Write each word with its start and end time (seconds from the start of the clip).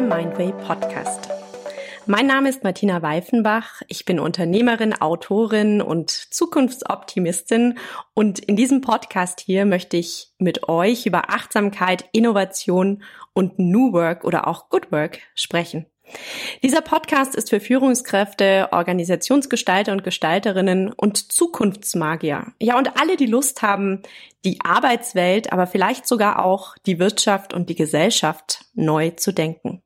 beim 0.00 0.08
Mindway 0.08 0.52
Podcast. 0.66 1.28
Mein 2.06 2.26
Name 2.26 2.48
ist 2.48 2.64
Martina 2.64 3.02
Weifenbach. 3.02 3.82
Ich 3.88 4.04
bin 4.04 4.18
Unternehmerin, 4.18 4.98
Autorin 4.98 5.82
und 5.82 6.10
Zukunftsoptimistin. 6.10 7.78
Und 8.14 8.38
in 8.38 8.56
diesem 8.56 8.80
Podcast 8.80 9.40
hier 9.40 9.66
möchte 9.66 9.96
ich 9.96 10.32
mit 10.38 10.68
euch 10.68 11.06
über 11.06 11.30
Achtsamkeit, 11.30 12.06
Innovation 12.12 13.02
und 13.34 13.58
New 13.58 13.92
Work 13.92 14.24
oder 14.24 14.46
auch 14.46 14.70
Good 14.70 14.90
Work 14.90 15.20
sprechen. 15.34 15.86
Dieser 16.62 16.80
Podcast 16.80 17.34
ist 17.34 17.50
für 17.50 17.60
Führungskräfte, 17.60 18.68
Organisationsgestalter 18.72 19.92
und 19.92 20.04
Gestalterinnen 20.04 20.92
und 20.92 21.32
Zukunftsmagier. 21.32 22.46
Ja, 22.60 22.78
und 22.78 23.00
alle, 23.00 23.16
die 23.16 23.26
Lust 23.26 23.62
haben, 23.62 24.02
die 24.44 24.58
Arbeitswelt, 24.62 25.52
aber 25.52 25.66
vielleicht 25.66 26.06
sogar 26.06 26.44
auch 26.44 26.74
die 26.86 26.98
Wirtschaft 26.98 27.54
und 27.54 27.68
die 27.68 27.74
Gesellschaft 27.74 28.64
neu 28.74 29.10
zu 29.10 29.32
denken. 29.32 29.82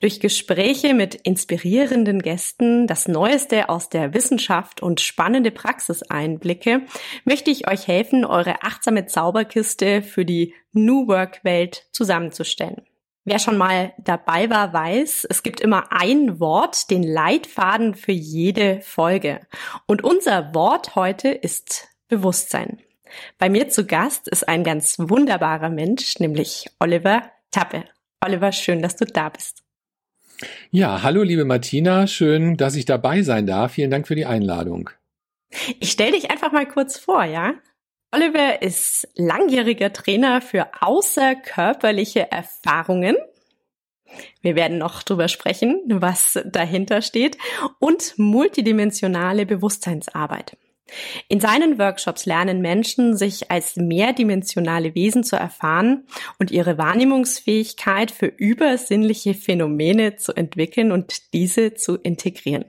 Durch 0.00 0.20
Gespräche 0.20 0.92
mit 0.92 1.14
inspirierenden 1.14 2.20
Gästen, 2.20 2.86
das 2.86 3.08
Neueste 3.08 3.68
aus 3.68 3.88
der 3.88 4.12
Wissenschaft 4.12 4.82
und 4.82 5.00
spannende 5.00 5.50
Praxiseinblicke 5.50 6.82
möchte 7.24 7.50
ich 7.50 7.70
euch 7.70 7.88
helfen, 7.88 8.24
eure 8.24 8.62
achtsame 8.62 9.06
Zauberkiste 9.06 10.02
für 10.02 10.24
die 10.24 10.54
New 10.72 11.08
Work 11.08 11.42
Welt 11.44 11.86
zusammenzustellen. 11.92 12.82
Wer 13.24 13.38
schon 13.38 13.56
mal 13.56 13.94
dabei 13.96 14.50
war, 14.50 14.74
weiß, 14.74 15.26
es 15.30 15.42
gibt 15.42 15.60
immer 15.60 15.90
ein 15.90 16.38
Wort, 16.38 16.90
den 16.90 17.02
Leitfaden 17.02 17.94
für 17.94 18.12
jede 18.12 18.82
Folge. 18.82 19.40
Und 19.86 20.04
unser 20.04 20.54
Wort 20.54 20.94
heute 20.94 21.30
ist 21.30 21.88
Bewusstsein. 22.08 22.82
Bei 23.38 23.48
mir 23.48 23.70
zu 23.70 23.86
Gast 23.86 24.28
ist 24.28 24.46
ein 24.46 24.64
ganz 24.64 24.96
wunderbarer 24.98 25.70
Mensch, 25.70 26.18
nämlich 26.18 26.66
Oliver 26.78 27.22
Tappe. 27.50 27.84
Oliver, 28.24 28.52
schön, 28.52 28.80
dass 28.80 28.96
du 28.96 29.04
da 29.04 29.28
bist. 29.28 29.62
Ja, 30.70 31.02
hallo 31.02 31.22
liebe 31.22 31.44
Martina, 31.44 32.06
schön, 32.06 32.56
dass 32.56 32.74
ich 32.74 32.86
dabei 32.86 33.22
sein 33.22 33.46
darf. 33.46 33.72
Vielen 33.72 33.90
Dank 33.90 34.08
für 34.08 34.14
die 34.14 34.24
Einladung. 34.24 34.90
Ich 35.78 35.90
stelle 35.90 36.12
dich 36.12 36.30
einfach 36.30 36.50
mal 36.50 36.66
kurz 36.66 36.98
vor, 36.98 37.24
ja? 37.24 37.54
Oliver 38.12 38.62
ist 38.62 39.08
langjähriger 39.14 39.92
Trainer 39.92 40.40
für 40.40 40.68
außerkörperliche 40.80 42.30
Erfahrungen. 42.32 43.16
Wir 44.40 44.56
werden 44.56 44.78
noch 44.78 45.02
drüber 45.02 45.28
sprechen, 45.28 45.82
was 45.86 46.40
dahinter 46.46 47.02
steht 47.02 47.36
und 47.78 48.14
multidimensionale 48.16 49.44
Bewusstseinsarbeit. 49.44 50.56
In 51.28 51.40
seinen 51.40 51.78
Workshops 51.78 52.26
lernen 52.26 52.60
Menschen, 52.60 53.16
sich 53.16 53.50
als 53.50 53.76
mehrdimensionale 53.76 54.94
Wesen 54.94 55.24
zu 55.24 55.36
erfahren 55.36 56.06
und 56.38 56.50
ihre 56.50 56.78
Wahrnehmungsfähigkeit 56.78 58.10
für 58.10 58.26
übersinnliche 58.26 59.34
Phänomene 59.34 60.16
zu 60.16 60.32
entwickeln 60.32 60.92
und 60.92 61.32
diese 61.32 61.74
zu 61.74 61.96
integrieren. 61.96 62.64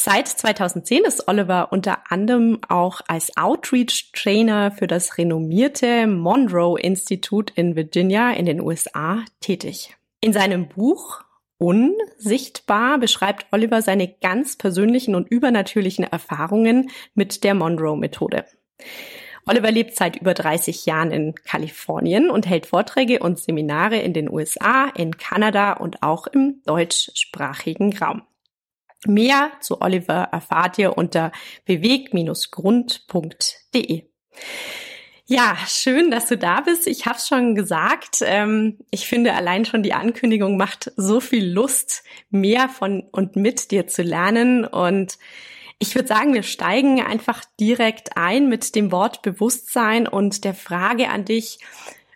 Seit 0.00 0.28
2010 0.28 1.04
ist 1.04 1.26
Oliver 1.26 1.72
unter 1.72 2.12
anderem 2.12 2.60
auch 2.68 3.00
als 3.08 3.36
Outreach-Trainer 3.36 4.70
für 4.70 4.86
das 4.86 5.18
renommierte 5.18 6.06
Monroe 6.06 6.78
Institute 6.78 7.52
in 7.56 7.74
Virginia 7.74 8.30
in 8.30 8.46
den 8.46 8.60
USA 8.60 9.24
tätig. 9.40 9.96
In 10.20 10.32
seinem 10.32 10.68
Buch 10.68 11.24
Unsichtbar 11.58 12.98
beschreibt 12.98 13.52
Oliver 13.52 13.82
seine 13.82 14.08
ganz 14.08 14.56
persönlichen 14.56 15.14
und 15.16 15.28
übernatürlichen 15.28 16.04
Erfahrungen 16.04 16.90
mit 17.14 17.42
der 17.42 17.54
Monroe-Methode. 17.54 18.44
Oliver 19.44 19.72
lebt 19.72 19.96
seit 19.96 20.14
über 20.16 20.34
30 20.34 20.86
Jahren 20.86 21.10
in 21.10 21.34
Kalifornien 21.34 22.30
und 22.30 22.46
hält 22.46 22.66
Vorträge 22.66 23.18
und 23.20 23.40
Seminare 23.40 23.98
in 23.98 24.12
den 24.12 24.30
USA, 24.30 24.92
in 24.94 25.16
Kanada 25.16 25.72
und 25.72 26.02
auch 26.02 26.28
im 26.28 26.62
deutschsprachigen 26.64 27.96
Raum. 27.96 28.22
Mehr 29.06 29.52
zu 29.60 29.80
Oliver 29.80 30.28
erfahrt 30.32 30.76
ihr 30.78 30.98
unter 30.98 31.30
beweg-grund.de. 31.64 34.02
Ja, 35.30 35.58
schön, 35.66 36.10
dass 36.10 36.24
du 36.26 36.38
da 36.38 36.62
bist. 36.62 36.86
Ich 36.86 37.04
habe 37.04 37.18
es 37.18 37.28
schon 37.28 37.54
gesagt. 37.54 38.22
Ähm, 38.22 38.78
ich 38.90 39.06
finde, 39.06 39.34
allein 39.34 39.66
schon 39.66 39.82
die 39.82 39.92
Ankündigung 39.92 40.56
macht 40.56 40.90
so 40.96 41.20
viel 41.20 41.46
Lust, 41.46 42.02
mehr 42.30 42.70
von 42.70 43.02
und 43.12 43.36
mit 43.36 43.70
dir 43.70 43.86
zu 43.86 44.00
lernen. 44.00 44.64
Und 44.64 45.18
ich 45.78 45.94
würde 45.94 46.08
sagen, 46.08 46.32
wir 46.32 46.42
steigen 46.44 47.02
einfach 47.02 47.44
direkt 47.60 48.16
ein 48.16 48.48
mit 48.48 48.74
dem 48.74 48.90
Wort 48.90 49.20
Bewusstsein 49.20 50.08
und 50.08 50.44
der 50.44 50.54
Frage 50.54 51.10
an 51.10 51.26
dich, 51.26 51.58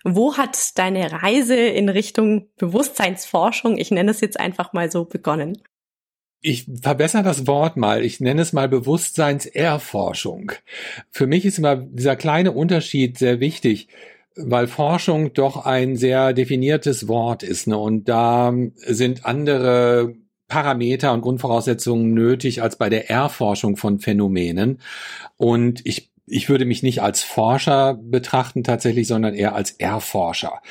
wo 0.05 0.39
hat 0.39 0.79
deine 0.79 1.13
Reise 1.13 1.57
in 1.57 1.91
Richtung 1.91 2.49
Bewusstseinsforschung, 2.57 3.77
ich 3.77 3.91
nenne 3.91 4.13
es 4.13 4.23
jetzt 4.23 4.41
einfach 4.41 4.73
mal 4.73 4.91
so, 4.91 5.05
begonnen? 5.05 5.63
Ich 6.43 6.67
verbessere 6.83 7.23
das 7.23 7.47
Wort 7.47 7.77
mal. 7.77 8.05
Ich 8.05 8.21
nenne 8.21 8.43
es 8.43 8.53
mal 8.53 8.69
Bewusstseinserforschung. 8.69 10.53
Für 11.11 11.29
mich 11.29 11.47
ist 11.47 11.59
immer 11.59 11.77
dieser 11.77 12.17
kleine 12.17 12.53
Unterschied 12.53 13.17
sehr 13.17 13.39
wichtig, 13.39 13.89
weil 14.37 14.67
Forschung 14.67 15.33
doch 15.33 15.65
ein 15.65 15.97
sehr 15.97 16.33
definiertes 16.33 17.07
Wort 17.07 17.45
ist. 17.45 17.69
Ne? 17.69 17.79
Und 17.79 18.09
da 18.09 18.53
sind 18.75 19.25
andere 19.25 20.15
Parameter 20.49 21.13
und 21.13 21.23
Grundvoraussetzungen 21.23 22.13
nötig 22.13 22.61
als 22.61 22.77
bei 22.77 22.91
der 22.91 23.09
Erforschung 23.09 23.77
von 23.77 24.01
Phänomenen. 24.01 24.81
Und 25.37 25.87
ich 25.87 26.11
ich 26.27 26.49
würde 26.49 26.65
mich 26.65 26.83
nicht 26.83 27.03
als 27.03 27.23
Forscher 27.23 27.95
betrachten 27.95 28.65
tatsächlich, 28.65 29.07
sondern 29.09 29.35
eher 29.35 29.55
als 29.55 29.73
Erforscher. 29.73 30.63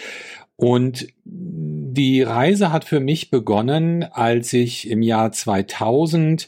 Und 0.62 1.08
die 1.24 2.22
Reise 2.22 2.72
hat 2.72 2.86
für 2.86 3.00
mich 3.00 3.32
begonnen, 3.32 4.04
als 4.04 4.54
ich 4.54 4.88
im 4.88 5.02
Jahr 5.02 5.32
2000 5.32 6.48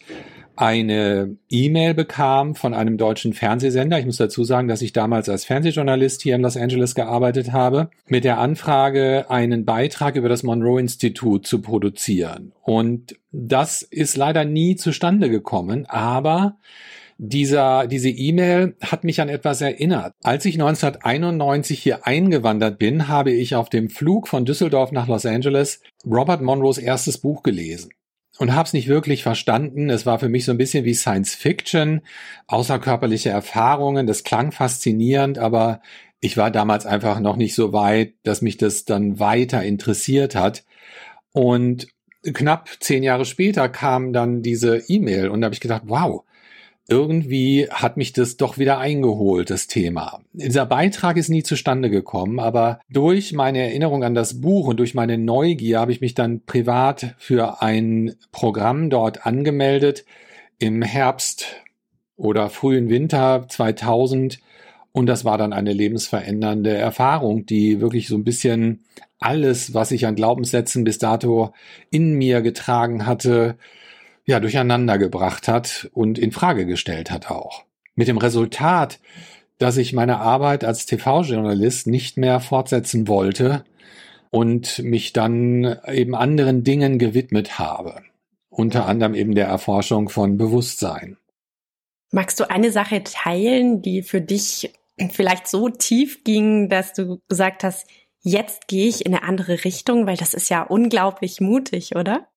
eine 0.56 1.36
E-Mail 1.50 1.96
bekam 1.96 2.54
von 2.54 2.76
einem 2.76 2.98
deutschen 2.98 3.34
Fernsehsender. 3.34 3.98
Ich 3.98 4.06
muss 4.06 4.18
dazu 4.18 4.44
sagen, 4.44 4.68
dass 4.68 4.84
ich 4.84 4.94
damals 4.94 5.30
als 5.30 5.46
Fernsehjournalist 5.46 6.22
hier 6.22 6.36
in 6.36 6.44
Los 6.44 6.58
Angeles 6.58 6.94
gearbeitet 6.94 7.54
habe, 7.54 7.90
mit 8.06 8.24
der 8.24 8.38
Anfrage, 8.38 9.32
einen 9.32 9.66
Beitrag 9.66 10.16
über 10.16 10.30
das 10.30 10.44
Monroe 10.44 10.80
Institut 10.80 11.48
zu 11.48 11.64
produzieren. 11.64 12.52
Und 12.62 13.16
das 13.32 13.82
ist 13.82 14.16
leider 14.16 14.46
nie 14.46 14.76
zustande 14.76 15.32
gekommen, 15.32 15.88
aber 15.88 16.58
dieser, 17.18 17.88
diese 17.88 18.10
E-Mail 18.10 18.76
hat 18.82 19.04
mich 19.04 19.22
an 19.22 19.30
etwas 19.30 19.62
erinnert. 19.62 20.14
Als 20.24 20.46
ich 20.46 20.56
1991 20.56 21.82
hier 21.82 22.06
eingewandert 22.06 22.80
bin, 22.80 23.08
habe 23.08 23.32
ich 23.32 23.56
auf 23.56 23.70
dem 23.70 23.90
Flug 23.90 24.28
von 24.28 24.46
Düsseldorf 24.46 24.92
nach 24.92 25.08
Los 25.08 25.26
Angeles 25.26 25.82
Robert 26.06 26.42
Monroes 26.42 26.78
erstes 26.78 27.18
Buch 27.18 27.44
gelesen 27.44 27.92
und 28.40 28.54
habe 28.54 28.68
es 28.68 28.74
nicht 28.74 28.88
wirklich 28.88 29.24
verstanden. 29.24 29.90
Es 29.90 30.06
war 30.06 30.20
für 30.20 30.30
mich 30.30 30.46
so 30.46 30.52
ein 30.52 30.58
bisschen 30.58 30.86
wie 30.86 30.94
Science 30.94 31.36
Fiction, 31.36 32.02
außerkörperliche 32.48 33.30
Erfahrungen. 33.30 34.08
Das 34.08 34.24
klang 34.24 34.52
faszinierend, 34.52 35.38
aber 35.38 35.82
ich 36.20 36.38
war 36.38 36.52
damals 36.52 36.86
einfach 36.86 37.20
noch 37.20 37.36
nicht 37.36 37.54
so 37.54 37.74
weit, 37.74 38.14
dass 38.24 38.42
mich 38.42 38.58
das 38.58 38.86
dann 38.86 39.20
weiter 39.20 39.64
interessiert 39.64 40.36
hat. 40.36 40.64
Und 41.32 41.88
knapp 42.24 42.70
zehn 42.80 43.04
Jahre 43.04 43.26
später 43.26 43.70
kam 43.70 44.14
dann 44.14 44.42
diese 44.42 44.78
E-Mail 44.88 45.30
und 45.30 45.42
da 45.42 45.46
habe 45.46 45.56
ich 45.56 45.62
gedacht, 45.62 45.84
wow, 45.86 46.24
irgendwie 46.88 47.68
hat 47.70 47.98
mich 47.98 48.12
das 48.14 48.38
doch 48.38 48.58
wieder 48.58 48.78
eingeholt, 48.78 49.50
das 49.50 49.68
Thema. 49.68 50.22
Dieser 50.34 50.66
Beitrag 50.66 51.18
ist 51.18 51.30
nie 51.30 51.44
zustande 51.44 51.90
gekommen, 51.90 52.40
aber 52.40 52.80
durch 52.90 53.32
meine 53.34 53.60
Erinnerung 53.60 54.04
an 54.04 54.14
das 54.14 54.42
Buch 54.42 54.68
und 54.68 54.78
durch 54.78 54.94
meine 54.94 55.18
Neugier 55.18 55.80
habe 55.80 55.92
ich 55.92 56.02
mich 56.02 56.14
dann 56.14 56.42
privat 56.46 57.16
für 57.18 57.62
ein 57.62 58.16
Programm 58.32 58.90
dort 58.90 59.26
angemeldet 59.26 60.06
im 60.60 60.82
Herbst 60.82 61.46
oder 62.18 62.50
frühen 62.50 62.90
Winter 62.90 63.46
2000 63.48 64.40
und 64.92 65.08
das 65.08 65.26
war 65.26 65.38
dann 65.40 65.54
eine 65.54 65.74
lebensverändernde 65.74 66.72
Erfahrung, 66.72 67.48
die 67.48 67.82
wirklich 67.82 68.08
so 68.08 68.16
ein 68.16 68.24
bisschen 68.24 68.84
alles, 69.20 69.74
was 69.74 69.92
ich 69.92 70.06
an 70.06 70.16
Glaubenssätzen 70.16 70.84
bis 70.84 71.00
dato 71.00 71.54
in 71.90 72.14
mir 72.14 72.42
getragen 72.42 73.08
hatte, 73.08 73.58
ja, 74.26 74.40
durcheinander 74.40 74.98
gebracht 74.98 75.48
hat 75.48 75.90
und 75.94 76.18
in 76.18 76.32
Frage 76.32 76.66
gestellt 76.66 77.12
hat 77.12 77.30
auch. 77.30 77.64
Mit 77.96 78.08
dem 78.08 78.18
Resultat, 78.18 79.00
dass 79.58 79.78
ich 79.78 79.94
meine 79.94 80.20
Arbeit 80.20 80.64
als 80.64 80.86
TV-Journalist 80.86 81.88
nicht 81.88 82.18
mehr 82.18 82.40
fortsetzen 82.40 83.08
wollte 83.08 83.64
und 84.30 84.80
mich 84.80 85.14
dann 85.14 85.78
eben 85.88 86.16
anderen 86.16 86.64
Dingen 86.64 86.98
gewidmet 86.98 87.60
habe. 87.60 88.02
Unter 88.50 88.88
anderem 88.88 89.14
eben 89.14 89.36
der 89.36 89.48
Erforschung 89.48 90.10
von 90.10 90.38
Bewusstsein. 90.38 91.18
Magst 92.12 92.40
du 92.40 92.50
eine 92.50 92.72
Sache 92.72 93.04
teilen, 93.04 93.82
die 93.82 94.04
für 94.04 94.22
dich 94.22 94.74
vielleicht 95.12 95.48
so 95.48 95.70
tief 95.70 96.24
ging, 96.24 96.70
dass 96.70 96.94
du 96.94 97.20
gesagt 97.28 97.64
hast, 97.64 97.88
jetzt 98.22 98.68
gehe 98.68 98.88
ich 98.88 99.06
in 99.06 99.14
eine 99.14 99.24
andere 99.24 99.64
Richtung, 99.66 100.06
weil 100.06 100.18
das 100.18 100.34
ist 100.34 100.50
ja 100.50 100.64
unglaublich 100.64 101.42
mutig, 101.42 101.96
oder? 101.96 102.28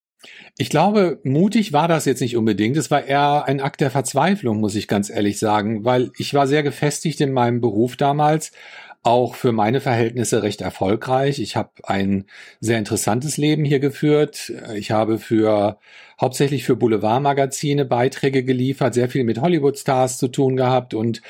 Ich 0.59 0.71
glaube, 0.71 1.21
mutig 1.25 1.73
war 1.73 1.89
das 1.89 2.05
jetzt 2.07 2.21
nicht 2.21 2.37
unbedingt. 2.37 2.77
Es 2.77 2.91
war 2.91 3.05
eher 3.05 3.45
ein 3.47 3.61
Akt 3.61 3.81
der 3.81 3.91
Verzweiflung, 3.91 4.59
muss 4.61 4.75
ich 4.75 4.89
ganz 4.89 5.11
ehrlich 5.11 5.39
sagen, 5.39 5.85
weil 5.85 6.11
ich 6.17 6.33
war 6.35 6.47
sehr 6.47 6.63
gefestigt 6.63 7.21
in 7.21 7.33
meinem 7.33 7.61
Beruf 7.61 7.97
damals 7.97 8.53
auch 9.03 9.35
für 9.35 9.53
meine 9.53 9.81
Verhältnisse 9.81 10.43
recht 10.43 10.61
erfolgreich. 10.61 11.39
Ich 11.39 11.57
habe 11.57 11.71
ein 11.85 12.25
sehr 12.61 12.79
interessantes 12.79 13.37
Leben 13.37 13.65
hier 13.65 13.79
geführt. 13.79 14.53
Ich 14.75 14.91
habe 14.91 15.19
für 15.19 15.79
hauptsächlich 16.21 16.65
für 16.65 16.77
Boulevardmagazine 16.77 17.85
Beiträge 17.85 18.43
geliefert, 18.43 18.95
sehr 18.95 19.09
viel 19.09 19.25
mit 19.25 19.41
Hollywood-Stars 19.41 20.17
zu 20.19 20.29
tun 20.29 20.57
gehabt 20.57 20.95
und 20.95 21.21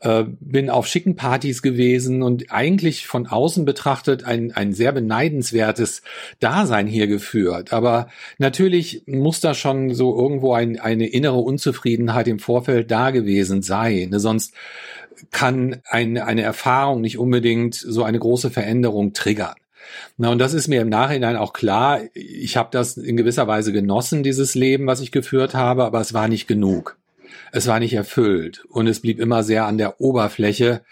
äh, 0.00 0.24
bin 0.38 0.68
auf 0.68 0.86
schicken 0.86 1.16
Partys 1.16 1.62
gewesen 1.62 2.22
und 2.22 2.52
eigentlich 2.52 3.06
von 3.06 3.26
außen 3.26 3.64
betrachtet 3.64 4.24
ein, 4.24 4.52
ein 4.52 4.74
sehr 4.74 4.92
beneidenswertes 4.92 6.02
Dasein 6.40 6.86
hier 6.86 7.06
geführt. 7.06 7.72
Aber 7.72 8.08
natürlich 8.36 9.04
muss 9.06 9.40
da 9.40 9.54
schon 9.54 9.94
so 9.94 10.14
irgendwo 10.14 10.52
ein, 10.52 10.78
eine 10.78 11.06
innere 11.06 11.38
Unzufriedenheit 11.38 12.28
im 12.28 12.38
Vorfeld 12.38 12.90
da 12.90 13.12
gewesen 13.12 13.62
sein. 13.62 14.10
Ne? 14.10 14.20
Sonst 14.20 14.54
kann 15.30 15.80
eine, 15.86 16.26
eine 16.26 16.42
Erfahrung 16.42 17.00
nicht 17.00 17.18
unbedingt 17.18 17.74
so 17.74 18.04
eine 18.04 18.18
große 18.18 18.50
Veränderung 18.50 19.12
triggern. 19.12 19.54
Na, 20.16 20.30
und 20.30 20.38
das 20.38 20.54
ist 20.54 20.68
mir 20.68 20.80
im 20.80 20.88
Nachhinein 20.88 21.36
auch 21.36 21.52
klar. 21.52 22.00
Ich 22.14 22.56
habe 22.56 22.70
das 22.72 22.96
in 22.96 23.16
gewisser 23.16 23.46
Weise 23.46 23.72
genossen, 23.72 24.22
dieses 24.22 24.54
Leben, 24.54 24.86
was 24.86 25.00
ich 25.00 25.12
geführt 25.12 25.54
habe, 25.54 25.84
aber 25.84 26.00
es 26.00 26.14
war 26.14 26.28
nicht 26.28 26.46
genug. 26.46 26.96
Es 27.52 27.66
war 27.66 27.78
nicht 27.80 27.94
erfüllt 27.94 28.64
und 28.68 28.86
es 28.86 29.00
blieb 29.00 29.20
immer 29.20 29.42
sehr 29.42 29.66
an 29.66 29.78
der 29.78 30.00
Oberfläche. 30.00 30.82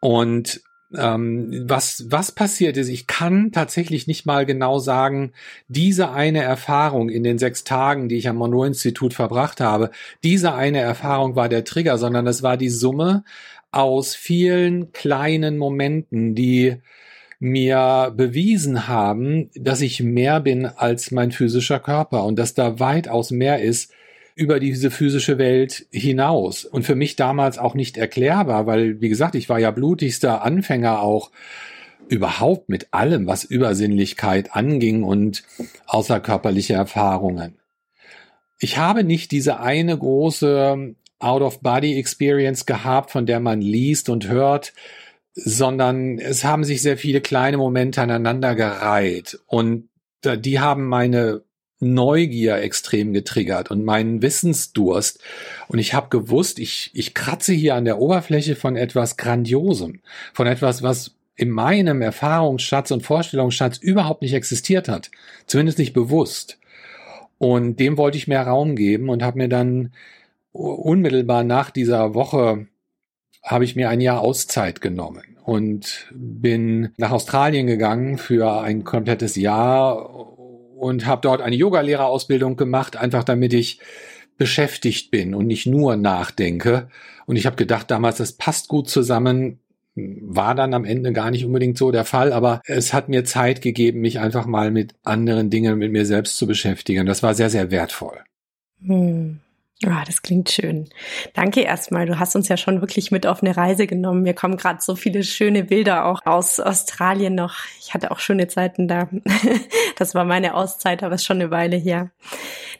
Und 0.00 0.60
ähm, 0.94 1.64
was, 1.66 2.06
was 2.08 2.32
passiert 2.32 2.76
ist, 2.76 2.88
ich 2.88 3.06
kann 3.06 3.50
tatsächlich 3.52 4.06
nicht 4.06 4.26
mal 4.26 4.46
genau 4.46 4.78
sagen, 4.78 5.32
diese 5.68 6.10
eine 6.12 6.42
Erfahrung 6.42 7.08
in 7.08 7.24
den 7.24 7.38
sechs 7.38 7.64
Tagen, 7.64 8.08
die 8.08 8.16
ich 8.16 8.28
am 8.28 8.36
Monroe-Institut 8.36 9.14
verbracht 9.14 9.60
habe, 9.60 9.90
diese 10.22 10.54
eine 10.54 10.80
Erfahrung 10.80 11.34
war 11.34 11.48
der 11.48 11.64
Trigger, 11.64 11.98
sondern 11.98 12.26
es 12.26 12.42
war 12.42 12.56
die 12.56 12.68
Summe 12.68 13.24
aus 13.72 14.14
vielen 14.14 14.92
kleinen 14.92 15.58
Momenten, 15.58 16.34
die 16.34 16.76
mir 17.38 18.12
bewiesen 18.16 18.88
haben, 18.88 19.50
dass 19.54 19.82
ich 19.82 20.02
mehr 20.02 20.40
bin 20.40 20.64
als 20.66 21.10
mein 21.10 21.32
physischer 21.32 21.80
Körper 21.80 22.24
und 22.24 22.38
dass 22.38 22.54
da 22.54 22.80
weitaus 22.80 23.30
mehr 23.30 23.60
ist 23.60 23.92
über 24.36 24.60
diese 24.60 24.90
physische 24.90 25.38
Welt 25.38 25.86
hinaus. 25.90 26.66
Und 26.66 26.84
für 26.84 26.94
mich 26.94 27.16
damals 27.16 27.56
auch 27.58 27.74
nicht 27.74 27.96
erklärbar, 27.96 28.66
weil, 28.66 29.00
wie 29.00 29.08
gesagt, 29.08 29.34
ich 29.34 29.48
war 29.48 29.58
ja 29.58 29.70
blutigster 29.70 30.44
Anfänger 30.44 31.00
auch 31.00 31.30
überhaupt 32.08 32.68
mit 32.68 32.92
allem, 32.92 33.26
was 33.26 33.44
Übersinnlichkeit 33.44 34.54
anging 34.54 35.02
und 35.02 35.42
außerkörperliche 35.86 36.74
Erfahrungen. 36.74 37.56
Ich 38.60 38.76
habe 38.76 39.04
nicht 39.04 39.32
diese 39.32 39.58
eine 39.58 39.96
große 39.96 40.94
Out-of-Body-Experience 41.18 42.66
gehabt, 42.66 43.10
von 43.10 43.24
der 43.24 43.40
man 43.40 43.62
liest 43.62 44.10
und 44.10 44.28
hört, 44.28 44.74
sondern 45.34 46.18
es 46.18 46.44
haben 46.44 46.64
sich 46.64 46.82
sehr 46.82 46.98
viele 46.98 47.22
kleine 47.22 47.56
Momente 47.56 48.02
aneinander 48.02 48.54
gereiht 48.54 49.38
und 49.46 49.88
die 50.24 50.60
haben 50.60 50.86
meine 50.86 51.42
Neugier 51.78 52.56
extrem 52.56 53.12
getriggert 53.12 53.70
und 53.70 53.84
meinen 53.84 54.22
Wissensdurst. 54.22 55.20
Und 55.68 55.78
ich 55.78 55.94
habe 55.94 56.08
gewusst, 56.08 56.58
ich, 56.58 56.90
ich 56.94 57.14
kratze 57.14 57.52
hier 57.52 57.74
an 57.74 57.84
der 57.84 57.98
Oberfläche 57.98 58.56
von 58.56 58.76
etwas 58.76 59.16
Grandiosem, 59.16 60.00
von 60.32 60.46
etwas, 60.46 60.82
was 60.82 61.14
in 61.36 61.50
meinem 61.50 62.00
Erfahrungsschatz 62.00 62.90
und 62.90 63.02
Vorstellungsschatz 63.02 63.76
überhaupt 63.78 64.22
nicht 64.22 64.32
existiert 64.32 64.88
hat, 64.88 65.10
zumindest 65.46 65.78
nicht 65.78 65.92
bewusst. 65.92 66.58
Und 67.38 67.78
dem 67.78 67.98
wollte 67.98 68.16
ich 68.16 68.28
mehr 68.28 68.46
Raum 68.46 68.74
geben 68.76 69.10
und 69.10 69.22
habe 69.22 69.38
mir 69.38 69.48
dann 69.48 69.92
unmittelbar 70.52 71.44
nach 71.44 71.70
dieser 71.70 72.14
Woche 72.14 72.66
habe 73.42 73.64
ich 73.64 73.76
mir 73.76 73.90
ein 73.90 74.00
Jahr 74.00 74.22
Auszeit 74.22 74.80
genommen 74.80 75.36
und 75.44 76.08
bin 76.12 76.90
nach 76.96 77.12
Australien 77.12 77.66
gegangen 77.66 78.18
für 78.18 78.60
ein 78.60 78.82
komplettes 78.82 79.36
Jahr 79.36 80.35
und 80.76 81.06
habe 81.06 81.22
dort 81.22 81.40
eine 81.40 81.56
Yogalehrerausbildung 81.56 82.56
gemacht, 82.56 82.96
einfach 82.96 83.24
damit 83.24 83.52
ich 83.52 83.80
beschäftigt 84.38 85.10
bin 85.10 85.34
und 85.34 85.46
nicht 85.46 85.66
nur 85.66 85.96
nachdenke. 85.96 86.88
Und 87.26 87.36
ich 87.36 87.46
habe 87.46 87.56
gedacht 87.56 87.90
damals, 87.90 88.18
das 88.18 88.32
passt 88.32 88.68
gut 88.68 88.88
zusammen. 88.88 89.58
War 89.94 90.54
dann 90.54 90.74
am 90.74 90.84
Ende 90.84 91.12
gar 91.12 91.30
nicht 91.30 91.46
unbedingt 91.46 91.78
so 91.78 91.90
der 91.90 92.04
Fall, 92.04 92.32
aber 92.32 92.60
es 92.66 92.92
hat 92.92 93.08
mir 93.08 93.24
Zeit 93.24 93.62
gegeben, 93.62 94.02
mich 94.02 94.20
einfach 94.20 94.44
mal 94.44 94.70
mit 94.70 94.94
anderen 95.04 95.48
Dingen, 95.48 95.78
mit 95.78 95.90
mir 95.90 96.04
selbst 96.04 96.36
zu 96.36 96.46
beschäftigen. 96.46 97.06
Das 97.06 97.22
war 97.22 97.34
sehr, 97.34 97.48
sehr 97.48 97.70
wertvoll. 97.70 98.18
Hm. 98.84 99.40
Ah, 99.84 100.04
das 100.06 100.22
klingt 100.22 100.50
schön. 100.50 100.88
Danke 101.34 101.60
erstmal. 101.60 102.06
Du 102.06 102.18
hast 102.18 102.34
uns 102.34 102.48
ja 102.48 102.56
schon 102.56 102.80
wirklich 102.80 103.10
mit 103.10 103.26
auf 103.26 103.42
eine 103.42 103.54
Reise 103.54 103.86
genommen. 103.86 104.22
Mir 104.22 104.32
kommen 104.32 104.56
gerade 104.56 104.78
so 104.80 104.96
viele 104.96 105.22
schöne 105.22 105.64
Bilder 105.64 106.06
auch 106.06 106.24
aus 106.24 106.60
Australien 106.60 107.34
noch. 107.34 107.56
Ich 107.78 107.92
hatte 107.92 108.10
auch 108.10 108.18
schöne 108.18 108.48
Zeiten 108.48 108.88
da. 108.88 109.08
Das 109.98 110.14
war 110.14 110.24
meine 110.24 110.54
Auszeit, 110.54 111.02
aber 111.02 111.14
ist 111.14 111.24
schon 111.24 111.40
eine 111.40 111.50
Weile 111.50 111.76
her. 111.76 112.10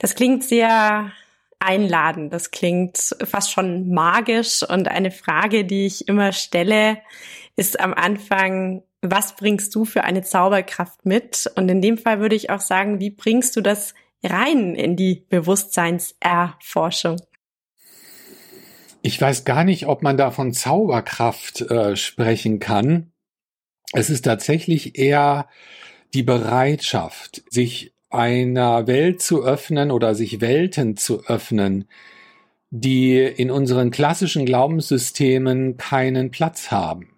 Das 0.01 0.15
klingt 0.15 0.45
sehr 0.45 1.13
einladend. 1.59 2.31
Das 2.33 2.51
klingt 2.51 3.17
fast 3.25 3.53
schon 3.53 3.89
magisch. 3.91 4.63
Und 4.63 4.89
eine 4.89 5.11
Frage, 5.11 5.65
die 5.65 5.87
ich 5.87 6.09
immer 6.09 6.33
stelle, 6.33 6.99
ist 7.57 7.81
am 7.81 7.95
Anfang, 7.95 8.83
was 9.01 9.35
bringst 9.37 9.75
du 9.75 9.87
für 9.87 10.05
eine 10.05 10.23
Zauberkraft 10.23 11.07
mit? 11.07 11.51
Und 11.57 11.71
in 11.71 11.81
dem 11.81 11.97
Fall 11.97 12.21
würde 12.21 12.37
ich 12.37 12.51
auch 12.51 12.61
sagen, 12.61 13.01
wie 13.01 13.11
bringst 13.11 13.57
du 13.57 13.63
das 13.63 13.95
rein 14.23 14.75
in 14.75 14.97
die 14.97 15.25
Bewusstseinserforschung? 15.29 17.17
Ich 19.03 19.21
weiß 19.21 19.45
gar 19.45 19.65
nicht, 19.65 19.87
ob 19.87 20.03
man 20.03 20.17
da 20.17 20.31
von 20.31 20.53
Zauberkraft 20.53 21.61
äh, 21.61 21.95
sprechen 21.97 22.59
kann. 22.59 23.13
Es 23.93 24.11
ist 24.11 24.23
tatsächlich 24.23 24.99
eher 24.99 25.49
die 26.13 26.25
Bereitschaft, 26.25 27.45
sich 27.51 27.95
einer 28.11 28.87
Welt 28.87 29.23
zu 29.23 29.45
öffnen 29.45 29.91
oder 29.91 30.15
sich 30.15 30.41
Welten 30.41 30.97
zu 30.97 31.25
öffnen, 31.27 31.85
die 32.71 33.19
in 33.19 33.51
unseren 33.51 33.91
klassischen 33.91 34.45
Glaubenssystemen 34.45 35.77
keinen 35.77 36.31
Platz 36.31 36.71
haben. 36.71 37.17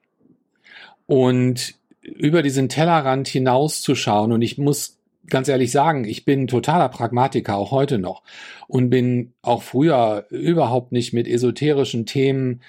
Und 1.07 1.79
über 2.03 2.43
diesen 2.43 2.69
Tellerrand 2.69 3.29
hinauszuschauen. 3.29 4.33
Und 4.33 4.43
ich 4.43 4.59
muss 4.59 4.98
ganz 5.29 5.49
ehrlich 5.49 5.71
sagen, 5.71 6.05
ich 6.05 6.25
bin 6.25 6.47
totaler 6.47 6.89
Pragmatiker, 6.89 7.57
auch 7.57 7.71
heute 7.71 7.99
noch. 7.99 8.23
Und 8.67 8.91
bin 8.91 9.33
auch 9.43 9.63
früher 9.63 10.27
überhaupt 10.31 10.93
nicht 10.93 11.13
mit 11.13 11.29
esoterischen 11.29 12.07
Themen 12.07 12.61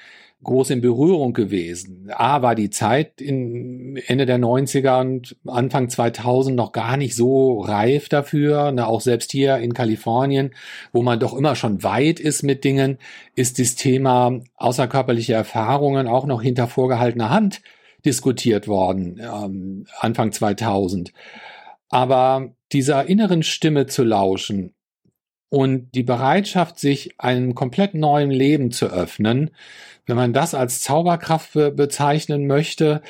groß 0.44 0.70
in 0.70 0.82
Berührung 0.82 1.34
gewesen. 1.34 2.10
A 2.16 2.42
war 2.42 2.56
die 2.56 2.70
Zeit 2.70 3.20
in 3.20 3.98
Ende 4.08 4.26
der 4.26 4.40
90er 4.40 5.02
und 5.02 5.36
Anfang 5.46 5.90
2000 5.90 6.56
noch 6.56 6.72
gar 6.72 6.96
nicht 6.96 7.16
so 7.16 7.60
reif 7.60 8.08
dafür. 8.08 8.72
Ne, 8.72 8.88
auch 8.88 9.02
selbst 9.02 9.32
hier 9.32 9.58
in 9.58 9.74
Kalifornien, 9.74 10.52
wo 10.94 11.02
man 11.02 11.20
doch 11.20 11.34
immer 11.34 11.56
schon 11.56 11.84
weit 11.84 12.20
ist 12.22 12.44
mit 12.44 12.64
Dingen, 12.64 13.00
ist 13.36 13.60
das 13.60 13.76
Thema 13.76 14.40
außerkörperliche 14.56 15.34
Erfahrungen 15.34 16.08
auch 16.08 16.26
noch 16.26 16.42
hinter 16.42 16.68
vorgehaltener 16.68 17.30
Hand 17.30 17.62
diskutiert 18.06 18.70
worden, 18.70 19.20
ähm, 19.22 19.86
Anfang 20.00 20.32
2000. 20.32 21.12
Aber 21.90 22.54
dieser 22.72 23.08
inneren 23.08 23.44
Stimme 23.44 23.88
zu 23.88 24.04
lauschen 24.04 24.74
und 25.50 25.96
die 25.96 26.04
Bereitschaft, 26.04 26.80
sich 26.80 27.20
einem 27.20 27.56
komplett 27.56 27.96
neuen 27.96 28.32
Leben 28.32 28.72
zu 28.72 28.88
öffnen, 28.88 29.52
wenn 30.06 30.16
man 30.16 30.34
das 30.34 30.54
als 30.54 30.82
Zauberkraft 30.82 31.54
be 31.54 31.72
bezeichnen 31.72 32.48
möchte, 32.48 33.02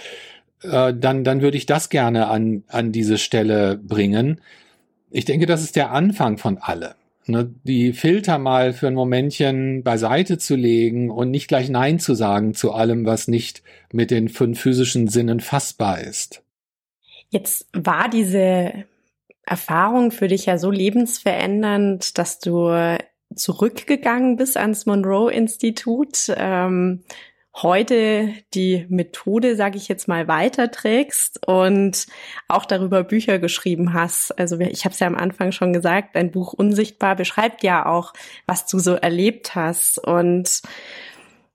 äh, 0.63 0.93
dann, 0.93 1.23
dann 1.23 1.41
würde 1.41 1.57
ich 1.57 1.65
das 1.65 1.89
gerne 1.89 2.27
an, 2.27 2.63
an 2.67 2.91
diese 2.91 3.17
Stelle 3.17 3.77
bringen. 3.77 4.41
Ich 5.11 5.25
denke, 5.25 5.45
das 5.45 5.63
ist 5.63 5.75
der 5.75 5.91
Anfang 5.91 6.37
von 6.37 6.57
allem. 6.57 6.93
Ne? 7.25 7.53
Die 7.63 7.93
Filter 7.93 8.37
mal 8.37 8.73
für 8.73 8.87
ein 8.87 8.93
Momentchen 8.93 9.83
beiseite 9.83 10.37
zu 10.37 10.55
legen 10.55 11.09
und 11.09 11.31
nicht 11.31 11.47
gleich 11.47 11.69
Nein 11.69 11.99
zu 11.99 12.13
sagen 12.15 12.53
zu 12.53 12.73
allem, 12.73 13.05
was 13.05 13.27
nicht 13.27 13.63
mit 13.93 14.11
den 14.11 14.29
fünf 14.29 14.59
physischen 14.59 15.07
Sinnen 15.07 15.39
fassbar 15.39 16.01
ist. 16.01 16.43
Jetzt 17.29 17.67
war 17.73 18.09
diese 18.09 18.85
Erfahrung 19.45 20.11
für 20.11 20.27
dich 20.27 20.45
ja 20.45 20.57
so 20.57 20.71
lebensverändernd, 20.71 22.17
dass 22.17 22.39
du 22.39 22.97
zurückgegangen 23.35 24.35
bist 24.35 24.57
ans 24.57 24.85
Monroe-Institut, 24.85 26.33
ähm, 26.35 27.03
heute 27.55 28.33
die 28.53 28.85
Methode, 28.89 29.55
sage 29.55 29.77
ich 29.77 29.87
jetzt 29.87 30.07
mal, 30.07 30.27
weiterträgst 30.27 31.45
und 31.47 32.07
auch 32.47 32.65
darüber 32.65 33.03
Bücher 33.03 33.39
geschrieben 33.39 33.93
hast. 33.93 34.37
Also 34.39 34.59
ich 34.59 34.85
habe 34.85 34.93
es 34.93 34.99
ja 34.99 35.07
am 35.07 35.15
Anfang 35.15 35.51
schon 35.51 35.73
gesagt, 35.73 36.15
dein 36.15 36.31
Buch 36.31 36.53
Unsichtbar 36.53 37.15
beschreibt 37.15 37.63
ja 37.63 37.85
auch, 37.85 38.13
was 38.45 38.65
du 38.65 38.79
so 38.79 38.93
erlebt 38.93 39.55
hast. 39.55 39.97
Und 39.97 40.61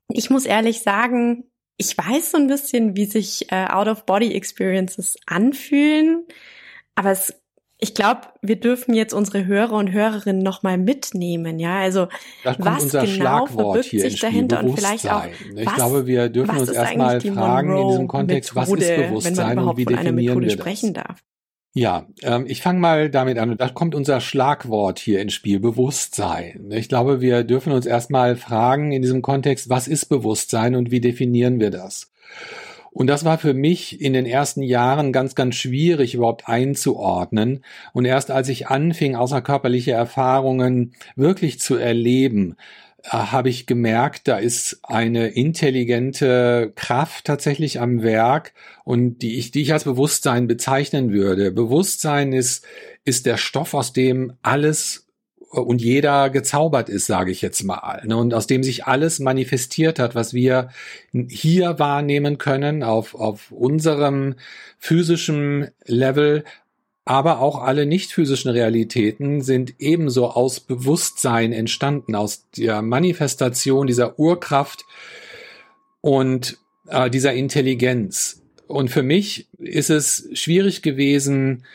ich 0.09 0.29
muss 0.29 0.45
ehrlich 0.45 0.81
sagen, 0.81 1.45
ich 1.77 1.97
weiß 1.97 2.31
so 2.31 2.37
ein 2.37 2.47
bisschen, 2.47 2.95
wie 2.95 3.05
sich 3.05 3.51
äh, 3.51 3.65
Out-of-Body-Experiences 3.67 5.17
anfühlen, 5.25 6.23
aber 6.95 7.11
es, 7.11 7.33
ich 7.79 7.93
glaube, 7.93 8.21
wir 8.41 8.57
dürfen 8.57 8.93
jetzt 8.93 9.13
unsere 9.13 9.45
Hörer 9.45 9.73
und 9.73 9.91
Hörerinnen 9.91 10.41
nochmal 10.41 10.77
mitnehmen, 10.77 11.59
ja. 11.59 11.79
Also 11.79 12.07
was 12.43 12.91
genau 12.91 13.45
verbirgt 13.47 13.89
sich 13.89 14.19
dahinter 14.19 14.63
und 14.63 14.75
vielleicht 14.75 15.09
auch, 15.11 15.25
ich 15.25 15.65
was, 15.65 15.75
glaube, 15.75 16.07
wir 16.07 16.29
dürfen 16.29 16.57
uns 16.57 16.69
erstmal 16.69 17.19
fragen 17.19 17.77
in 17.77 17.87
diesem 17.89 18.07
Kontext, 18.07 18.55
was 18.55 18.69
ist 18.69 18.95
Bewusstsein 18.95 19.59
und 19.59 19.77
wie 19.77 19.85
definieren 19.85 20.41
wir 20.41 20.55
das? 20.55 20.93
Darf. 20.93 21.23
Ja, 21.77 22.07
ähm, 22.23 22.45
ich 22.47 22.61
fange 22.61 22.79
mal 22.79 23.09
damit 23.09 23.37
an. 23.37 23.49
Und 23.49 23.59
da 23.59 23.67
kommt 23.67 23.95
unser 23.95 24.21
Schlagwort 24.21 24.97
hier 24.97 25.19
ins 25.19 25.33
Spiel, 25.33 25.59
Bewusstsein. 25.59 26.69
Ich 26.71 26.87
glaube, 26.87 27.19
wir 27.19 27.43
dürfen 27.43 27.73
uns 27.73 27.85
erstmal 27.85 28.37
fragen 28.37 28.93
in 28.93 29.01
diesem 29.01 29.21
Kontext, 29.21 29.69
was 29.69 29.89
ist 29.89 30.05
Bewusstsein 30.05 30.75
und 30.75 30.89
wie 30.89 31.01
definieren 31.01 31.59
wir 31.59 31.71
das? 31.71 32.13
Und 32.91 33.07
das 33.07 33.25
war 33.25 33.37
für 33.37 33.53
mich 33.53 33.99
in 33.99 34.13
den 34.13 34.25
ersten 34.25 34.63
Jahren 34.63 35.11
ganz, 35.11 35.35
ganz 35.35 35.55
schwierig 35.55 36.15
überhaupt 36.15 36.47
einzuordnen. 36.47 37.65
Und 37.91 38.05
erst 38.05 38.31
als 38.31 38.47
ich 38.47 38.67
anfing, 38.67 39.17
außerkörperliche 39.17 39.91
Erfahrungen 39.91 40.93
wirklich 41.17 41.59
zu 41.59 41.75
erleben, 41.75 42.55
habe 43.07 43.49
ich 43.49 43.65
gemerkt, 43.67 44.27
da 44.27 44.37
ist 44.37 44.79
eine 44.83 45.27
intelligente 45.27 46.71
Kraft 46.75 47.25
tatsächlich 47.25 47.79
am 47.79 48.01
Werk 48.01 48.53
und 48.83 49.19
die 49.19 49.37
ich, 49.37 49.51
die 49.51 49.61
ich 49.61 49.73
als 49.73 49.83
Bewusstsein 49.83 50.47
bezeichnen 50.47 51.11
würde. 51.11 51.51
Bewusstsein 51.51 52.33
ist, 52.33 52.65
ist 53.03 53.25
der 53.25 53.37
Stoff, 53.37 53.73
aus 53.73 53.93
dem 53.93 54.33
alles 54.41 55.05
und 55.49 55.81
jeder 55.81 56.29
gezaubert 56.29 56.89
ist, 56.89 57.05
sage 57.05 57.31
ich 57.31 57.41
jetzt 57.41 57.63
mal, 57.63 58.01
ne? 58.05 58.17
und 58.17 58.33
aus 58.33 58.47
dem 58.47 58.63
sich 58.63 58.85
alles 58.85 59.19
manifestiert 59.19 59.99
hat, 59.99 60.15
was 60.15 60.33
wir 60.33 60.69
hier 61.29 61.79
wahrnehmen 61.79 62.37
können 62.37 62.83
auf, 62.83 63.15
auf 63.15 63.51
unserem 63.51 64.35
physischen 64.79 65.69
Level, 65.85 66.43
aber 67.05 67.39
auch 67.39 67.61
alle 67.61 67.85
nicht 67.85 68.11
physischen 68.11 68.49
Realitäten 68.49 69.41
sind 69.41 69.75
ebenso 69.77 70.29
aus 70.31 70.59
Bewusstsein 70.59 71.53
entstanden, 71.53 72.15
aus 72.15 72.49
der 72.57 72.81
Manifestation 72.81 73.85
dieser 73.85 74.19
Urkraft 74.19 74.85
und 76.01 76.57
äh, 76.87 77.11
dieser 77.11 77.33
Intelligenz. 77.33 78.41
Und 78.67 78.89
für 78.89 79.03
mich 79.03 79.47
ist 79.59 79.91
es 79.91 80.27
schwierig 80.33 80.81
gewesen, 80.81 81.65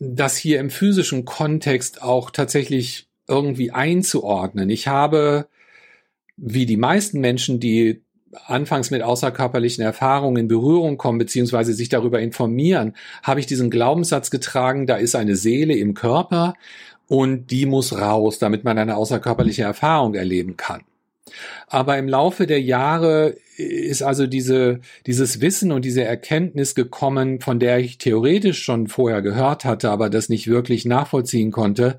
das 0.00 0.36
hier 0.36 0.58
im 0.58 0.70
physischen 0.70 1.24
Kontext 1.24 2.02
auch 2.02 2.30
tatsächlich 2.30 3.06
irgendwie 3.28 3.70
einzuordnen. 3.70 4.68
Ich 4.68 4.88
habe, 4.88 5.46
wie 6.36 6.66
die 6.66 6.76
meisten 6.76 7.20
Menschen, 7.20 7.60
die 7.60 8.02
anfangs 8.46 8.90
mit 8.90 9.02
außerkörperlichen 9.02 9.82
Erfahrungen 9.82 10.36
in 10.36 10.48
Berührung 10.48 10.96
kommen, 10.96 11.18
beziehungsweise 11.18 11.72
sich 11.72 11.88
darüber 11.88 12.20
informieren, 12.20 12.94
habe 13.22 13.40
ich 13.40 13.46
diesen 13.46 13.70
Glaubenssatz 13.70 14.30
getragen, 14.30 14.86
da 14.86 14.96
ist 14.96 15.16
eine 15.16 15.36
Seele 15.36 15.74
im 15.74 15.94
Körper 15.94 16.54
und 17.08 17.50
die 17.50 17.66
muss 17.66 17.98
raus, 17.98 18.38
damit 18.38 18.62
man 18.64 18.78
eine 18.78 18.96
außerkörperliche 18.96 19.62
Erfahrung 19.62 20.14
erleben 20.14 20.56
kann. 20.56 20.82
Aber 21.66 21.98
im 21.98 22.08
Laufe 22.08 22.46
der 22.46 22.60
Jahre 22.60 23.36
ist 23.56 24.02
also 24.02 24.26
diese, 24.26 24.80
dieses 25.06 25.40
Wissen 25.40 25.70
und 25.72 25.84
diese 25.84 26.02
Erkenntnis 26.02 26.74
gekommen, 26.74 27.40
von 27.40 27.58
der 27.58 27.78
ich 27.78 27.98
theoretisch 27.98 28.62
schon 28.62 28.88
vorher 28.88 29.22
gehört 29.22 29.64
hatte, 29.64 29.90
aber 29.90 30.10
das 30.10 30.28
nicht 30.28 30.48
wirklich 30.48 30.84
nachvollziehen 30.84 31.50
konnte. 31.52 31.98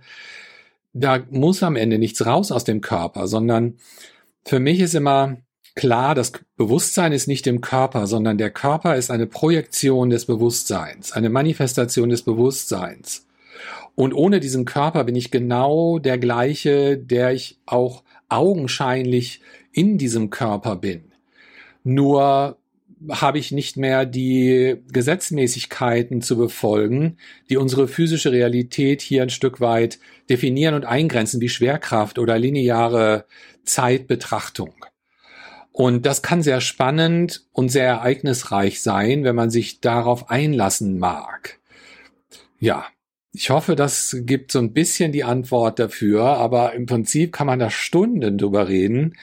Da 0.93 1.19
muss 1.29 1.63
am 1.63 1.75
Ende 1.75 1.97
nichts 1.97 2.25
raus 2.25 2.51
aus 2.51 2.65
dem 2.65 2.81
Körper, 2.81 3.27
sondern 3.27 3.77
für 4.43 4.59
mich 4.59 4.79
ist 4.79 4.95
immer 4.95 5.37
klar, 5.75 6.15
das 6.15 6.31
Bewusstsein 6.57 7.11
ist 7.11 7.27
nicht 7.27 7.47
im 7.47 7.61
Körper, 7.61 8.07
sondern 8.07 8.37
der 8.37 8.51
Körper 8.51 8.95
ist 8.95 9.11
eine 9.11 9.27
Projektion 9.27 10.09
des 10.09 10.25
Bewusstseins, 10.25 11.11
eine 11.11 11.29
Manifestation 11.29 12.09
des 12.09 12.23
Bewusstseins. 12.23 13.27
Und 13.95 14.13
ohne 14.13 14.39
diesen 14.39 14.65
Körper 14.65 15.03
bin 15.03 15.15
ich 15.15 15.31
genau 15.31 15.99
der 15.99 16.17
gleiche, 16.17 16.97
der 16.97 17.33
ich 17.33 17.59
auch 17.65 18.03
augenscheinlich 18.29 19.41
in 19.71 19.97
diesem 19.97 20.29
Körper 20.29 20.75
bin. 20.75 21.11
Nur 21.83 22.57
habe 23.09 23.39
ich 23.39 23.51
nicht 23.51 23.77
mehr 23.77 24.05
die 24.05 24.77
Gesetzmäßigkeiten 24.91 26.21
zu 26.21 26.37
befolgen, 26.37 27.17
die 27.49 27.57
unsere 27.57 27.87
physische 27.87 28.31
Realität 28.31 29.01
hier 29.01 29.23
ein 29.23 29.29
Stück 29.29 29.59
weit 29.59 29.99
definieren 30.29 30.75
und 30.75 30.85
eingrenzen, 30.85 31.41
wie 31.41 31.49
Schwerkraft 31.49 32.19
oder 32.19 32.37
lineare 32.37 33.25
Zeitbetrachtung. 33.63 34.73
Und 35.71 36.05
das 36.05 36.21
kann 36.21 36.41
sehr 36.41 36.61
spannend 36.61 37.45
und 37.53 37.69
sehr 37.69 37.85
ereignisreich 37.85 38.81
sein, 38.81 39.23
wenn 39.23 39.35
man 39.35 39.49
sich 39.49 39.79
darauf 39.79 40.29
einlassen 40.29 40.99
mag. 40.99 41.59
Ja, 42.59 42.85
ich 43.33 43.49
hoffe, 43.49 43.75
das 43.75 44.17
gibt 44.21 44.51
so 44.51 44.59
ein 44.59 44.73
bisschen 44.73 45.13
die 45.13 45.23
Antwort 45.23 45.79
dafür, 45.79 46.23
aber 46.23 46.73
im 46.73 46.85
Prinzip 46.85 47.31
kann 47.31 47.47
man 47.47 47.59
da 47.59 47.69
Stunden 47.69 48.37
drüber 48.37 48.67
reden 48.67 49.15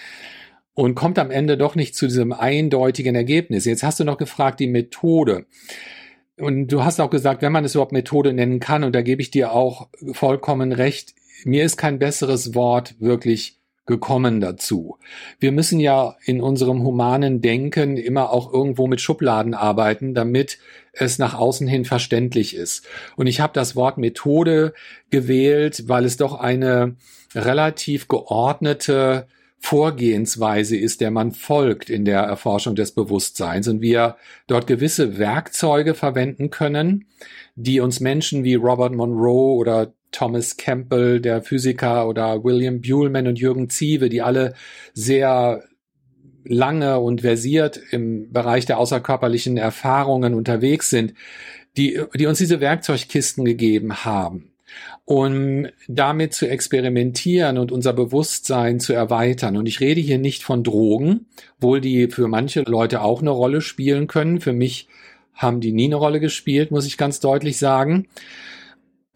und 0.73 0.95
kommt 0.95 1.19
am 1.19 1.31
Ende 1.31 1.59
doch 1.59 1.75
nicht 1.75 1.95
zu 1.95 2.07
diesem 2.07 2.33
eindeutigen 2.33 3.15
Ergebnis. 3.15 3.67
Jetzt 3.67 3.83
hast 3.83 4.01
du 4.01 4.05
noch 4.05 4.17
gefragt, 4.17 4.61
die 4.61 4.67
Methode. 4.67 5.45
Und 6.39 6.69
du 6.69 6.85
hast 6.85 7.01
auch 7.01 7.11
gesagt, 7.11 7.43
wenn 7.43 7.53
man 7.53 7.65
es 7.65 7.75
überhaupt 7.75 7.93
Methode 7.93 8.33
nennen 8.33 8.61
kann, 8.61 8.85
und 8.85 8.95
da 8.95 9.03
gebe 9.03 9.21
ich 9.21 9.31
dir 9.31 9.53
auch 9.53 9.89
vollkommen 10.13 10.73
recht, 10.73 11.15
mir 11.45 11.65
ist 11.65 11.77
kein 11.77 11.99
besseres 11.99 12.55
Wort 12.55 12.95
wirklich 13.01 13.58
gekommen 13.89 14.41
dazu. 14.41 14.99
Wir 15.41 15.51
müssen 15.51 15.81
ja 15.81 16.15
in 16.25 16.41
unserem 16.41 16.85
humanen 16.85 17.41
Denken 17.41 17.97
immer 17.97 18.31
auch 18.31 18.53
irgendwo 18.53 18.87
mit 18.87 19.01
Schubladen 19.01 19.55
arbeiten, 19.55 20.15
damit 20.15 20.59
es 20.93 21.19
nach 21.19 21.35
außen 21.35 21.67
hin 21.67 21.85
verständlich 21.85 22.55
ist. 22.55 22.87
Und 23.17 23.27
ich 23.27 23.41
habe 23.41 23.55
das 23.55 23.75
Wort 23.75 23.99
Methode 23.99 24.75
gewählt, 25.11 25.89
weil 25.89 26.05
es 26.05 26.19
doch 26.19 26.39
eine 26.39 26.97
relativ 27.35 28.09
geordnete 28.09 29.27
Vorgehensweise 29.61 30.77
ist, 30.77 31.01
der 31.01 31.11
man 31.11 31.33
folgt 31.33 31.91
in 31.91 32.05
der 32.05 32.21
Erforschung 32.21 32.77
des 32.77 32.93
Bewusstseins 32.93 33.67
und 33.67 33.81
wir 33.81 34.17
dort 34.47 34.67
gewisse 34.67 35.19
Werkzeuge 35.19 35.95
verwenden 35.95 36.51
können, 36.51 37.07
die 37.57 37.81
uns 37.81 37.99
Menschen 37.99 38.45
wie 38.45 38.55
Robert 38.55 38.95
Monroe 38.95 39.57
oder 39.57 39.95
Thomas 40.11 40.57
Campbell, 40.57 41.21
der 41.21 41.43
Physiker, 41.43 42.09
oder 42.09 42.45
William 42.45 42.81
Buhlman 42.81 43.27
und 43.27 43.39
Jürgen 43.39 43.69
Ziewe, 43.71 44.09
die 44.09 44.23
alle 44.23 44.55
sehr 44.95 45.65
lange 46.45 46.99
und 46.99 47.21
versiert 47.21 47.81
im 47.91 48.33
Bereich 48.33 48.67
der 48.67 48.79
außerkörperlichen 48.79 49.57
Erfahrungen 49.57 50.35
unterwegs 50.35 50.91
sind, 50.91 51.15
die, 51.77 52.01
die 52.15 52.27
uns 52.27 52.39
diese 52.39 52.61
Werkzeugkisten 52.61 53.45
gegeben 53.45 54.05
haben, 54.05 54.53
um 55.05 55.67
damit 55.87 56.33
zu 56.33 56.49
experimentieren 56.49 57.59
und 57.59 57.71
unser 57.71 57.93
Bewusstsein 57.93 58.81
zu 58.81 58.93
erweitern. 58.95 59.57
Und 59.57 59.67
ich 59.67 59.81
rede 59.81 60.01
hier 60.01 60.19
nicht 60.19 60.43
von 60.43 60.65
Drogen, 60.65 61.27
wohl 61.61 61.81
die 61.81 62.09
für 62.09 62.29
manche 62.29 62.63
Leute 62.63 63.03
auch 63.03 63.21
eine 63.21 63.31
Rolle 63.31 63.61
spielen 63.61 64.07
können. 64.07 64.41
Für 64.41 64.53
mich 64.53 64.89
haben 65.35 65.61
die 65.61 65.73
nie 65.73 65.87
eine 65.87 65.97
Rolle 65.97 66.19
gespielt, 66.19 66.71
muss 66.71 66.87
ich 66.87 66.97
ganz 66.97 67.21
deutlich 67.21 67.59
sagen. 67.59 68.09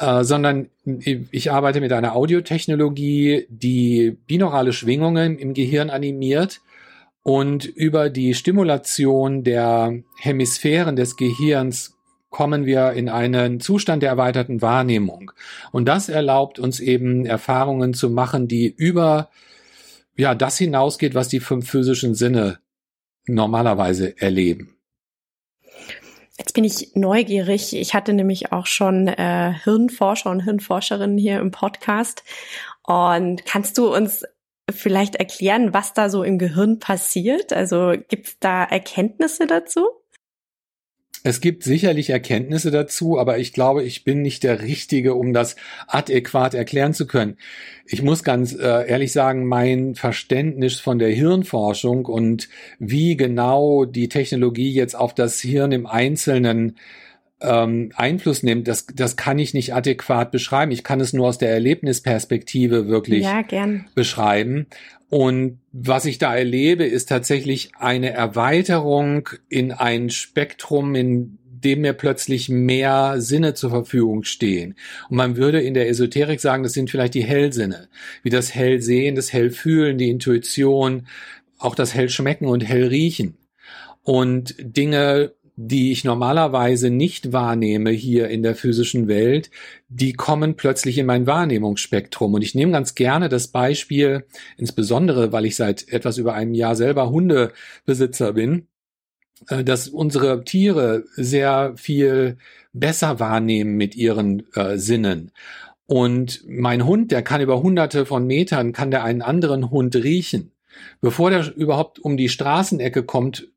Äh, 0.02 0.24
sondern 0.24 0.68
ich 0.84 1.52
arbeite 1.52 1.80
mit 1.80 1.92
einer 1.92 2.16
Audiotechnologie, 2.16 3.46
die 3.48 4.18
binaurale 4.26 4.72
Schwingungen 4.72 5.38
im 5.38 5.54
Gehirn 5.54 5.90
animiert 5.90 6.60
und 7.22 7.66
über 7.66 8.10
die 8.10 8.34
Stimulation 8.34 9.44
der 9.44 9.94
Hemisphären 10.18 10.96
des 10.96 11.16
Gehirns 11.16 11.94
kommen 12.30 12.66
wir 12.66 12.94
in 12.94 13.08
einen 13.08 13.60
Zustand 13.60 14.02
der 14.02 14.10
erweiterten 14.10 14.60
Wahrnehmung. 14.60 15.30
Und 15.70 15.86
das 15.86 16.08
erlaubt 16.08 16.58
uns 16.58 16.80
eben 16.80 17.24
Erfahrungen 17.24 17.94
zu 17.94 18.10
machen, 18.10 18.48
die 18.48 18.74
über 18.76 19.30
ja, 20.16 20.34
das 20.34 20.58
hinausgeht, 20.58 21.14
was 21.14 21.28
die 21.28 21.38
fünf 21.38 21.70
physischen 21.70 22.16
Sinne 22.16 22.58
normalerweise 23.26 24.20
erleben. 24.20 24.74
Jetzt 26.38 26.54
bin 26.54 26.64
ich 26.64 26.92
neugierig. 26.94 27.74
Ich 27.74 27.94
hatte 27.94 28.14
nämlich 28.14 28.52
auch 28.52 28.66
schon 28.66 29.06
äh, 29.06 29.54
Hirnforscher 29.64 30.30
und 30.30 30.40
Hirnforscherinnen 30.40 31.18
hier 31.18 31.40
im 31.40 31.50
Podcast. 31.50 32.24
Und 32.82 33.44
kannst 33.44 33.76
du 33.78 33.94
uns 33.94 34.24
vielleicht 34.70 35.16
erklären, 35.16 35.74
was 35.74 35.92
da 35.92 36.08
so 36.08 36.22
im 36.22 36.38
Gehirn 36.38 36.78
passiert? 36.78 37.52
Also 37.52 37.94
gibt 38.08 38.26
es 38.26 38.38
da 38.38 38.64
Erkenntnisse 38.64 39.46
dazu? 39.46 39.88
Es 41.24 41.40
gibt 41.40 41.62
sicherlich 41.62 42.10
Erkenntnisse 42.10 42.70
dazu, 42.70 43.18
aber 43.18 43.38
ich 43.38 43.52
glaube, 43.52 43.84
ich 43.84 44.04
bin 44.04 44.22
nicht 44.22 44.42
der 44.42 44.62
Richtige, 44.62 45.14
um 45.14 45.32
das 45.32 45.56
adäquat 45.86 46.54
erklären 46.54 46.94
zu 46.94 47.06
können. 47.06 47.36
Ich 47.86 48.02
muss 48.02 48.24
ganz 48.24 48.54
äh, 48.54 48.88
ehrlich 48.88 49.12
sagen, 49.12 49.46
mein 49.46 49.94
Verständnis 49.94 50.80
von 50.80 50.98
der 50.98 51.10
Hirnforschung 51.10 52.06
und 52.06 52.48
wie 52.78 53.16
genau 53.16 53.84
die 53.84 54.08
Technologie 54.08 54.72
jetzt 54.72 54.96
auf 54.96 55.14
das 55.14 55.40
Hirn 55.40 55.72
im 55.72 55.86
Einzelnen 55.86 56.76
ähm, 57.42 57.92
Einfluss 57.96 58.42
nimmt, 58.42 58.68
das, 58.68 58.86
das 58.86 59.16
kann 59.16 59.38
ich 59.38 59.52
nicht 59.52 59.74
adäquat 59.74 60.30
beschreiben. 60.30 60.72
Ich 60.72 60.84
kann 60.84 61.00
es 61.00 61.12
nur 61.12 61.28
aus 61.28 61.38
der 61.38 61.50
Erlebnisperspektive 61.50 62.88
wirklich 62.88 63.24
ja, 63.24 63.42
beschreiben. 63.94 64.66
Und 65.12 65.60
was 65.72 66.06
ich 66.06 66.16
da 66.16 66.34
erlebe, 66.34 66.86
ist 66.86 67.10
tatsächlich 67.10 67.72
eine 67.78 68.14
Erweiterung 68.14 69.28
in 69.50 69.70
ein 69.70 70.08
Spektrum, 70.08 70.94
in 70.94 71.36
dem 71.44 71.82
mir 71.82 71.92
plötzlich 71.92 72.48
mehr 72.48 73.16
Sinne 73.20 73.52
zur 73.52 73.68
Verfügung 73.68 74.24
stehen. 74.24 74.74
Und 75.10 75.18
man 75.18 75.36
würde 75.36 75.60
in 75.60 75.74
der 75.74 75.90
Esoterik 75.90 76.40
sagen, 76.40 76.62
das 76.62 76.72
sind 76.72 76.88
vielleicht 76.88 77.12
die 77.12 77.26
Hellsinne, 77.26 77.90
wie 78.22 78.30
das 78.30 78.54
Hellsehen, 78.54 79.14
das 79.14 79.34
Hellfühlen, 79.34 79.98
die 79.98 80.08
Intuition, 80.08 81.06
auch 81.58 81.74
das 81.74 81.94
Hellschmecken 81.94 82.46
und 82.46 82.62
Hellriechen. 82.62 83.36
Und 84.04 84.54
Dinge, 84.58 85.34
die 85.56 85.92
ich 85.92 86.04
normalerweise 86.04 86.90
nicht 86.90 87.32
wahrnehme 87.32 87.90
hier 87.90 88.28
in 88.28 88.42
der 88.42 88.54
physischen 88.54 89.06
Welt, 89.06 89.50
die 89.88 90.14
kommen 90.14 90.56
plötzlich 90.56 90.96
in 90.98 91.06
mein 91.06 91.26
Wahrnehmungsspektrum. 91.26 92.34
Und 92.34 92.42
ich 92.42 92.54
nehme 92.54 92.72
ganz 92.72 92.94
gerne 92.94 93.28
das 93.28 93.48
Beispiel, 93.48 94.24
insbesondere 94.56 95.32
weil 95.32 95.44
ich 95.44 95.56
seit 95.56 95.88
etwas 95.88 96.18
über 96.18 96.34
einem 96.34 96.54
Jahr 96.54 96.74
selber 96.74 97.10
Hundebesitzer 97.10 98.32
bin, 98.32 98.66
äh, 99.48 99.62
dass 99.62 99.88
unsere 99.88 100.44
Tiere 100.44 101.04
sehr 101.16 101.74
viel 101.76 102.38
besser 102.72 103.20
wahrnehmen 103.20 103.76
mit 103.76 103.94
ihren 103.94 104.44
äh, 104.54 104.78
Sinnen. 104.78 105.32
Und 105.86 106.42
mein 106.48 106.86
Hund, 106.86 107.10
der 107.10 107.22
kann 107.22 107.42
über 107.42 107.62
hunderte 107.62 108.06
von 108.06 108.26
Metern, 108.26 108.72
kann 108.72 108.90
der 108.90 109.04
einen 109.04 109.20
anderen 109.20 109.70
Hund 109.70 109.94
riechen. 109.96 110.52
Bevor 111.02 111.28
der 111.28 111.54
überhaupt 111.54 111.98
um 111.98 112.16
die 112.16 112.30
Straßenecke 112.30 113.02
kommt, 113.02 113.48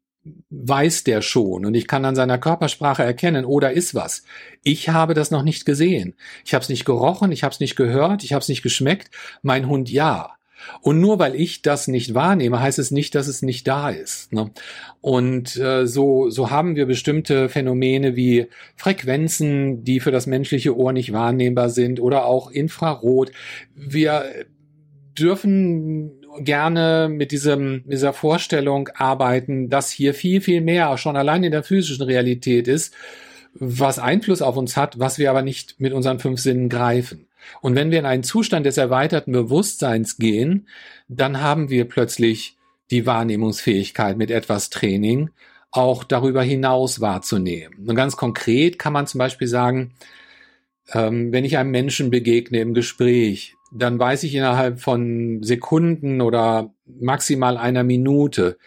weiß 0.49 1.03
der 1.03 1.21
schon 1.21 1.65
und 1.65 1.75
ich 1.75 1.87
kann 1.87 2.05
an 2.05 2.15
seiner 2.15 2.37
Körpersprache 2.37 3.03
erkennen, 3.03 3.45
oh, 3.45 3.59
ist 3.59 3.93
was. 3.93 4.23
Ich 4.63 4.89
habe 4.89 5.13
das 5.13 5.31
noch 5.31 5.43
nicht 5.43 5.65
gesehen. 5.65 6.15
Ich 6.43 6.53
habe 6.53 6.63
es 6.63 6.69
nicht 6.69 6.85
gerochen, 6.85 7.31
ich 7.31 7.43
habe 7.43 7.53
es 7.53 7.59
nicht 7.59 7.75
gehört, 7.75 8.23
ich 8.23 8.33
habe 8.33 8.41
es 8.41 8.49
nicht 8.49 8.63
geschmeckt. 8.63 9.11
Mein 9.41 9.67
Hund 9.67 9.91
ja. 9.91 10.35
Und 10.81 10.99
nur 10.99 11.19
weil 11.19 11.35
ich 11.35 11.61
das 11.61 11.87
nicht 11.87 12.13
wahrnehme, 12.13 12.59
heißt 12.59 12.79
es 12.79 12.89
nicht, 12.91 13.13
dass 13.13 13.27
es 13.27 13.41
nicht 13.41 13.67
da 13.67 13.89
ist. 13.89 14.33
Ne? 14.33 14.51
Und 15.01 15.57
äh, 15.57 15.85
so, 15.85 16.29
so 16.29 16.49
haben 16.49 16.75
wir 16.75 16.85
bestimmte 16.85 17.49
Phänomene 17.49 18.15
wie 18.15 18.47
Frequenzen, 18.75 19.83
die 19.83 19.99
für 19.99 20.11
das 20.11 20.27
menschliche 20.27 20.75
Ohr 20.75 20.93
nicht 20.93 21.13
wahrnehmbar 21.13 21.69
sind 21.69 21.99
oder 21.99 22.25
auch 22.25 22.49
Infrarot. 22.49 23.31
Wir 23.75 24.25
dürfen 25.17 26.24
gerne 26.39 27.09
mit 27.09 27.31
diesem, 27.31 27.83
dieser 27.85 28.13
Vorstellung 28.13 28.89
arbeiten, 28.95 29.69
dass 29.69 29.89
hier 29.89 30.13
viel, 30.13 30.41
viel 30.41 30.61
mehr 30.61 30.97
schon 30.97 31.17
allein 31.17 31.43
in 31.43 31.51
der 31.51 31.63
physischen 31.63 32.05
Realität 32.05 32.67
ist, 32.67 32.93
was 33.53 33.99
Einfluss 33.99 34.41
auf 34.41 34.57
uns 34.57 34.75
hat, 34.75 34.99
was 34.99 35.17
wir 35.17 35.29
aber 35.29 35.41
nicht 35.41 35.79
mit 35.79 35.93
unseren 35.93 36.19
fünf 36.19 36.39
Sinnen 36.39 36.69
greifen. 36.69 37.27
Und 37.61 37.75
wenn 37.75 37.91
wir 37.91 37.99
in 37.99 38.05
einen 38.05 38.23
Zustand 38.23 38.65
des 38.65 38.77
erweiterten 38.77 39.31
Bewusstseins 39.31 40.17
gehen, 40.17 40.67
dann 41.07 41.41
haben 41.41 41.69
wir 41.69 41.87
plötzlich 41.87 42.57
die 42.91 43.05
Wahrnehmungsfähigkeit 43.05 44.17
mit 44.17 44.31
etwas 44.31 44.69
Training 44.69 45.29
auch 45.71 46.03
darüber 46.03 46.41
hinaus 46.41 47.01
wahrzunehmen. 47.01 47.87
Und 47.87 47.95
ganz 47.95 48.15
konkret 48.15 48.79
kann 48.79 48.93
man 48.93 49.07
zum 49.07 49.19
Beispiel 49.19 49.47
sagen, 49.47 49.93
ähm, 50.93 51.31
wenn 51.31 51.45
ich 51.45 51.57
einem 51.57 51.71
Menschen 51.71 52.09
begegne 52.09 52.59
im 52.59 52.73
Gespräch, 52.73 53.54
dann 53.77 53.99
weiß 53.99 54.23
ich 54.23 54.35
innerhalb 54.35 54.79
von 54.79 55.43
Sekunden 55.43 56.21
oder 56.21 56.73
maximal 56.85 57.57
einer 57.57 57.83
Minute, 57.83 58.57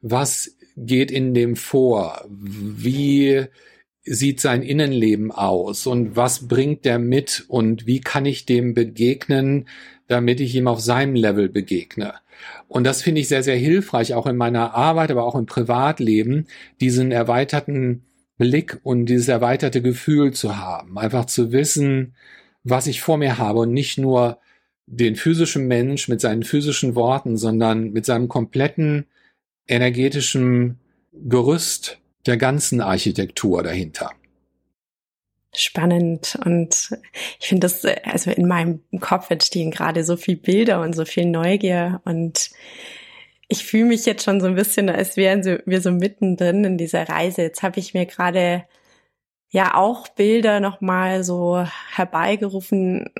was 0.00 0.56
geht 0.76 1.10
in 1.10 1.34
dem 1.34 1.56
vor, 1.56 2.24
wie 2.28 3.46
sieht 4.04 4.40
sein 4.40 4.62
Innenleben 4.62 5.32
aus 5.32 5.86
und 5.86 6.16
was 6.16 6.46
bringt 6.46 6.84
der 6.84 6.98
mit 6.98 7.44
und 7.48 7.86
wie 7.86 8.00
kann 8.00 8.26
ich 8.26 8.46
dem 8.46 8.74
begegnen, 8.74 9.68
damit 10.06 10.40
ich 10.40 10.54
ihm 10.54 10.68
auf 10.68 10.80
seinem 10.80 11.14
Level 11.14 11.48
begegne. 11.48 12.14
Und 12.68 12.84
das 12.84 13.02
finde 13.02 13.20
ich 13.20 13.28
sehr, 13.28 13.42
sehr 13.42 13.56
hilfreich, 13.56 14.14
auch 14.14 14.26
in 14.26 14.36
meiner 14.36 14.74
Arbeit, 14.74 15.10
aber 15.10 15.24
auch 15.24 15.34
im 15.34 15.46
Privatleben, 15.46 16.46
diesen 16.80 17.10
erweiterten 17.10 18.04
Blick 18.38 18.78
und 18.82 19.06
dieses 19.06 19.28
erweiterte 19.28 19.82
Gefühl 19.82 20.32
zu 20.32 20.56
haben. 20.56 20.98
Einfach 20.98 21.24
zu 21.24 21.52
wissen, 21.52 22.14
was 22.62 22.86
ich 22.86 23.00
vor 23.00 23.16
mir 23.16 23.38
habe 23.38 23.60
und 23.60 23.72
nicht 23.72 23.98
nur 23.98 24.38
den 24.86 25.16
physischen 25.16 25.66
Mensch 25.66 26.08
mit 26.08 26.20
seinen 26.20 26.44
physischen 26.44 26.94
Worten, 26.94 27.36
sondern 27.36 27.92
mit 27.92 28.06
seinem 28.06 28.28
kompletten 28.28 29.06
energetischen 29.66 30.78
Gerüst 31.12 31.98
der 32.26 32.36
ganzen 32.36 32.80
Architektur 32.80 33.62
dahinter. 33.62 34.12
Spannend 35.54 36.38
und 36.44 36.90
ich 37.40 37.48
finde 37.48 37.66
das, 37.66 37.84
also 38.04 38.30
in 38.30 38.46
meinem 38.46 38.80
Kopf 39.00 39.30
entstehen 39.30 39.70
gerade 39.70 40.04
so 40.04 40.16
viel 40.16 40.36
Bilder 40.36 40.82
und 40.82 40.94
so 40.94 41.04
viel 41.04 41.24
Neugier 41.24 42.00
und 42.04 42.50
ich 43.48 43.64
fühle 43.64 43.86
mich 43.86 44.04
jetzt 44.06 44.24
schon 44.24 44.40
so 44.40 44.48
ein 44.48 44.56
bisschen, 44.56 44.90
als 44.90 45.16
wären 45.16 45.44
wir 45.64 45.80
so 45.80 45.92
mittendrin 45.92 46.64
in 46.64 46.78
dieser 46.78 47.08
Reise. 47.08 47.42
Jetzt 47.42 47.62
habe 47.62 47.78
ich 47.78 47.94
mir 47.94 48.04
gerade 48.06 48.64
ja 49.50 49.74
auch 49.74 50.08
Bilder 50.08 50.60
nochmal 50.60 51.22
so 51.22 51.64
herbeigerufen 51.92 53.10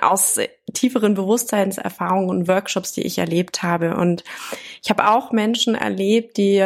aus 0.00 0.38
tieferen 0.76 1.14
Bewusstseinserfahrungen 1.14 2.28
und 2.28 2.48
Workshops, 2.48 2.92
die 2.92 3.02
ich 3.02 3.18
erlebt 3.18 3.62
habe. 3.62 3.96
Und 3.96 4.24
ich 4.82 4.90
habe 4.90 5.08
auch 5.08 5.32
Menschen 5.32 5.74
erlebt, 5.74 6.36
die 6.36 6.58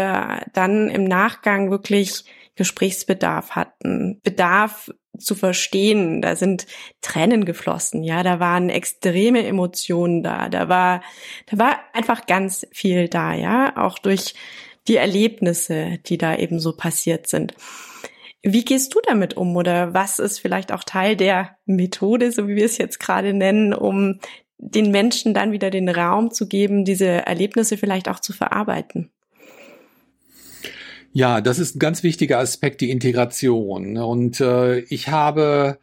dann 0.52 0.90
im 0.90 1.04
Nachgang 1.04 1.70
wirklich 1.70 2.24
Gesprächsbedarf 2.56 3.52
hatten, 3.52 4.20
Bedarf 4.22 4.90
zu 5.18 5.34
verstehen. 5.34 6.20
Da 6.22 6.36
sind 6.36 6.66
Tränen 7.00 7.44
geflossen, 7.44 8.02
ja, 8.02 8.22
da 8.22 8.40
waren 8.40 8.68
extreme 8.68 9.46
Emotionen 9.46 10.22
da, 10.22 10.48
da 10.48 10.68
war, 10.68 11.02
da 11.46 11.58
war 11.58 11.78
einfach 11.92 12.26
ganz 12.26 12.66
viel 12.72 13.08
da, 13.08 13.34
ja, 13.34 13.76
auch 13.76 13.98
durch 13.98 14.34
die 14.88 14.96
Erlebnisse, 14.96 15.98
die 16.06 16.18
da 16.18 16.36
eben 16.36 16.58
so 16.58 16.76
passiert 16.76 17.26
sind. 17.26 17.54
Wie 18.42 18.64
gehst 18.64 18.94
du 18.94 19.00
damit 19.06 19.36
um 19.36 19.54
oder 19.56 19.92
was 19.92 20.18
ist 20.18 20.38
vielleicht 20.38 20.72
auch 20.72 20.84
Teil 20.84 21.16
der 21.16 21.56
Methode, 21.66 22.32
so 22.32 22.48
wie 22.48 22.56
wir 22.56 22.64
es 22.64 22.78
jetzt 22.78 22.98
gerade 22.98 23.34
nennen, 23.34 23.74
um 23.74 24.18
den 24.56 24.90
Menschen 24.90 25.34
dann 25.34 25.52
wieder 25.52 25.70
den 25.70 25.88
Raum 25.88 26.30
zu 26.30 26.46
geben, 26.46 26.84
diese 26.84 27.06
Erlebnisse 27.06 27.76
vielleicht 27.76 28.08
auch 28.08 28.20
zu 28.20 28.32
verarbeiten? 28.32 29.10
Ja, 31.12 31.40
das 31.40 31.58
ist 31.58 31.76
ein 31.76 31.80
ganz 31.80 32.02
wichtiger 32.02 32.38
Aspekt, 32.38 32.80
die 32.80 32.90
Integration. 32.90 33.96
Und 33.98 34.40
äh, 34.40 34.80
ich 34.80 35.08
habe 35.08 35.78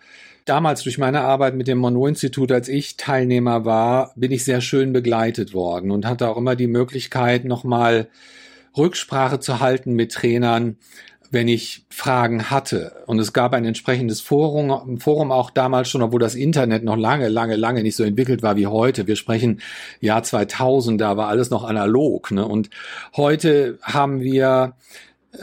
damals 0.46 0.84
durch 0.84 0.98
meine 0.98 1.22
Arbeit 1.22 1.56
mit 1.56 1.67
dem 1.67 1.80
Monroe-Institut, 1.80 2.52
als 2.52 2.70
ich 2.70 2.96
Teilnehmer 2.96 3.65
war, 3.65 4.13
bin 4.15 4.32
ich 4.32 4.46
sehr 4.46 4.62
schön 4.62 4.93
begleitet 4.93 5.54
worden 5.54 5.91
und 5.91 6.06
hatte 6.06 6.30
auch 6.30 6.38
immer 6.38 6.56
die 6.56 6.67
Möglichkeit, 6.67 7.43
nochmal 7.43 8.08
Rücksprache 8.78 9.39
zu 9.39 9.60
halten 9.60 9.93
mit 9.93 10.13
Trainern, 10.13 10.78
wenn 11.31 11.47
ich 11.47 11.85
Fragen 11.89 12.49
hatte. 12.49 13.03
Und 13.05 13.19
es 13.19 13.33
gab 13.33 13.53
ein 13.53 13.65
entsprechendes 13.65 14.21
Forum, 14.21 14.99
Forum 14.99 15.31
auch 15.31 15.49
damals 15.49 15.89
schon, 15.89 16.01
obwohl 16.01 16.19
das 16.19 16.35
Internet 16.35 16.83
noch 16.83 16.97
lange, 16.97 17.29
lange, 17.29 17.55
lange 17.55 17.83
nicht 17.83 17.95
so 17.95 18.03
entwickelt 18.03 18.43
war 18.43 18.55
wie 18.55 18.67
heute. 18.67 19.07
Wir 19.07 19.15
sprechen 19.15 19.61
Jahr 19.99 20.23
2000, 20.23 20.99
da 20.99 21.17
war 21.17 21.27
alles 21.27 21.49
noch 21.49 21.63
analog. 21.63 22.31
Ne? 22.31 22.45
Und 22.45 22.69
heute 23.15 23.77
haben 23.81 24.21
wir 24.21 24.75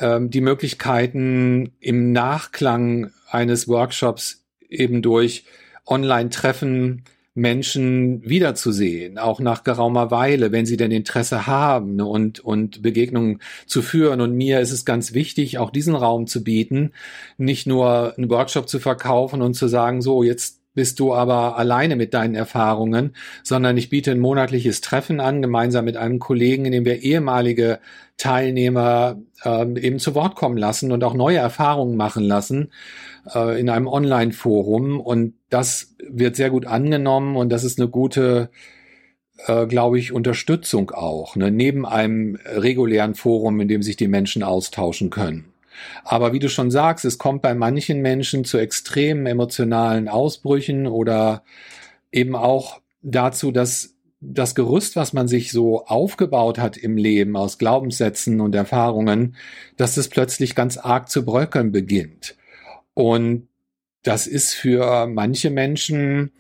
ähm, 0.01 0.31
die 0.31 0.41
Möglichkeiten 0.41 1.73
im 1.81 2.13
Nachklang 2.13 3.11
eines 3.31 3.69
Workshops 3.69 4.45
eben 4.69 5.03
durch 5.03 5.45
Online-Treffen 5.87 7.05
Menschen 7.35 8.23
wiederzusehen, 8.29 9.19
auch 9.19 9.41
nach 9.41 9.65
geraumer 9.65 10.13
Weile, 10.13 10.53
wenn 10.53 10.67
sie 10.67 10.77
denn 10.77 10.93
Interesse 10.93 11.49
haben 11.49 12.01
und, 12.01 12.39
und 12.41 12.81
Begegnungen 12.81 13.41
zu 13.67 13.83
führen. 13.83 14.21
Und 14.21 14.35
mir 14.35 14.61
ist 14.61 14.71
es 14.71 14.85
ganz 14.85 15.15
wichtig, 15.15 15.59
auch 15.59 15.71
diesen 15.71 15.97
Raum 15.97 16.29
zu 16.29 16.45
bieten, 16.45 16.93
nicht 17.37 17.67
nur 17.67 18.17
einen 18.17 18.31
Workshop 18.31 18.69
zu 18.69 18.79
verkaufen 18.79 19.43
und 19.43 19.55
zu 19.55 19.67
sagen, 19.67 20.01
so, 20.01 20.23
jetzt 20.23 20.61
bist 20.75 21.01
du 21.01 21.15
aber 21.15 21.57
alleine 21.57 21.97
mit 21.97 22.15
deinen 22.15 22.35
Erfahrungen, 22.35 23.15
sondern 23.43 23.77
ich 23.77 23.91
biete 23.91 24.11
ein 24.11 24.19
monatliches 24.19 24.81
Treffen 24.81 25.21
an, 25.21 25.43
gemeinsam 25.43 25.85
mit 25.85 25.97
einem 25.97 26.19
Kollegen, 26.19 26.65
in 26.65 26.73
dem 26.73 26.85
wir 26.85 27.03
ehemalige 27.03 27.79
Teilnehmer 28.17 29.21
äh, 29.45 29.81
eben 29.81 29.99
zu 29.99 30.15
Wort 30.15 30.35
kommen 30.37 30.57
lassen 30.57 30.93
und 30.93 31.03
auch 31.05 31.15
neue 31.15 31.39
Erfahrungen 31.39 31.97
machen 31.97 32.25
lassen 32.25 32.71
äh, 33.33 33.59
in 33.61 33.69
einem 33.71 33.87
Online-Forum. 33.87 35.01
Und 35.01 35.35
das 35.51 35.95
wird 35.99 36.37
sehr 36.37 36.51
gut 36.51 36.67
angenommen 36.67 37.37
und 37.37 37.51
das 37.51 37.65
ist 37.65 37.79
eine 37.79 37.89
gute, 37.89 38.51
äh, 39.47 39.67
glaube 39.67 39.99
ich, 39.99 40.13
Unterstützung 40.13 40.91
auch, 40.91 41.37
ne? 41.37 41.51
neben 41.51 41.87
einem 41.87 42.39
regulären 42.45 43.15
Forum, 43.15 43.61
in 43.61 43.69
dem 43.69 43.83
sich 43.83 43.97
die 43.97 44.09
Menschen 44.09 44.43
austauschen 44.43 45.11
können. 45.11 45.47
Aber 46.05 46.33
wie 46.33 46.39
du 46.39 46.49
schon 46.49 46.71
sagst, 46.71 47.05
es 47.05 47.19
kommt 47.19 47.43
bei 47.43 47.55
manchen 47.55 48.01
Menschen 48.01 48.45
zu 48.45 48.59
extremen 48.59 49.27
emotionalen 49.27 50.09
Ausbrüchen 50.09 50.87
oder 50.87 51.43
eben 52.13 52.37
auch 52.37 52.81
dazu, 53.03 53.51
dass 53.51 53.95
das 54.21 54.55
Gerüst, 54.55 54.97
was 54.97 55.13
man 55.13 55.29
sich 55.29 55.53
so 55.53 55.85
aufgebaut 55.85 56.59
hat 56.59 56.77
im 56.77 56.97
Leben 56.97 57.37
aus 57.37 57.59
Glaubenssätzen 57.59 58.41
und 58.41 58.55
Erfahrungen, 58.55 59.37
dass 59.77 59.97
es 59.97 60.09
plötzlich 60.09 60.55
ganz 60.55 60.79
arg 60.79 61.11
zu 61.11 61.25
bröckeln 61.25 61.73
beginnt. 61.73 62.37
Und 62.95 63.49
das 64.03 64.27
ist 64.27 64.55
für 64.55 65.07
manche 65.07 65.51
Menschen 65.51 66.33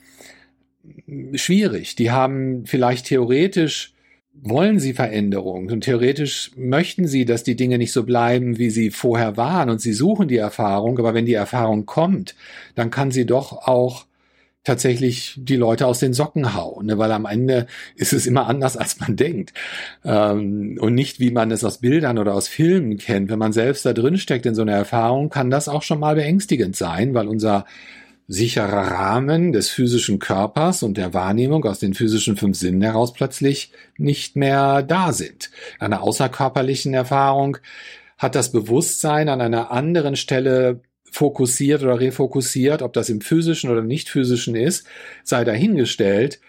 schwierig. 1.34 1.96
Die 1.96 2.10
haben 2.10 2.66
vielleicht 2.66 3.06
theoretisch 3.06 3.94
wollen 4.34 4.80
sie 4.80 4.94
Veränderung 4.94 5.70
und 5.70 5.82
theoretisch 5.82 6.50
möchten 6.56 7.06
sie, 7.06 7.24
dass 7.24 7.44
die 7.44 7.56
Dinge 7.56 7.78
nicht 7.78 7.92
so 7.92 8.02
bleiben, 8.02 8.58
wie 8.58 8.70
sie 8.70 8.90
vorher 8.90 9.36
waren 9.36 9.70
und 9.70 9.80
sie 9.80 9.92
suchen 9.92 10.28
die 10.28 10.36
Erfahrung, 10.36 10.98
aber 10.98 11.14
wenn 11.14 11.26
die 11.26 11.34
Erfahrung 11.34 11.86
kommt, 11.86 12.34
dann 12.74 12.90
kann 12.90 13.12
sie 13.12 13.26
doch 13.26 13.52
auch 13.68 14.06
tatsächlich 14.64 15.34
die 15.36 15.56
Leute 15.56 15.86
aus 15.86 16.00
den 16.00 16.14
Socken 16.14 16.54
hauen, 16.54 16.86
ne? 16.86 16.98
weil 16.98 17.12
am 17.12 17.26
Ende 17.26 17.66
ist 17.96 18.12
es 18.12 18.26
immer 18.26 18.46
anders, 18.46 18.76
als 18.76 18.98
man 18.98 19.14
denkt 19.14 19.52
ähm, 20.04 20.78
und 20.80 20.94
nicht, 20.94 21.20
wie 21.20 21.30
man 21.30 21.50
es 21.50 21.64
aus 21.64 21.78
Bildern 21.78 22.18
oder 22.18 22.34
aus 22.34 22.48
Filmen 22.48 22.96
kennt. 22.96 23.30
Wenn 23.30 23.38
man 23.38 23.52
selbst 23.52 23.84
da 23.84 23.92
drin 23.92 24.18
steckt 24.18 24.46
in 24.46 24.54
so 24.54 24.62
einer 24.62 24.72
Erfahrung, 24.72 25.28
kann 25.28 25.50
das 25.50 25.68
auch 25.68 25.82
schon 25.82 26.00
mal 26.00 26.14
beängstigend 26.14 26.76
sein, 26.76 27.14
weil 27.14 27.28
unser 27.28 27.66
sicherer 28.26 28.90
Rahmen 28.90 29.52
des 29.52 29.68
physischen 29.68 30.18
Körpers 30.18 30.82
und 30.82 30.96
der 30.96 31.12
Wahrnehmung 31.12 31.64
aus 31.64 31.78
den 31.78 31.92
physischen 31.92 32.36
fünf 32.36 32.56
Sinnen 32.56 32.80
heraus 32.80 33.12
plötzlich 33.12 33.70
nicht 33.98 34.34
mehr 34.34 34.82
da 34.82 35.12
sind. 35.12 35.50
Einer 35.78 36.02
außerkörperlichen 36.02 36.94
Erfahrung 36.94 37.58
hat 38.16 38.34
das 38.34 38.50
Bewusstsein 38.50 39.28
an 39.28 39.42
einer 39.42 39.70
anderen 39.70 40.16
Stelle 40.16 40.80
fokussiert 41.14 41.84
oder 41.84 42.00
refokussiert, 42.00 42.82
ob 42.82 42.92
das 42.92 43.08
im 43.08 43.20
physischen 43.20 43.70
oder 43.70 43.82
nicht 43.82 44.08
physischen 44.08 44.56
ist, 44.56 44.84
sei 45.22 45.44
dahingestellt. 45.44 46.40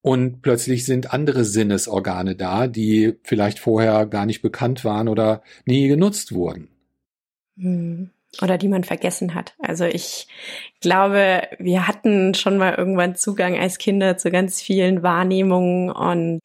Und 0.00 0.40
plötzlich 0.40 0.86
sind 0.86 1.12
andere 1.12 1.44
Sinnesorgane 1.44 2.34
da, 2.34 2.66
die 2.66 3.16
vielleicht 3.22 3.58
vorher 3.58 4.06
gar 4.06 4.24
nicht 4.24 4.40
bekannt 4.40 4.82
waren 4.82 5.08
oder 5.08 5.42
nie 5.66 5.88
genutzt 5.88 6.32
wurden. 6.32 6.68
Hm 7.58 8.10
oder 8.42 8.58
die 8.58 8.66
man 8.66 8.82
vergessen 8.82 9.36
hat. 9.36 9.54
Also 9.60 9.84
ich 9.84 10.26
glaube, 10.80 11.42
wir 11.60 11.86
hatten 11.86 12.34
schon 12.34 12.58
mal 12.58 12.74
irgendwann 12.74 13.14
Zugang 13.14 13.56
als 13.56 13.78
Kinder 13.78 14.16
zu 14.16 14.32
ganz 14.32 14.60
vielen 14.60 15.04
Wahrnehmungen 15.04 15.88
und 15.88 16.40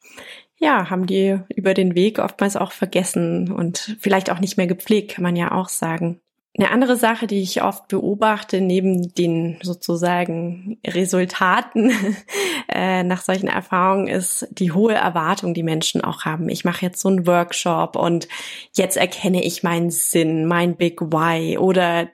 ja, 0.60 0.88
haben 0.88 1.06
die 1.06 1.40
über 1.48 1.74
den 1.74 1.96
Weg 1.96 2.20
oftmals 2.20 2.54
auch 2.54 2.70
vergessen 2.70 3.50
und 3.50 3.96
vielleicht 3.98 4.30
auch 4.30 4.38
nicht 4.38 4.56
mehr 4.56 4.68
gepflegt, 4.68 5.10
kann 5.10 5.24
man 5.24 5.34
ja 5.34 5.50
auch 5.50 5.68
sagen. 5.68 6.20
Eine 6.58 6.72
andere 6.72 6.96
Sache, 6.96 7.28
die 7.28 7.40
ich 7.42 7.62
oft 7.62 7.86
beobachte, 7.86 8.60
neben 8.60 9.14
den 9.14 9.58
sozusagen 9.62 10.78
Resultaten 10.84 11.92
äh, 12.68 13.04
nach 13.04 13.22
solchen 13.22 13.46
Erfahrungen, 13.46 14.08
ist 14.08 14.48
die 14.50 14.72
hohe 14.72 14.94
Erwartung, 14.94 15.54
die 15.54 15.62
Menschen 15.62 16.02
auch 16.02 16.24
haben. 16.24 16.48
Ich 16.48 16.64
mache 16.64 16.84
jetzt 16.84 17.00
so 17.00 17.08
einen 17.08 17.26
Workshop 17.26 17.94
und 17.94 18.26
jetzt 18.74 18.96
erkenne 18.96 19.44
ich 19.44 19.62
meinen 19.62 19.90
Sinn, 19.90 20.44
mein 20.46 20.76
Big 20.76 21.00
Why 21.00 21.56
oder 21.56 22.08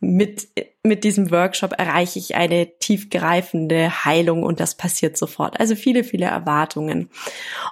mit, 0.00 0.48
mit 0.82 1.04
diesem 1.04 1.30
Workshop 1.30 1.74
erreiche 1.78 2.18
ich 2.18 2.34
eine 2.34 2.78
tiefgreifende 2.78 4.04
Heilung 4.04 4.42
und 4.42 4.58
das 4.58 4.74
passiert 4.74 5.18
sofort. 5.18 5.60
Also 5.60 5.76
viele, 5.76 6.04
viele 6.04 6.24
Erwartungen. 6.24 7.10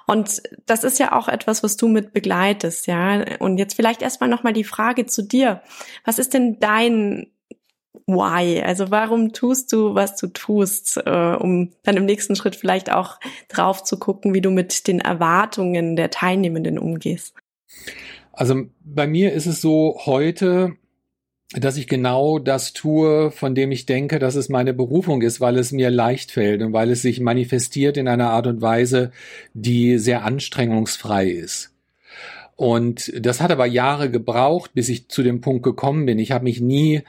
Und 0.05 0.43
das 0.67 0.83
ist 0.83 0.99
ja 0.99 1.11
auch 1.11 1.27
etwas, 1.27 1.63
was 1.63 1.75
du 1.75 1.87
mit 1.87 2.13
begleitest, 2.13 2.85
ja. 2.85 3.37
Und 3.39 3.57
jetzt 3.57 3.73
vielleicht 3.73 4.03
erstmal 4.03 4.29
nochmal 4.29 4.53
die 4.53 4.63
Frage 4.63 5.07
zu 5.07 5.23
dir. 5.23 5.61
Was 6.05 6.19
ist 6.19 6.35
denn 6.35 6.59
dein 6.59 7.27
Why? 8.05 8.61
Also 8.61 8.91
warum 8.91 9.33
tust 9.33 9.71
du, 9.73 9.95
was 9.95 10.15
du 10.15 10.27
tust, 10.27 10.97
äh, 10.97 11.35
um 11.35 11.71
dann 11.83 11.97
im 11.97 12.05
nächsten 12.05 12.35
Schritt 12.35 12.55
vielleicht 12.55 12.91
auch 12.91 13.19
drauf 13.47 13.83
zu 13.83 13.97
gucken, 13.97 14.33
wie 14.33 14.41
du 14.41 14.51
mit 14.51 14.87
den 14.87 14.99
Erwartungen 14.99 15.95
der 15.95 16.11
Teilnehmenden 16.11 16.77
umgehst? 16.77 17.33
Also 18.31 18.65
bei 18.83 19.07
mir 19.07 19.33
ist 19.33 19.47
es 19.47 19.61
so 19.61 19.99
heute, 20.05 20.77
dass 21.53 21.77
ich 21.77 21.87
genau 21.87 22.37
das 22.37 22.73
tue, 22.73 23.31
von 23.31 23.55
dem 23.55 23.71
ich 23.71 23.87
denke, 23.87 24.19
dass 24.19 24.35
es 24.35 24.49
meine 24.49 24.73
Berufung 24.73 25.21
ist, 25.23 25.41
weil 25.41 25.57
es 25.57 25.71
mir 25.71 25.89
leicht 25.89 26.31
fällt 26.31 26.61
und 26.61 26.73
weil 26.73 26.91
es 26.91 27.01
sich 27.01 27.19
manifestiert 27.19 27.97
in 27.97 28.07
einer 28.07 28.29
Art 28.29 28.45
und 28.45 28.61
Weise, 28.61 29.11
die 29.53 29.97
sehr 29.97 30.23
anstrengungsfrei 30.23 31.27
ist. 31.27 31.73
Und 32.55 33.11
das 33.17 33.41
hat 33.41 33.51
aber 33.51 33.65
Jahre 33.65 34.11
gebraucht, 34.11 34.71
bis 34.73 34.89
ich 34.89 35.07
zu 35.07 35.23
dem 35.23 35.41
Punkt 35.41 35.63
gekommen 35.63 36.05
bin. 36.05 36.19
Ich 36.19 36.31
habe 36.31 36.43
mich 36.43 36.61
nie 36.61 37.01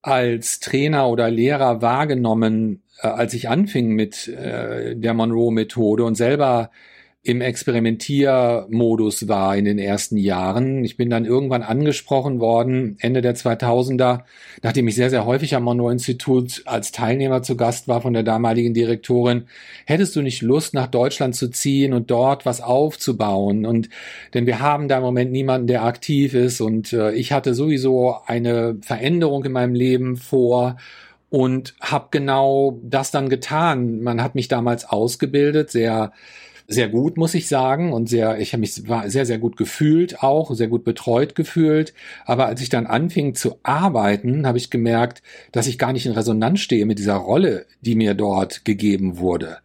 als 0.00 0.60
Trainer 0.60 1.08
oder 1.08 1.30
Lehrer 1.30 1.82
wahrgenommen, 1.82 2.82
äh, 3.00 3.08
als 3.08 3.34
ich 3.34 3.48
anfing 3.48 3.90
mit 3.90 4.28
äh, 4.28 4.94
der 4.94 5.14
Monroe-Methode 5.14 6.04
und 6.04 6.14
selber 6.14 6.70
im 7.26 7.40
Experimentiermodus 7.40 9.28
war 9.28 9.56
in 9.56 9.64
den 9.64 9.78
ersten 9.78 10.18
Jahren. 10.18 10.84
Ich 10.84 10.98
bin 10.98 11.08
dann 11.08 11.24
irgendwann 11.24 11.62
angesprochen 11.62 12.38
worden, 12.38 12.98
Ende 13.00 13.22
der 13.22 13.34
2000er, 13.34 14.20
nachdem 14.62 14.86
ich 14.88 14.94
sehr, 14.94 15.08
sehr 15.08 15.24
häufig 15.24 15.54
am 15.54 15.62
Monroe-Institut 15.64 16.62
als 16.66 16.92
Teilnehmer 16.92 17.42
zu 17.42 17.56
Gast 17.56 17.88
war 17.88 18.02
von 18.02 18.12
der 18.12 18.24
damaligen 18.24 18.74
Direktorin. 18.74 19.44
Hättest 19.86 20.14
du 20.16 20.20
nicht 20.20 20.42
Lust, 20.42 20.74
nach 20.74 20.86
Deutschland 20.86 21.34
zu 21.34 21.48
ziehen 21.48 21.94
und 21.94 22.10
dort 22.10 22.44
was 22.44 22.60
aufzubauen? 22.60 23.64
Und 23.64 23.88
denn 24.34 24.44
wir 24.44 24.60
haben 24.60 24.88
da 24.88 24.98
im 24.98 25.02
Moment 25.02 25.32
niemanden, 25.32 25.66
der 25.66 25.82
aktiv 25.82 26.34
ist 26.34 26.60
und 26.60 26.92
äh, 26.92 27.12
ich 27.12 27.32
hatte 27.32 27.54
sowieso 27.54 28.16
eine 28.26 28.76
Veränderung 28.82 29.46
in 29.46 29.52
meinem 29.52 29.74
Leben 29.74 30.18
vor 30.18 30.76
und 31.30 31.74
habe 31.80 32.08
genau 32.10 32.78
das 32.82 33.10
dann 33.10 33.30
getan. 33.30 34.02
Man 34.02 34.22
hat 34.22 34.34
mich 34.34 34.48
damals 34.48 34.84
ausgebildet, 34.84 35.70
sehr 35.70 36.12
sehr 36.66 36.88
gut, 36.88 37.16
muss 37.16 37.34
ich 37.34 37.48
sagen. 37.48 37.92
Und 37.92 38.08
sehr, 38.08 38.38
ich 38.38 38.52
habe 38.52 38.60
mich 38.60 38.74
sehr, 38.74 39.26
sehr 39.26 39.38
gut 39.38 39.56
gefühlt 39.56 40.22
auch, 40.22 40.54
sehr 40.54 40.68
gut 40.68 40.84
betreut 40.84 41.34
gefühlt. 41.34 41.94
Aber 42.24 42.46
als 42.46 42.60
ich 42.60 42.68
dann 42.68 42.86
anfing 42.86 43.34
zu 43.34 43.58
arbeiten, 43.62 44.46
habe 44.46 44.58
ich 44.58 44.70
gemerkt, 44.70 45.22
dass 45.52 45.66
ich 45.66 45.78
gar 45.78 45.92
nicht 45.92 46.06
in 46.06 46.12
Resonanz 46.12 46.60
stehe 46.60 46.86
mit 46.86 46.98
dieser 46.98 47.16
Rolle, 47.16 47.66
die 47.80 47.94
mir 47.94 48.14
dort 48.14 48.64
gegeben 48.64 49.18
wurde. 49.18 49.58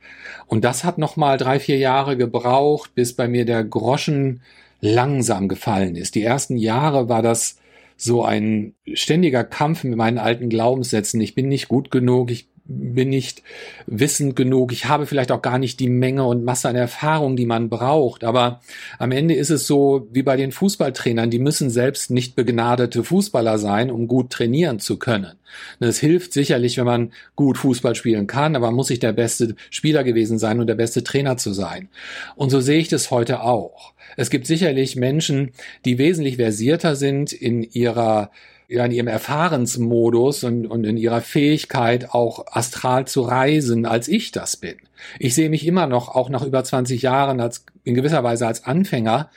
Und 0.48 0.64
das 0.64 0.84
hat 0.84 0.98
nochmal 0.98 1.38
drei, 1.38 1.60
vier 1.60 1.78
Jahre 1.78 2.18
gebraucht, 2.18 2.96
bis 2.96 3.14
bei 3.14 3.28
mir 3.28 3.46
der 3.46 3.64
Groschen 3.64 4.42
langsam 4.82 5.48
gefallen 5.48 5.96
ist. 5.96 6.16
Die 6.16 6.24
ersten 6.24 6.58
Jahre 6.58 7.10
war 7.10 7.22
das 7.22 7.58
so 7.98 8.24
ein 8.24 8.76
ständiger 8.94 9.44
Kampf 9.44 9.84
mit 9.84 9.98
meinen 9.98 10.18
alten 10.18 10.50
Glaubenssätzen. 10.50 11.20
Ich 11.20 11.36
bin 11.36 11.50
nicht 11.50 11.68
gut 11.68 11.92
genug, 11.92 12.32
ich 12.32 12.49
bin 12.70 13.10
nicht 13.10 13.42
wissend 13.88 14.36
genug, 14.36 14.72
ich 14.72 14.86
habe 14.86 15.08
vielleicht 15.08 15.32
auch 15.32 15.42
gar 15.42 15.58
nicht 15.58 15.80
die 15.80 15.90
Menge 15.90 16.26
und 16.26 16.46
Masse 16.46 16.70
an 16.70 16.76
Erfahrung, 16.76 17.36
die 17.36 17.48
man 17.48 17.68
braucht. 17.68 18.24
Aber 18.24 18.62
am 19.00 19.12
Ende 19.12 19.34
ist 19.34 19.50
es 19.50 19.66
so 19.66 20.08
wie 20.12 20.22
bei 20.22 20.38
den 20.38 20.52
Fußballtrainern, 20.52 21.32
die 21.32 21.40
müssen 21.40 21.72
selbst 21.72 22.12
nicht 22.12 22.36
begnadete 22.36 23.04
Fußballer 23.04 23.58
sein, 23.58 23.90
um 23.90 24.08
gut 24.08 24.30
trainieren 24.30 24.80
zu 24.80 24.98
können. 24.98 25.34
Es 25.80 26.00
hilft 26.00 26.32
sicherlich, 26.32 26.78
wenn 26.78 26.86
man 26.86 27.12
gut 27.36 27.58
Fußball 27.58 27.96
spielen 27.96 28.28
kann, 28.28 28.56
aber 28.56 28.68
man 28.68 28.76
muss 28.76 28.90
nicht 28.90 29.02
der 29.02 29.14
beste 29.14 29.56
Spieler 29.72 30.04
gewesen 30.04 30.38
sein 30.38 30.60
und 30.60 30.68
der 30.68 30.76
beste 30.76 31.04
Trainer 31.04 31.38
zu 31.38 31.54
sein. 31.54 31.90
Und 32.36 32.52
so 32.52 32.60
sehe 32.60 32.80
ich 32.80 32.88
das 32.88 33.10
heute 33.10 33.42
auch. 33.42 33.94
Es 34.16 34.30
gibt 34.30 34.46
sicherlich 34.46 34.96
Menschen, 34.96 35.52
die 35.86 35.98
wesentlich 35.98 36.36
versierter 36.36 36.96
sind 36.96 37.34
in 37.34 37.64
ihrer 37.64 38.30
ja, 38.70 38.86
in 38.86 38.92
ihrem 38.92 39.08
Erfahrensmodus 39.08 40.44
und, 40.44 40.68
und 40.68 40.84
in 40.84 40.96
ihrer 40.96 41.22
Fähigkeit 41.22 42.12
auch 42.12 42.46
astral 42.52 43.08
zu 43.08 43.22
reisen, 43.22 43.88
als 43.88 44.08
ich 44.08 44.32
das 44.32 44.58
bin. 44.58 44.76
Ich 45.18 45.34
sehe 45.34 45.50
mich 45.50 45.66
immer 45.66 45.88
noch, 45.88 46.10
auch 46.10 46.30
nach 46.30 46.46
über 46.46 46.64
20 46.64 47.02
Jahren, 47.02 47.42
als, 47.42 47.66
in 47.84 47.96
gewisser 47.96 48.24
Weise 48.24 48.46
als 48.46 48.66
Anfänger. 48.66 49.32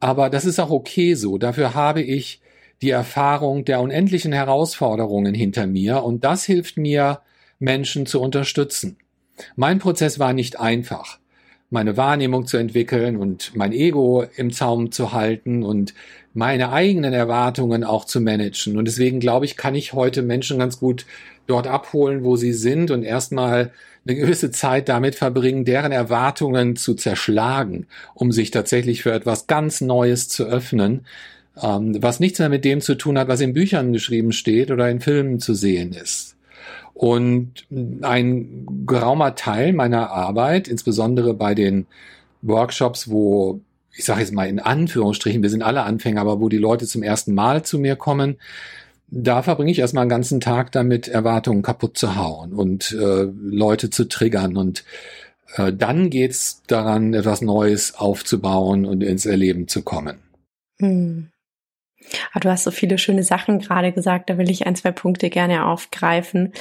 Aber 0.00 0.28
das 0.28 0.44
ist 0.44 0.58
auch 0.58 0.70
okay 0.70 1.14
so. 1.14 1.38
Dafür 1.38 1.74
habe 1.74 2.02
ich 2.02 2.40
die 2.82 2.90
Erfahrung 2.90 3.64
der 3.64 3.80
unendlichen 3.80 4.32
Herausforderungen 4.32 5.34
hinter 5.34 5.68
mir 5.68 6.02
und 6.02 6.24
das 6.24 6.44
hilft 6.44 6.76
mir, 6.76 7.20
Menschen 7.60 8.06
zu 8.06 8.20
unterstützen. 8.20 8.96
Mein 9.54 9.78
Prozess 9.78 10.18
war 10.18 10.32
nicht 10.32 10.58
einfach 10.58 11.18
meine 11.70 11.96
Wahrnehmung 11.96 12.46
zu 12.46 12.56
entwickeln 12.56 13.16
und 13.16 13.54
mein 13.54 13.72
Ego 13.72 14.24
im 14.36 14.52
Zaum 14.52 14.90
zu 14.90 15.12
halten 15.12 15.62
und 15.62 15.92
meine 16.38 16.70
eigenen 16.70 17.12
Erwartungen 17.12 17.82
auch 17.82 18.04
zu 18.04 18.20
managen. 18.20 18.78
Und 18.78 18.84
deswegen 18.84 19.18
glaube 19.18 19.44
ich, 19.44 19.56
kann 19.56 19.74
ich 19.74 19.92
heute 19.92 20.22
Menschen 20.22 20.60
ganz 20.60 20.78
gut 20.78 21.04
dort 21.48 21.66
abholen, 21.66 22.22
wo 22.22 22.36
sie 22.36 22.52
sind 22.52 22.92
und 22.92 23.02
erstmal 23.02 23.72
eine 24.06 24.16
gewisse 24.16 24.52
Zeit 24.52 24.88
damit 24.88 25.16
verbringen, 25.16 25.64
deren 25.64 25.90
Erwartungen 25.90 26.76
zu 26.76 26.94
zerschlagen, 26.94 27.88
um 28.14 28.30
sich 28.30 28.52
tatsächlich 28.52 29.02
für 29.02 29.12
etwas 29.12 29.48
ganz 29.48 29.80
Neues 29.80 30.28
zu 30.28 30.44
öffnen, 30.44 31.06
ähm, 31.60 32.00
was 32.00 32.20
nichts 32.20 32.38
mehr 32.38 32.48
mit 32.48 32.64
dem 32.64 32.80
zu 32.80 32.94
tun 32.94 33.18
hat, 33.18 33.26
was 33.26 33.40
in 33.40 33.52
Büchern 33.52 33.92
geschrieben 33.92 34.30
steht 34.30 34.70
oder 34.70 34.88
in 34.88 35.00
Filmen 35.00 35.40
zu 35.40 35.54
sehen 35.54 35.92
ist. 35.92 36.36
Und 36.94 37.66
ein 38.02 38.64
geraumer 38.86 39.34
Teil 39.34 39.72
meiner 39.72 40.10
Arbeit, 40.10 40.68
insbesondere 40.68 41.34
bei 41.34 41.56
den 41.56 41.86
Workshops, 42.42 43.10
wo 43.10 43.60
ich 43.98 44.04
sage 44.04 44.20
jetzt 44.20 44.32
mal 44.32 44.48
in 44.48 44.60
Anführungsstrichen, 44.60 45.42
wir 45.42 45.50
sind 45.50 45.62
alle 45.62 45.82
Anfänger, 45.82 46.20
aber 46.20 46.40
wo 46.40 46.48
die 46.48 46.56
Leute 46.56 46.86
zum 46.86 47.02
ersten 47.02 47.34
Mal 47.34 47.64
zu 47.64 47.80
mir 47.80 47.96
kommen, 47.96 48.38
da 49.08 49.42
verbringe 49.42 49.72
ich 49.72 49.80
erstmal 49.80 50.02
einen 50.02 50.10
ganzen 50.10 50.38
Tag 50.38 50.70
damit, 50.70 51.08
Erwartungen 51.08 51.62
kaputt 51.62 51.98
zu 51.98 52.14
hauen 52.14 52.52
und 52.52 52.92
äh, 52.92 53.24
Leute 53.24 53.90
zu 53.90 54.06
triggern. 54.06 54.56
Und 54.56 54.84
äh, 55.56 55.72
dann 55.72 56.10
geht's 56.10 56.62
daran, 56.68 57.12
etwas 57.12 57.40
Neues 57.40 57.96
aufzubauen 57.96 58.84
und 58.84 59.02
ins 59.02 59.26
Erleben 59.26 59.66
zu 59.66 59.82
kommen. 59.82 60.18
Hm. 60.78 61.30
Ah, 62.32 62.38
du 62.38 62.48
hast 62.48 62.64
so 62.64 62.70
viele 62.70 62.98
schöne 62.98 63.24
Sachen 63.24 63.58
gerade 63.58 63.90
gesagt, 63.90 64.30
da 64.30 64.38
will 64.38 64.48
ich 64.48 64.66
ein, 64.66 64.76
zwei 64.76 64.92
Punkte 64.92 65.28
gerne 65.28 65.66
aufgreifen. 65.66 66.52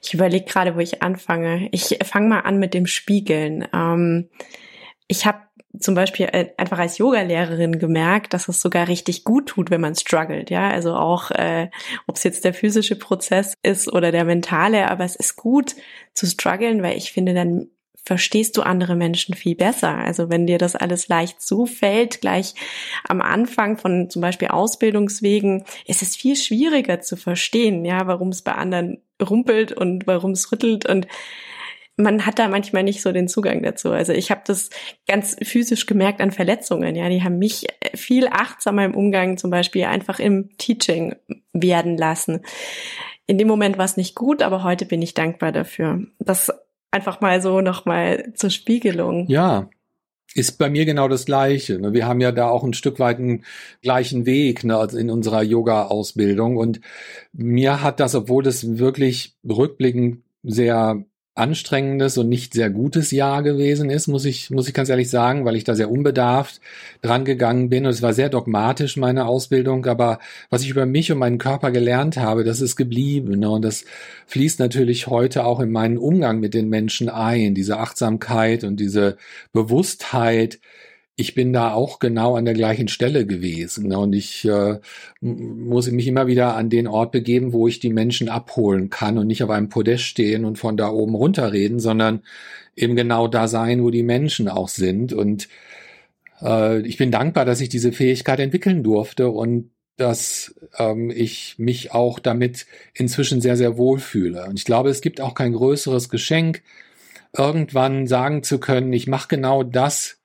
Ich 0.00 0.14
überlege 0.14 0.44
gerade, 0.44 0.76
wo 0.76 0.78
ich 0.78 1.02
anfange. 1.02 1.68
Ich 1.72 1.98
fange 2.04 2.28
mal 2.28 2.40
an 2.40 2.58
mit 2.58 2.72
dem 2.72 2.86
Spiegeln. 2.86 3.66
Ähm, 3.74 4.28
ich 5.08 5.26
habe 5.26 5.43
zum 5.78 5.94
Beispiel 5.94 6.26
äh, 6.32 6.50
einfach 6.56 6.78
als 6.78 6.98
Yogalehrerin 6.98 7.78
gemerkt, 7.78 8.32
dass 8.32 8.48
es 8.48 8.60
sogar 8.60 8.88
richtig 8.88 9.24
gut 9.24 9.46
tut, 9.46 9.70
wenn 9.70 9.80
man 9.80 9.94
struggelt, 9.94 10.50
ja. 10.50 10.68
Also 10.68 10.94
auch, 10.94 11.30
äh, 11.30 11.68
ob 12.06 12.16
es 12.16 12.24
jetzt 12.24 12.44
der 12.44 12.54
physische 12.54 12.96
Prozess 12.96 13.54
ist 13.62 13.92
oder 13.92 14.12
der 14.12 14.24
mentale, 14.24 14.90
aber 14.90 15.04
es 15.04 15.16
ist 15.16 15.36
gut 15.36 15.74
zu 16.12 16.26
strugglen, 16.26 16.82
weil 16.82 16.96
ich 16.96 17.12
finde, 17.12 17.34
dann 17.34 17.68
verstehst 18.06 18.56
du 18.56 18.62
andere 18.62 18.96
Menschen 18.96 19.34
viel 19.34 19.54
besser. 19.54 19.96
Also 19.96 20.28
wenn 20.28 20.46
dir 20.46 20.58
das 20.58 20.76
alles 20.76 21.08
leicht 21.08 21.40
zufällt, 21.40 22.20
gleich 22.20 22.54
am 23.08 23.22
Anfang 23.22 23.78
von 23.78 24.10
zum 24.10 24.20
Beispiel 24.20 24.48
Ausbildungswegen, 24.48 25.64
ist 25.86 26.02
es 26.02 26.14
viel 26.14 26.36
schwieriger 26.36 27.00
zu 27.00 27.16
verstehen, 27.16 27.84
ja, 27.84 28.06
warum 28.06 28.28
es 28.28 28.42
bei 28.42 28.52
anderen 28.52 28.98
rumpelt 29.22 29.72
und 29.72 30.06
warum 30.06 30.32
es 30.32 30.52
rüttelt 30.52 30.86
und 30.86 31.06
man 31.96 32.26
hat 32.26 32.38
da 32.38 32.48
manchmal 32.48 32.82
nicht 32.82 33.02
so 33.02 33.12
den 33.12 33.28
Zugang 33.28 33.62
dazu. 33.62 33.90
Also 33.90 34.12
ich 34.12 34.30
habe 34.30 34.42
das 34.46 34.70
ganz 35.06 35.36
physisch 35.42 35.86
gemerkt 35.86 36.20
an 36.20 36.32
Verletzungen. 36.32 36.96
Ja, 36.96 37.08
die 37.08 37.22
haben 37.22 37.38
mich 37.38 37.66
viel 37.94 38.26
achtsamer 38.28 38.84
im 38.84 38.94
Umgang 38.94 39.36
zum 39.36 39.50
Beispiel 39.50 39.84
einfach 39.84 40.18
im 40.18 40.56
Teaching 40.58 41.14
werden 41.52 41.96
lassen. 41.96 42.40
In 43.26 43.38
dem 43.38 43.48
Moment 43.48 43.78
war 43.78 43.84
es 43.84 43.96
nicht 43.96 44.14
gut, 44.14 44.42
aber 44.42 44.64
heute 44.64 44.86
bin 44.86 45.02
ich 45.02 45.14
dankbar 45.14 45.52
dafür. 45.52 46.02
Das 46.18 46.52
einfach 46.90 47.20
mal 47.20 47.40
so 47.40 47.60
nochmal 47.60 48.32
zur 48.34 48.50
Spiegelung. 48.50 49.26
Ja, 49.28 49.68
ist 50.34 50.58
bei 50.58 50.68
mir 50.68 50.84
genau 50.84 51.06
das 51.08 51.26
Gleiche. 51.26 51.78
Ne? 51.78 51.92
Wir 51.92 52.06
haben 52.06 52.20
ja 52.20 52.32
da 52.32 52.48
auch 52.48 52.64
ein 52.64 52.74
Stück 52.74 52.98
weit 52.98 53.18
einen 53.18 53.44
gleichen 53.82 54.26
Weg 54.26 54.64
ne, 54.64 54.86
in 54.92 55.10
unserer 55.10 55.42
Yoga-Ausbildung. 55.42 56.56
Und 56.56 56.80
mir 57.32 57.82
hat 57.82 58.00
das, 58.00 58.14
obwohl 58.14 58.42
das 58.42 58.78
wirklich 58.78 59.36
rückblickend 59.48 60.22
sehr 60.42 61.04
anstrengendes 61.36 62.16
und 62.16 62.28
nicht 62.28 62.54
sehr 62.54 62.70
gutes 62.70 63.10
Jahr 63.10 63.42
gewesen 63.42 63.90
ist, 63.90 64.06
muss 64.06 64.24
ich, 64.24 64.50
muss 64.50 64.68
ich 64.68 64.74
ganz 64.74 64.88
ehrlich 64.88 65.10
sagen, 65.10 65.44
weil 65.44 65.56
ich 65.56 65.64
da 65.64 65.74
sehr 65.74 65.90
unbedarft 65.90 66.60
dran 67.02 67.24
gegangen 67.24 67.68
bin. 67.68 67.86
Und 67.86 67.90
es 67.90 68.02
war 68.02 68.12
sehr 68.12 68.28
dogmatisch, 68.28 68.96
meine 68.96 69.26
Ausbildung, 69.26 69.84
aber 69.86 70.20
was 70.48 70.62
ich 70.62 70.70
über 70.70 70.86
mich 70.86 71.10
und 71.10 71.18
meinen 71.18 71.38
Körper 71.38 71.72
gelernt 71.72 72.16
habe, 72.18 72.44
das 72.44 72.60
ist 72.60 72.76
geblieben. 72.76 73.40
Ne? 73.40 73.50
und 73.50 73.62
das 73.62 73.84
fließt 74.26 74.60
natürlich 74.60 75.08
heute 75.08 75.44
auch 75.44 75.58
in 75.58 75.72
meinen 75.72 75.98
Umgang 75.98 76.38
mit 76.38 76.54
den 76.54 76.68
Menschen 76.68 77.08
ein, 77.08 77.54
diese 77.54 77.78
Achtsamkeit 77.78 78.62
und 78.62 78.78
diese 78.78 79.16
Bewusstheit, 79.52 80.60
ich 81.16 81.34
bin 81.34 81.52
da 81.52 81.72
auch 81.72 82.00
genau 82.00 82.34
an 82.34 82.44
der 82.44 82.54
gleichen 82.54 82.88
Stelle 82.88 83.24
gewesen. 83.24 83.88
Ne? 83.88 83.98
Und 83.98 84.12
ich 84.14 84.44
äh, 84.44 84.80
muss 85.20 85.90
mich 85.90 86.08
immer 86.08 86.26
wieder 86.26 86.56
an 86.56 86.70
den 86.70 86.88
Ort 86.88 87.12
begeben, 87.12 87.52
wo 87.52 87.68
ich 87.68 87.78
die 87.78 87.92
Menschen 87.92 88.28
abholen 88.28 88.90
kann 88.90 89.18
und 89.18 89.28
nicht 89.28 89.42
auf 89.44 89.50
einem 89.50 89.68
Podest 89.68 90.04
stehen 90.04 90.44
und 90.44 90.58
von 90.58 90.76
da 90.76 90.88
oben 90.88 91.14
runterreden, 91.14 91.78
sondern 91.78 92.22
eben 92.74 92.96
genau 92.96 93.28
da 93.28 93.46
sein, 93.46 93.84
wo 93.84 93.90
die 93.90 94.02
Menschen 94.02 94.48
auch 94.48 94.68
sind. 94.68 95.12
Und 95.12 95.48
äh, 96.42 96.80
ich 96.80 96.96
bin 96.96 97.12
dankbar, 97.12 97.44
dass 97.44 97.60
ich 97.60 97.68
diese 97.68 97.92
Fähigkeit 97.92 98.40
entwickeln 98.40 98.82
durfte 98.82 99.28
und 99.28 99.70
dass 99.96 100.56
ähm, 100.78 101.12
ich 101.14 101.54
mich 101.58 101.92
auch 101.92 102.18
damit 102.18 102.66
inzwischen 102.92 103.40
sehr, 103.40 103.56
sehr 103.56 103.76
wohl 103.76 104.00
fühle. 104.00 104.46
Und 104.46 104.58
ich 104.58 104.64
glaube, 104.64 104.90
es 104.90 105.00
gibt 105.00 105.20
auch 105.20 105.34
kein 105.34 105.52
größeres 105.52 106.08
Geschenk, 106.08 106.62
irgendwann 107.36 108.08
sagen 108.08 108.42
zu 108.42 108.58
können, 108.58 108.92
ich 108.92 109.06
mache 109.06 109.28
genau 109.28 109.62
das, 109.62 110.23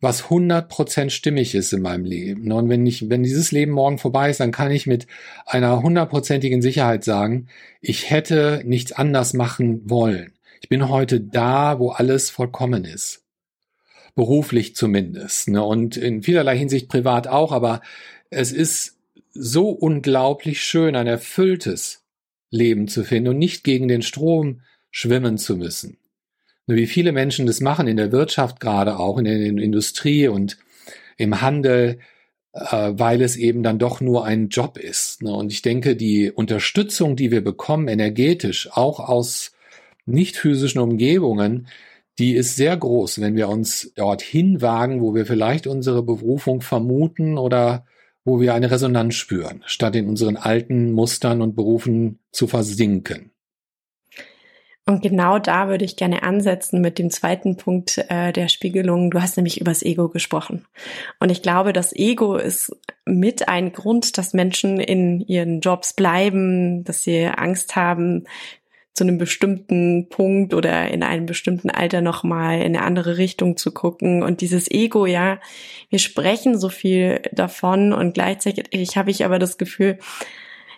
was 0.00 0.24
100% 0.24 1.10
stimmig 1.10 1.54
ist 1.54 1.72
in 1.72 1.82
meinem 1.82 2.04
Leben. 2.04 2.50
Und 2.52 2.68
wenn 2.68 2.86
ich, 2.86 3.10
wenn 3.10 3.22
dieses 3.22 3.52
Leben 3.52 3.72
morgen 3.72 3.98
vorbei 3.98 4.30
ist, 4.30 4.40
dann 4.40 4.50
kann 4.50 4.70
ich 4.70 4.86
mit 4.86 5.06
einer 5.44 5.82
hundertprozentigen 5.82 6.62
Sicherheit 6.62 7.04
sagen, 7.04 7.48
ich 7.82 8.08
hätte 8.10 8.62
nichts 8.64 8.92
anders 8.92 9.34
machen 9.34 9.88
wollen. 9.88 10.32
Ich 10.62 10.68
bin 10.68 10.88
heute 10.88 11.20
da, 11.20 11.78
wo 11.78 11.90
alles 11.90 12.30
vollkommen 12.30 12.84
ist. 12.84 13.24
Beruflich 14.14 14.74
zumindest. 14.74 15.48
Ne? 15.48 15.62
Und 15.62 15.96
in 15.96 16.22
vielerlei 16.22 16.56
Hinsicht 16.56 16.88
privat 16.88 17.28
auch, 17.28 17.52
aber 17.52 17.82
es 18.30 18.52
ist 18.52 18.96
so 19.32 19.68
unglaublich 19.68 20.62
schön, 20.62 20.96
ein 20.96 21.06
erfülltes 21.06 22.02
Leben 22.50 22.88
zu 22.88 23.04
finden 23.04 23.28
und 23.30 23.38
nicht 23.38 23.64
gegen 23.64 23.86
den 23.86 24.02
Strom 24.02 24.62
schwimmen 24.90 25.38
zu 25.38 25.56
müssen 25.56 25.99
wie 26.76 26.86
viele 26.86 27.12
Menschen 27.12 27.46
das 27.46 27.60
machen 27.60 27.86
in 27.86 27.96
der 27.96 28.12
Wirtschaft 28.12 28.60
gerade 28.60 28.98
auch, 28.98 29.18
in 29.18 29.24
der 29.24 29.36
Industrie 29.36 30.28
und 30.28 30.58
im 31.16 31.40
Handel, 31.40 31.98
äh, 32.52 32.92
weil 32.92 33.22
es 33.22 33.36
eben 33.36 33.62
dann 33.62 33.78
doch 33.78 34.00
nur 34.00 34.24
ein 34.24 34.48
Job 34.48 34.78
ist. 34.78 35.22
Ne? 35.22 35.32
Und 35.32 35.52
ich 35.52 35.62
denke, 35.62 35.96
die 35.96 36.30
Unterstützung, 36.30 37.16
die 37.16 37.30
wir 37.30 37.42
bekommen, 37.42 37.88
energetisch, 37.88 38.68
auch 38.72 39.00
aus 39.00 39.52
nicht 40.06 40.36
physischen 40.36 40.80
Umgebungen, 40.80 41.68
die 42.18 42.34
ist 42.34 42.56
sehr 42.56 42.76
groß, 42.76 43.20
wenn 43.20 43.36
wir 43.36 43.48
uns 43.48 43.92
dorthin 43.94 44.60
wagen, 44.60 45.00
wo 45.00 45.14
wir 45.14 45.24
vielleicht 45.26 45.66
unsere 45.66 46.02
Berufung 46.02 46.60
vermuten 46.60 47.38
oder 47.38 47.86
wo 48.24 48.40
wir 48.40 48.54
eine 48.54 48.70
Resonanz 48.70 49.14
spüren, 49.14 49.62
statt 49.64 49.96
in 49.96 50.06
unseren 50.06 50.36
alten 50.36 50.92
Mustern 50.92 51.40
und 51.40 51.56
Berufen 51.56 52.18
zu 52.32 52.46
versinken. 52.46 53.30
Und 54.90 55.02
genau 55.02 55.38
da 55.38 55.68
würde 55.68 55.84
ich 55.84 55.94
gerne 55.94 56.24
ansetzen 56.24 56.80
mit 56.80 56.98
dem 56.98 57.10
zweiten 57.10 57.56
Punkt 57.56 58.04
äh, 58.08 58.32
der 58.32 58.48
Spiegelung. 58.48 59.12
Du 59.12 59.22
hast 59.22 59.36
nämlich 59.36 59.60
übers 59.60 59.84
Ego 59.84 60.08
gesprochen. 60.08 60.66
Und 61.20 61.30
ich 61.30 61.42
glaube, 61.42 61.72
das 61.72 61.94
Ego 61.94 62.34
ist 62.34 62.76
mit 63.04 63.48
ein 63.48 63.70
Grund, 63.70 64.18
dass 64.18 64.34
Menschen 64.34 64.80
in 64.80 65.20
ihren 65.20 65.60
Jobs 65.60 65.92
bleiben, 65.92 66.82
dass 66.82 67.04
sie 67.04 67.26
Angst 67.26 67.76
haben, 67.76 68.24
zu 68.92 69.04
einem 69.04 69.16
bestimmten 69.16 70.08
Punkt 70.08 70.54
oder 70.54 70.90
in 70.90 71.04
einem 71.04 71.26
bestimmten 71.26 71.70
Alter 71.70 72.00
nochmal 72.00 72.58
in 72.58 72.76
eine 72.76 72.82
andere 72.82 73.16
Richtung 73.16 73.56
zu 73.56 73.70
gucken. 73.70 74.24
Und 74.24 74.40
dieses 74.40 74.68
Ego, 74.68 75.06
ja, 75.06 75.38
wir 75.88 76.00
sprechen 76.00 76.58
so 76.58 76.68
viel 76.68 77.22
davon 77.30 77.92
und 77.92 78.14
gleichzeitig 78.14 78.96
habe 78.96 79.12
ich 79.12 79.24
aber 79.24 79.38
das 79.38 79.56
Gefühl, 79.56 79.98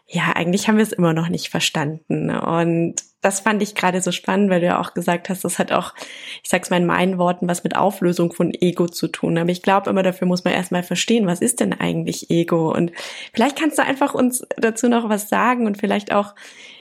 ja, 0.06 0.32
eigentlich 0.34 0.68
haben 0.68 0.76
wir 0.76 0.82
es 0.82 0.92
immer 0.92 1.14
noch 1.14 1.28
nicht 1.28 1.48
verstanden. 1.48 2.30
Und 2.30 2.96
das 3.22 3.40
fand 3.40 3.62
ich 3.62 3.74
gerade 3.74 4.02
so 4.02 4.10
spannend, 4.10 4.50
weil 4.50 4.60
du 4.60 4.66
ja 4.66 4.80
auch 4.80 4.94
gesagt 4.94 5.28
hast, 5.28 5.44
das 5.44 5.58
hat 5.58 5.72
auch, 5.72 5.94
ich 6.42 6.50
sag's 6.50 6.70
mal 6.70 6.78
in 6.78 6.86
meinen 6.86 7.18
Worten, 7.18 7.48
was 7.48 7.64
mit 7.64 7.76
Auflösung 7.76 8.32
von 8.32 8.52
Ego 8.52 8.88
zu 8.88 9.08
tun. 9.08 9.38
Aber 9.38 9.50
ich 9.50 9.62
glaube 9.62 9.88
immer, 9.88 10.02
dafür 10.02 10.26
muss 10.26 10.44
man 10.44 10.54
erstmal 10.54 10.82
verstehen, 10.82 11.26
was 11.26 11.40
ist 11.40 11.60
denn 11.60 11.72
eigentlich 11.72 12.30
Ego? 12.30 12.72
Und 12.72 12.92
vielleicht 13.32 13.58
kannst 13.58 13.78
du 13.78 13.84
einfach 13.84 14.12
uns 14.12 14.44
dazu 14.56 14.88
noch 14.88 15.08
was 15.08 15.28
sagen 15.28 15.66
und 15.66 15.78
vielleicht 15.78 16.12
auch, 16.12 16.34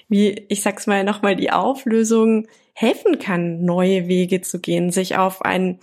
wie, 0.10 0.46
ich 0.50 0.62
sag's 0.62 0.88
mal, 0.88 1.04
nochmal 1.04 1.36
die 1.36 1.52
Auflösung 1.52 2.48
helfen 2.74 3.20
kann, 3.20 3.64
neue 3.64 4.08
Wege 4.08 4.42
zu 4.42 4.60
gehen, 4.60 4.92
sich 4.92 5.18
auf 5.18 5.44
ein, 5.44 5.80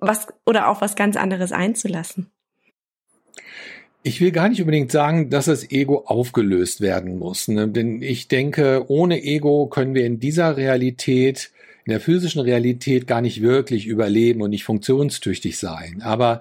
was, 0.00 0.28
oder 0.44 0.68
auf 0.68 0.82
was 0.82 0.94
ganz 0.94 1.16
anderes 1.16 1.52
einzulassen. 1.52 2.30
Ich 4.02 4.20
will 4.20 4.30
gar 4.30 4.48
nicht 4.48 4.60
unbedingt 4.60 4.90
sagen, 4.90 5.28
dass 5.28 5.44
das 5.44 5.70
Ego 5.70 6.04
aufgelöst 6.06 6.80
werden 6.80 7.18
muss. 7.18 7.48
Ne? 7.48 7.68
Denn 7.68 8.00
ich 8.00 8.28
denke, 8.28 8.84
ohne 8.88 9.22
Ego 9.22 9.66
können 9.66 9.94
wir 9.94 10.06
in 10.06 10.18
dieser 10.18 10.56
Realität, 10.56 11.52
in 11.84 11.90
der 11.90 12.00
physischen 12.00 12.40
Realität 12.40 13.06
gar 13.06 13.20
nicht 13.20 13.42
wirklich 13.42 13.86
überleben 13.86 14.40
und 14.40 14.50
nicht 14.50 14.64
funktionstüchtig 14.64 15.58
sein. 15.58 16.00
Aber 16.02 16.40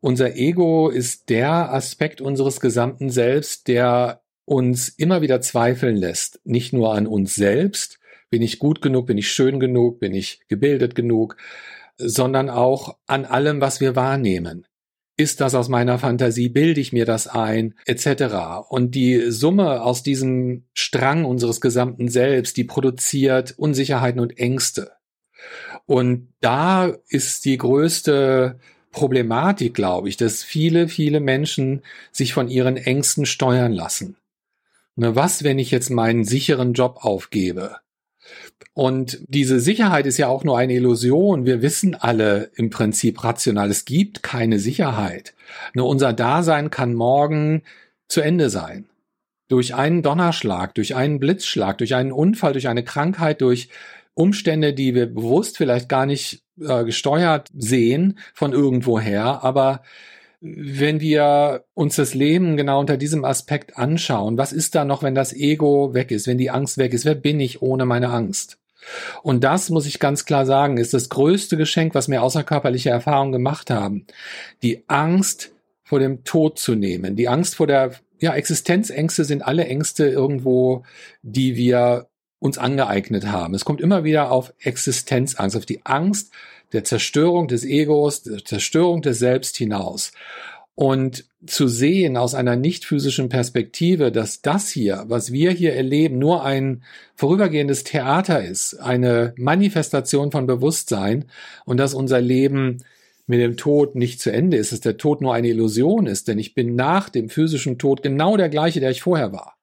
unser 0.00 0.36
Ego 0.36 0.88
ist 0.88 1.28
der 1.28 1.72
Aspekt 1.72 2.20
unseres 2.20 2.60
gesamten 2.60 3.10
Selbst, 3.10 3.66
der 3.66 4.20
uns 4.44 4.88
immer 4.88 5.22
wieder 5.22 5.40
zweifeln 5.40 5.96
lässt. 5.96 6.40
Nicht 6.44 6.72
nur 6.72 6.94
an 6.94 7.08
uns 7.08 7.34
selbst, 7.34 7.98
bin 8.30 8.42
ich 8.42 8.60
gut 8.60 8.80
genug, 8.80 9.06
bin 9.06 9.18
ich 9.18 9.32
schön 9.32 9.58
genug, 9.58 9.98
bin 9.98 10.14
ich 10.14 10.40
gebildet 10.48 10.94
genug, 10.94 11.36
sondern 11.98 12.48
auch 12.48 12.96
an 13.06 13.24
allem, 13.24 13.60
was 13.60 13.80
wir 13.80 13.96
wahrnehmen. 13.96 14.66
Ist 15.18 15.40
das 15.40 15.54
aus 15.54 15.68
meiner 15.68 15.98
Fantasie? 15.98 16.50
Bilde 16.50 16.80
ich 16.80 16.92
mir 16.92 17.06
das 17.06 17.26
ein? 17.26 17.74
Etc. 17.86 18.68
Und 18.68 18.94
die 18.94 19.30
Summe 19.30 19.82
aus 19.82 20.02
diesem 20.02 20.64
Strang 20.74 21.24
unseres 21.24 21.60
gesamten 21.60 22.08
Selbst, 22.08 22.56
die 22.56 22.64
produziert 22.64 23.54
Unsicherheiten 23.56 24.20
und 24.20 24.38
Ängste. 24.38 24.92
Und 25.86 26.28
da 26.40 26.92
ist 27.08 27.44
die 27.46 27.56
größte 27.56 28.58
Problematik, 28.92 29.74
glaube 29.74 30.08
ich, 30.08 30.16
dass 30.16 30.42
viele, 30.42 30.88
viele 30.88 31.20
Menschen 31.20 31.82
sich 32.12 32.34
von 32.34 32.48
ihren 32.48 32.76
Ängsten 32.76 33.24
steuern 33.24 33.72
lassen. 33.72 34.16
Ne, 34.96 35.14
was, 35.14 35.44
wenn 35.44 35.58
ich 35.58 35.70
jetzt 35.70 35.90
meinen 35.90 36.24
sicheren 36.24 36.72
Job 36.72 36.98
aufgebe? 37.02 37.76
Und 38.74 39.20
diese 39.28 39.58
Sicherheit 39.60 40.06
ist 40.06 40.18
ja 40.18 40.28
auch 40.28 40.44
nur 40.44 40.58
eine 40.58 40.74
Illusion. 40.74 41.46
Wir 41.46 41.62
wissen 41.62 41.94
alle 41.94 42.50
im 42.56 42.70
Prinzip 42.70 43.24
rational, 43.24 43.70
es 43.70 43.84
gibt 43.84 44.22
keine 44.22 44.58
Sicherheit. 44.58 45.34
Nur 45.74 45.88
unser 45.88 46.12
Dasein 46.12 46.70
kann 46.70 46.94
morgen 46.94 47.62
zu 48.08 48.20
Ende 48.20 48.50
sein. 48.50 48.86
Durch 49.48 49.74
einen 49.74 50.02
Donnerschlag, 50.02 50.74
durch 50.74 50.94
einen 50.94 51.20
Blitzschlag, 51.20 51.78
durch 51.78 51.94
einen 51.94 52.12
Unfall, 52.12 52.52
durch 52.52 52.68
eine 52.68 52.84
Krankheit, 52.84 53.40
durch 53.40 53.68
Umstände, 54.14 54.74
die 54.74 54.94
wir 54.94 55.06
bewusst 55.06 55.56
vielleicht 55.56 55.88
gar 55.88 56.06
nicht 56.06 56.42
äh, 56.60 56.84
gesteuert 56.84 57.48
sehen 57.54 58.18
von 58.34 58.52
irgendwoher, 58.52 59.44
aber 59.44 59.82
wenn 60.40 61.00
wir 61.00 61.64
uns 61.74 61.96
das 61.96 62.14
Leben 62.14 62.56
genau 62.56 62.80
unter 62.80 62.96
diesem 62.96 63.24
Aspekt 63.24 63.76
anschauen, 63.76 64.38
was 64.38 64.52
ist 64.52 64.74
da 64.74 64.84
noch, 64.84 65.02
wenn 65.02 65.14
das 65.14 65.32
Ego 65.32 65.94
weg 65.94 66.10
ist, 66.10 66.26
wenn 66.26 66.38
die 66.38 66.50
Angst 66.50 66.78
weg 66.78 66.92
ist? 66.92 67.04
Wer 67.04 67.14
bin 67.14 67.40
ich 67.40 67.62
ohne 67.62 67.86
meine 67.86 68.10
Angst? 68.10 68.58
Und 69.22 69.42
das, 69.42 69.70
muss 69.70 69.86
ich 69.86 69.98
ganz 69.98 70.24
klar 70.24 70.46
sagen, 70.46 70.78
ist 70.78 70.94
das 70.94 71.08
größte 71.08 71.56
Geschenk, 71.56 71.94
was 71.94 72.08
mir 72.08 72.22
außerkörperliche 72.22 72.90
Erfahrungen 72.90 73.32
gemacht 73.32 73.70
haben. 73.70 74.06
Die 74.62 74.84
Angst 74.88 75.52
vor 75.82 75.98
dem 75.98 76.24
Tod 76.24 76.58
zu 76.58 76.74
nehmen, 76.74 77.16
die 77.16 77.28
Angst 77.28 77.56
vor 77.56 77.66
der, 77.66 77.92
ja, 78.20 78.34
Existenzängste 78.34 79.24
sind 79.24 79.42
alle 79.42 79.66
Ängste 79.66 80.08
irgendwo, 80.08 80.84
die 81.22 81.56
wir 81.56 82.08
uns 82.38 82.58
angeeignet 82.58 83.26
haben. 83.26 83.54
Es 83.54 83.64
kommt 83.64 83.80
immer 83.80 84.04
wieder 84.04 84.30
auf 84.30 84.52
Existenzangst, 84.58 85.56
auf 85.56 85.66
die 85.66 85.84
Angst 85.84 86.32
der 86.72 86.84
Zerstörung 86.84 87.48
des 87.48 87.64
Egos, 87.64 88.22
der 88.22 88.44
Zerstörung 88.44 89.02
des 89.02 89.18
Selbst 89.18 89.56
hinaus. 89.56 90.12
Und 90.74 91.24
zu 91.46 91.68
sehen 91.68 92.18
aus 92.18 92.34
einer 92.34 92.56
nicht 92.56 92.84
physischen 92.84 93.30
Perspektive, 93.30 94.12
dass 94.12 94.42
das 94.42 94.68
hier, 94.68 95.04
was 95.08 95.32
wir 95.32 95.50
hier 95.50 95.74
erleben, 95.74 96.18
nur 96.18 96.44
ein 96.44 96.82
vorübergehendes 97.14 97.84
Theater 97.84 98.44
ist, 98.44 98.74
eine 98.74 99.32
Manifestation 99.38 100.30
von 100.32 100.46
Bewusstsein 100.46 101.26
und 101.64 101.78
dass 101.78 101.94
unser 101.94 102.20
Leben 102.20 102.84
mit 103.26 103.40
dem 103.40 103.56
Tod 103.56 103.94
nicht 103.94 104.20
zu 104.20 104.30
Ende 104.30 104.56
ist, 104.56 104.72
dass 104.72 104.80
der 104.80 104.98
Tod 104.98 105.20
nur 105.20 105.34
eine 105.34 105.48
Illusion 105.48 106.06
ist, 106.06 106.28
denn 106.28 106.38
ich 106.38 106.54
bin 106.54 106.74
nach 106.76 107.08
dem 107.08 107.28
physischen 107.28 107.78
Tod 107.78 108.02
genau 108.02 108.36
der 108.36 108.48
gleiche, 108.48 108.80
der 108.80 108.90
ich 108.90 109.02
vorher 109.02 109.32
war. 109.32 109.55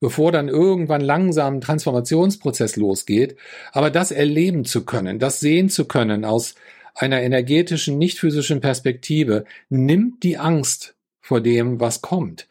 Bevor 0.00 0.30
dann 0.30 0.48
irgendwann 0.48 1.00
langsam 1.00 1.56
ein 1.56 1.60
Transformationsprozess 1.60 2.76
losgeht, 2.76 3.36
aber 3.72 3.90
das 3.90 4.12
erleben 4.12 4.64
zu 4.64 4.84
können, 4.84 5.18
das 5.18 5.40
sehen 5.40 5.70
zu 5.70 5.86
können 5.86 6.24
aus 6.24 6.54
einer 6.94 7.22
energetischen, 7.22 7.98
nicht 7.98 8.18
physischen 8.18 8.60
Perspektive 8.60 9.44
nimmt 9.68 10.22
die 10.22 10.38
Angst 10.38 10.96
vor 11.20 11.40
dem, 11.40 11.80
was 11.80 12.00
kommt. 12.00 12.48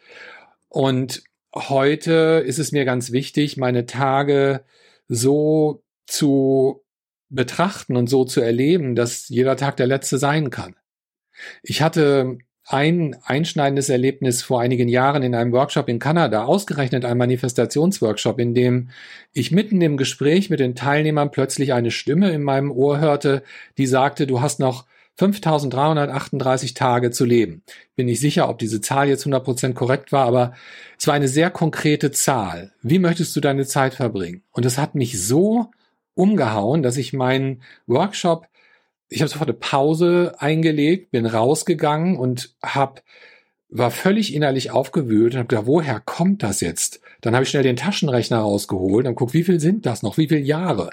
Und 0.69 1.23
heute 1.55 2.43
ist 2.45 2.59
es 2.59 2.71
mir 2.71 2.85
ganz 2.85 3.11
wichtig, 3.11 3.57
meine 3.57 3.85
Tage 3.85 4.63
so 5.07 5.83
zu 6.05 6.83
betrachten 7.29 7.97
und 7.97 8.07
so 8.07 8.23
zu 8.25 8.41
erleben, 8.41 8.95
dass 8.95 9.27
jeder 9.29 9.57
Tag 9.57 9.77
der 9.77 9.87
letzte 9.87 10.17
sein 10.17 10.49
kann. 10.49 10.75
Ich 11.61 11.81
hatte 11.81 12.37
ein 12.69 13.15
einschneidendes 13.23 13.87
Erlebnis 13.87 14.43
vor 14.43 14.59
einigen 14.59 14.89
Jahren 14.89 15.23
in 15.23 15.33
einem 15.33 15.53
Workshop 15.53 15.87
in 15.87 15.99
Kanada, 15.99 16.43
ausgerechnet 16.43 17.05
ein 17.05 17.17
Manifestationsworkshop, 17.17 18.39
in 18.39 18.53
dem 18.53 18.89
ich 19.31 19.51
mitten 19.51 19.79
im 19.81 19.95
Gespräch 19.95 20.49
mit 20.49 20.59
den 20.59 20.75
Teilnehmern 20.75 21.31
plötzlich 21.31 21.71
eine 21.71 21.91
Stimme 21.91 22.29
in 22.31 22.43
meinem 22.43 22.71
Ohr 22.71 22.99
hörte, 22.99 23.41
die 23.77 23.87
sagte, 23.87 24.27
du 24.27 24.41
hast 24.41 24.59
noch 24.59 24.85
5338 25.15 26.73
Tage 26.73 27.11
zu 27.11 27.23
leben. 27.23 27.63
Bin 27.95 28.05
nicht 28.05 28.19
sicher, 28.19 28.49
ob 28.49 28.59
diese 28.59 28.81
Zahl 28.81 29.07
jetzt 29.07 29.25
100% 29.25 29.73
korrekt 29.73 30.11
war, 30.11 30.25
aber 30.25 30.53
es 30.99 31.07
war 31.07 31.13
eine 31.13 31.29
sehr 31.29 31.49
konkrete 31.49 32.11
Zahl. 32.11 32.73
Wie 32.81 32.99
möchtest 32.99 33.33
du 33.35 33.39
deine 33.39 33.65
Zeit 33.65 33.93
verbringen? 33.93 34.43
Und 34.51 34.65
es 34.65 34.77
hat 34.77 34.93
mich 34.93 35.25
so 35.25 35.71
umgehauen, 36.15 36.83
dass 36.83 36.97
ich 36.97 37.13
meinen 37.13 37.61
Workshop 37.87 38.47
ich 39.09 39.21
habe 39.21 39.29
sofort 39.29 39.49
eine 39.49 39.57
Pause 39.57 40.35
eingelegt, 40.39 41.11
bin 41.11 41.25
rausgegangen 41.25 42.17
und 42.17 42.55
hab, 42.63 43.03
war 43.69 43.91
völlig 43.91 44.33
innerlich 44.33 44.71
aufgewühlt 44.71 45.33
und 45.33 45.39
habe 45.39 45.47
gedacht, 45.47 45.67
woher 45.67 45.99
kommt 45.99 46.43
das 46.43 46.61
jetzt? 46.61 47.01
Dann 47.21 47.33
habe 47.33 47.43
ich 47.43 47.49
schnell 47.49 47.63
den 47.63 47.77
Taschenrechner 47.77 48.39
rausgeholt 48.39 49.07
und 49.07 49.15
guck, 49.15 49.33
wie 49.33 49.43
viel 49.43 49.59
sind 49.59 49.85
das 49.85 50.03
noch? 50.03 50.17
Wie 50.17 50.27
viele 50.27 50.41
Jahre? 50.41 50.89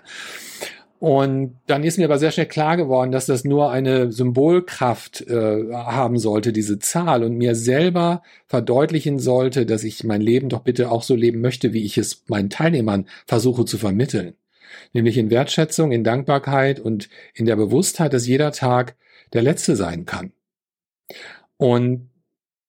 Und 1.01 1.57
dann 1.67 1.85
ist 1.85 1.99
mir 1.99 2.07
aber 2.07 2.19
sehr 2.19 2.31
schnell 2.31 2.47
klar 2.47 2.79
geworden, 2.79 3.13
dass 3.13 3.27
das 3.27 3.45
nur 3.45 3.71
eine 3.71 4.11
Symbolkraft 4.11 5.21
äh, 5.29 5.71
haben 5.73 6.19
sollte, 6.19 6.51
diese 6.51 6.79
Zahl, 6.79 7.25
und 7.25 7.37
mir 7.37 7.55
selber 7.55 8.23
verdeutlichen 8.47 9.19
sollte, 9.19 9.67
dass 9.67 9.85
ich 9.85 10.05
mein 10.05 10.23
Leben 10.23 10.49
doch 10.49 10.61
bitte 10.61 10.91
auch 10.91 11.03
so 11.03 11.15
leben 11.15 11.43
möchte, 11.43 11.75
wie 11.75 11.85
ich 11.85 11.99
es 11.99 12.25
meinen 12.29 12.49
Teilnehmern 12.49 13.07
versuche 13.27 13.67
zu 13.67 13.77
vermitteln 13.77 14.35
nämlich 14.93 15.19
in 15.19 15.31
Wertschätzung, 15.31 15.93
in 15.93 16.05
Dankbarkeit 16.05 16.81
und 16.81 17.09
in 17.35 17.47
der 17.47 17.57
Bewusstheit, 17.57 18.13
dass 18.13 18.27
jeder 18.27 18.53
Tag 18.53 18.97
der 19.33 19.43
letzte 19.43 19.77
sein 19.77 20.05
kann. 20.05 20.33
Und 21.57 22.11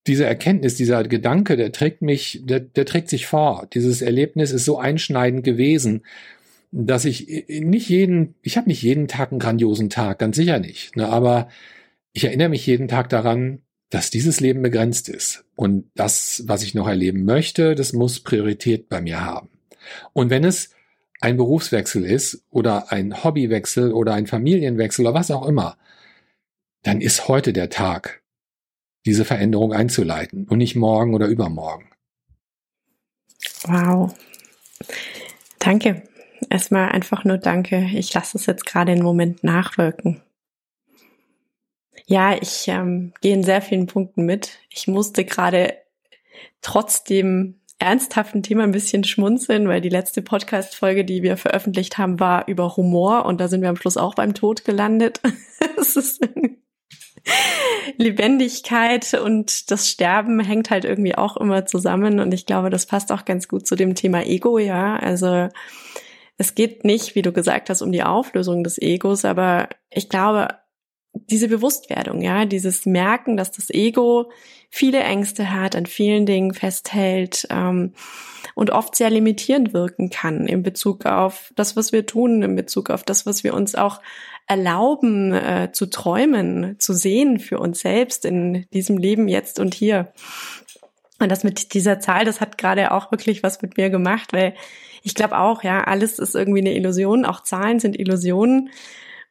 diese 0.08 0.26
Erkenntnis, 0.26 0.76
dieser 0.76 1.04
Gedanke, 1.04 1.58
der 1.58 1.72
trägt 1.72 2.02
mich, 2.02 2.42
der, 2.44 2.60
der 2.60 2.86
trägt 2.86 3.10
sich 3.10 3.26
vor. 3.26 3.68
Dieses 3.74 4.02
Erlebnis 4.02 4.52
ist 4.52 4.66
so 4.66 4.78
einschneidend 4.78 5.44
gewesen, 5.44 6.04
dass 6.72 7.06
ich 7.06 7.46
nicht 7.48 7.90
jeden, 7.90 8.36
ich 8.42 8.58
habe 8.58 8.68
nicht 8.68 8.84
jeden 8.84 9.08
Tag 9.08 9.32
einen 9.32 9.40
grandiosen 9.40 9.90
Tag, 9.90 10.20
ganz 10.20 10.36
sicher 10.36 10.60
nicht. 10.60 10.96
Ne, 10.96 11.08
aber 11.08 11.50
ich 12.14 12.26
erinnere 12.26 12.50
mich 12.50 12.66
jeden 12.66 12.88
Tag 12.88 13.10
daran, 13.10 13.62
dass 13.90 14.10
dieses 14.10 14.40
Leben 14.40 14.62
begrenzt 14.62 15.10
ist. 15.10 15.46
Und 15.56 15.90
das, 15.96 16.44
was 16.48 16.64
ich 16.64 16.76
noch 16.76 16.88
erleben 16.88 17.24
möchte, 17.24 17.76
das 17.76 17.94
muss 17.94 18.20
Priorität 18.20 18.90
bei 18.90 19.02
mir 19.02 19.24
haben. 19.24 19.50
Und 20.14 20.30
wenn 20.30 20.44
es 20.44 20.72
ein 21.22 21.38
Berufswechsel 21.38 22.06
ist 22.06 22.44
oder 22.50 22.92
ein 22.92 23.24
Hobbywechsel 23.24 23.94
oder 23.94 24.14
ein 24.14 24.28
Familienwechsel 24.28 25.06
oder 25.06 25.14
was 25.14 25.32
auch 25.32 25.48
immer, 25.48 25.78
dann 26.84 27.02
ist 27.02 27.28
heute 27.28 27.54
der 27.54 27.70
Tag, 27.70 28.22
diese 29.06 29.26
Veränderung 29.26 29.74
einzuleiten 29.74 30.48
und 30.48 30.58
nicht 30.58 30.76
morgen 30.76 31.14
oder 31.14 31.28
übermorgen. 31.28 31.90
Wow. 33.64 34.16
Danke. 35.60 36.04
Erstmal 36.50 36.90
einfach 36.90 37.24
nur 37.24 37.38
danke. 37.38 37.90
Ich 37.94 38.14
lasse 38.14 38.38
es 38.38 38.46
jetzt 38.46 38.66
gerade 38.66 38.92
einen 38.92 39.04
Moment 39.04 39.44
nachwirken. 39.44 40.22
Ja, 42.08 42.36
ich 42.40 42.68
ähm, 42.68 43.14
gehe 43.22 43.34
in 43.34 43.44
sehr 43.44 43.62
vielen 43.62 43.88
Punkten 43.88 44.26
mit. 44.26 44.60
Ich 44.70 44.88
musste 44.88 45.26
gerade 45.26 45.74
trotzdem 46.62 47.62
ernsthaften 47.78 48.42
Thema 48.42 48.64
ein 48.64 48.72
bisschen 48.72 49.04
schmunzeln, 49.04 49.68
weil 49.68 49.82
die 49.82 49.90
letzte 49.90 50.22
Podcast-Folge, 50.22 51.04
die 51.04 51.24
wir 51.24 51.38
veröffentlicht 51.38 51.98
haben, 51.98 52.20
war 52.20 52.48
über 52.48 52.76
Humor 52.78 53.26
und 53.26 53.42
da 53.42 53.48
sind 53.48 53.62
wir 53.62 53.70
am 53.70 53.76
Schluss 53.76 53.98
auch 53.98 54.16
beim 54.16 54.34
Tod 54.34 54.64
gelandet. 54.64 55.22
es 55.78 55.96
ist 55.96 56.26
Lebendigkeit 57.98 59.14
und 59.14 59.72
das 59.72 59.90
Sterben 59.90 60.40
hängt 60.40 60.70
halt 60.70 60.86
irgendwie 60.86 61.16
auch 61.16 61.38
immer 61.38 61.66
zusammen 61.66 62.20
und 62.20 62.34
ich 62.34 62.46
glaube, 62.46 62.70
das 62.70 62.86
passt 62.86 63.12
auch 63.12 63.26
ganz 63.26 63.48
gut 63.48 63.68
zu 63.68 63.76
dem 63.76 63.96
Thema 63.96 64.26
Ego, 64.26 64.58
ja. 64.58 64.96
Also 64.98 65.50
es 66.38 66.56
geht 66.56 66.84
nicht, 66.84 67.16
wie 67.16 67.22
du 67.22 67.32
gesagt 67.32 67.70
hast, 67.70 67.82
um 67.82 67.92
die 67.92 68.04
Auflösung 68.04 68.64
des 68.64 68.82
Egos, 68.82 69.26
aber 69.26 69.70
ich 69.90 70.10
glaube, 70.10 70.50
diese 71.16 71.48
Bewusstwerdung, 71.48 72.22
ja, 72.22 72.46
dieses 72.46 72.86
Merken, 72.86 73.38
dass 73.38 73.52
das 73.52 73.70
Ego 73.70 74.32
viele 74.70 75.00
Ängste 75.00 75.52
hat, 75.52 75.76
an 75.76 75.86
vielen 75.86 76.26
Dingen 76.26 76.54
festhält 76.54 77.48
ähm, 77.50 77.94
und 78.54 78.70
oft 78.70 78.96
sehr 78.96 79.10
limitierend 79.10 79.74
wirken 79.74 80.10
kann 80.10 80.48
in 80.48 80.64
Bezug 80.64 81.06
auf 81.06 81.52
das, 81.56 81.76
was 81.76 81.92
wir 81.92 82.06
tun, 82.06 82.44
in 82.44 82.56
Bezug 82.56 82.90
auf 82.90 83.04
das, 83.04 83.26
was 83.26 83.44
wir 83.44 83.54
uns 83.54 83.76
auch 83.76 84.02
erlauben 84.48 85.34
äh, 85.34 85.72
zu 85.72 85.88
träumen, 85.88 86.80
zu 86.80 86.94
sehen 86.94 87.40
für 87.40 87.60
uns 87.60 87.80
selbst 87.80 88.26
in 88.26 88.66
diesem 88.74 88.98
Leben 88.98 89.28
jetzt 89.28 89.60
und 89.60 89.74
hier. 89.74 90.14
Und 91.20 91.32
das 91.32 91.44
mit 91.44 91.74
dieser 91.74 92.00
Zahl, 92.00 92.26
das 92.26 92.42
hat 92.42 92.58
gerade 92.58 92.92
auch 92.92 93.12
wirklich 93.12 93.42
was 93.42 93.62
mit 93.62 93.78
mir 93.78 93.90
gemacht, 93.90 94.34
weil 94.34 94.54
ich 95.02 95.16
glaube 95.16 95.38
auch, 95.38 95.64
ja, 95.64 95.84
alles 95.84 96.20
ist 96.20 96.36
irgendwie 96.36 96.60
eine 96.60 96.74
Illusion, 96.74 97.26
auch 97.26 97.42
Zahlen 97.42 97.80
sind 97.80 97.98
Illusionen. 97.98 98.70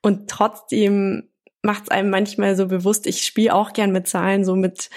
Und 0.03 0.31
trotzdem 0.31 1.29
macht 1.65 1.85
es 1.85 1.89
einem 1.89 2.11
manchmal 2.11 2.57
so 2.57 2.67
bewusst, 2.69 3.07
ich 3.07 3.25
spiele 3.25 3.55
auch 3.55 3.73
gern 3.73 3.91
mit 3.91 4.07
Zahlen, 4.07 4.45
so 4.45 4.55
mit 4.55 4.91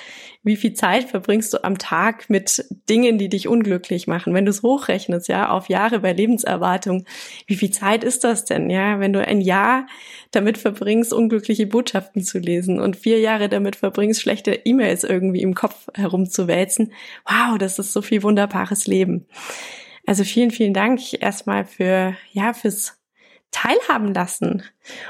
wie 0.44 0.56
viel 0.56 0.74
Zeit 0.74 1.06
verbringst 1.06 1.54
du 1.54 1.64
am 1.64 1.78
Tag 1.78 2.30
mit 2.30 2.66
Dingen, 2.90 3.18
die 3.18 3.30
dich 3.30 3.48
unglücklich 3.48 4.08
machen. 4.08 4.34
Wenn 4.34 4.46
du 4.46 4.52
es 4.52 4.64
hochrechnest, 4.64 5.28
ja, 5.28 5.50
auf 5.50 5.70
Jahre 5.70 6.00
bei 6.00 6.14
Lebenserwartung, 6.14 7.06
wie 7.48 7.56
viel 7.56 7.72
Zeit 7.72 8.04
ist 8.04 8.24
das 8.24 8.46
denn, 8.46 8.70
ja, 8.70 9.00
wenn 9.00 9.14
du 9.14 9.26
ein 9.26 9.42
Jahr 9.42 9.88
damit 10.32 10.58
verbringst, 10.58 11.14
unglückliche 11.14 11.68
Botschaften 11.68 12.24
zu 12.24 12.38
lesen 12.38 12.80
und 12.80 12.98
vier 12.98 13.20
Jahre 13.20 13.50
damit 13.50 13.78
verbringst, 13.78 14.22
schlechte 14.22 14.54
E-Mails 14.54 15.04
irgendwie 15.04 15.42
im 15.42 15.54
Kopf 15.54 15.88
herumzuwälzen. 15.94 16.92
Wow, 17.26 17.58
das 17.58 17.80
ist 17.80 17.94
so 17.94 18.02
viel 18.02 18.24
wunderbares 18.24 18.88
Leben. 18.88 19.26
Also 20.06 20.24
vielen, 20.24 20.52
vielen 20.52 20.74
Dank 20.74 21.02
erstmal 21.22 21.66
für, 21.66 22.16
ja, 22.32 22.54
fürs 22.54 22.98
teilhaben 23.52 24.14
lassen. 24.14 24.64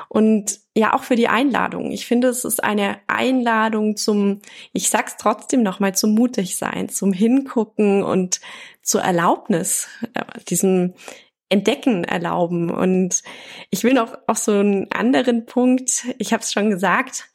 Und 0.10 0.60
ja, 0.76 0.94
auch 0.94 1.04
für 1.04 1.16
die 1.16 1.28
Einladung. 1.28 1.92
Ich 1.92 2.06
finde, 2.06 2.28
es 2.28 2.46
ist 2.46 2.64
eine 2.64 3.00
Einladung 3.08 3.98
zum, 3.98 4.42
ich 4.74 4.90
sag's 4.90 5.18
trotzdem 5.18 5.64
nochmal, 5.64 5.96
zum 5.96 6.14
mutig 6.14 6.56
sein, 6.56 6.90
zum 6.90 7.14
Hingucken 7.14 8.04
und 8.04 8.40
zur 8.84 9.02
Erlaubnis, 9.02 9.88
äh, 10.14 10.24
diesem 10.48 10.94
Entdecken 11.50 12.04
erlauben. 12.04 12.70
Und 12.70 13.24
ich 13.70 13.84
will 13.84 13.94
noch 13.94 14.18
auch 14.28 14.36
so 14.36 14.52
einen 14.52 14.92
anderen 14.92 15.46
Punkt, 15.46 16.06
ich 16.18 16.34
habe 16.34 16.44
es 16.44 16.52
schon 16.52 16.70
gesagt, 16.70 17.30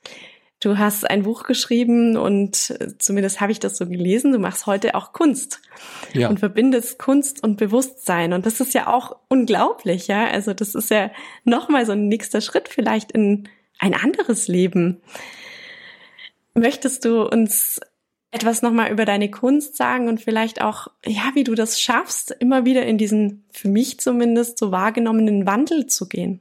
Du 0.63 0.79
hast 0.79 1.11
ein 1.11 1.25
Buch 1.25 1.43
geschrieben 1.43 2.17
und 2.17 2.71
äh, 2.79 2.97
zumindest 2.97 3.41
habe 3.41 3.51
ich 3.51 3.59
das 3.59 3.77
so 3.77 3.89
gelesen. 3.89 4.31
Du 4.31 4.39
machst 4.39 4.67
heute 4.67 4.95
auch 4.95 5.13
Kunst 5.13 5.61
ja. 6.13 6.29
und 6.29 6.39
verbindest 6.39 7.01
Kunst 7.01 7.43
und 7.43 7.57
Bewusstsein. 7.57 8.33
Und 8.33 8.47
das 8.47 8.61
ist 8.61 8.73
ja 8.73 8.87
auch 8.87 9.17
unglaublich, 9.27 10.07
ja. 10.07 10.29
Also 10.29 10.55
das 10.55 10.77
ist 10.77 10.91
ja 10.91 11.11
nochmal 11.43 11.85
so 11.85 11.91
ein 11.93 12.07
nächster 12.07 12.41
Schritt 12.41 12.69
vielleicht 12.69 13.11
in 13.11 13.49
ein 13.81 13.93
anderes 13.93 14.47
Leben. 14.47 15.01
Möchtest 16.55 17.05
du 17.05 17.29
uns 17.29 17.81
etwas 18.31 18.63
nochmal 18.63 18.93
über 18.93 19.05
deine 19.05 19.33
Kunst 19.33 19.77
sagen 19.77 20.07
und 20.07 20.21
vielleicht 20.21 20.63
auch, 20.63 20.87
ja, 21.05 21.33
wie 21.35 21.43
du 21.43 21.57
das 21.57 21.81
schaffst, 21.81 22.31
immer 22.39 22.65
wieder 22.65 22.87
in 22.87 22.99
diesen, 22.99 23.45
für 23.51 23.69
mich 23.69 23.99
zumindest, 23.99 24.59
so 24.59 24.71
wahrgenommenen 24.71 25.45
Wandel 25.45 25.89
zu 25.89 26.09
gehen? 26.09 26.41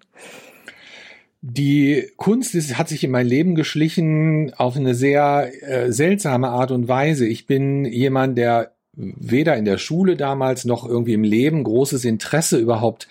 Die 1.44 2.08
Kunst 2.18 2.54
ist, 2.54 2.78
hat 2.78 2.88
sich 2.88 3.04
in 3.04 3.10
mein 3.10 3.26
Leben 3.26 3.56
geschlichen 3.56 4.54
auf 4.54 4.76
eine 4.76 4.94
sehr 4.94 5.52
äh, 5.64 5.92
seltsame 5.92 6.50
Art 6.50 6.70
und 6.70 6.88
Weise. 6.88 7.26
Ich 7.26 7.48
bin 7.48 7.84
jemand, 7.86 8.38
der 8.38 8.74
weder 8.94 9.58
in 9.58 9.66
der 9.66 9.80
Schule 9.80 10.16
damals 10.16 10.66
noch 10.66 10.88
irgendwie 10.88 11.14
im 11.14 11.24
Leben 11.24 11.64
großes 11.64 12.06
Interesse 12.06 12.58
überhaupt 12.58 13.08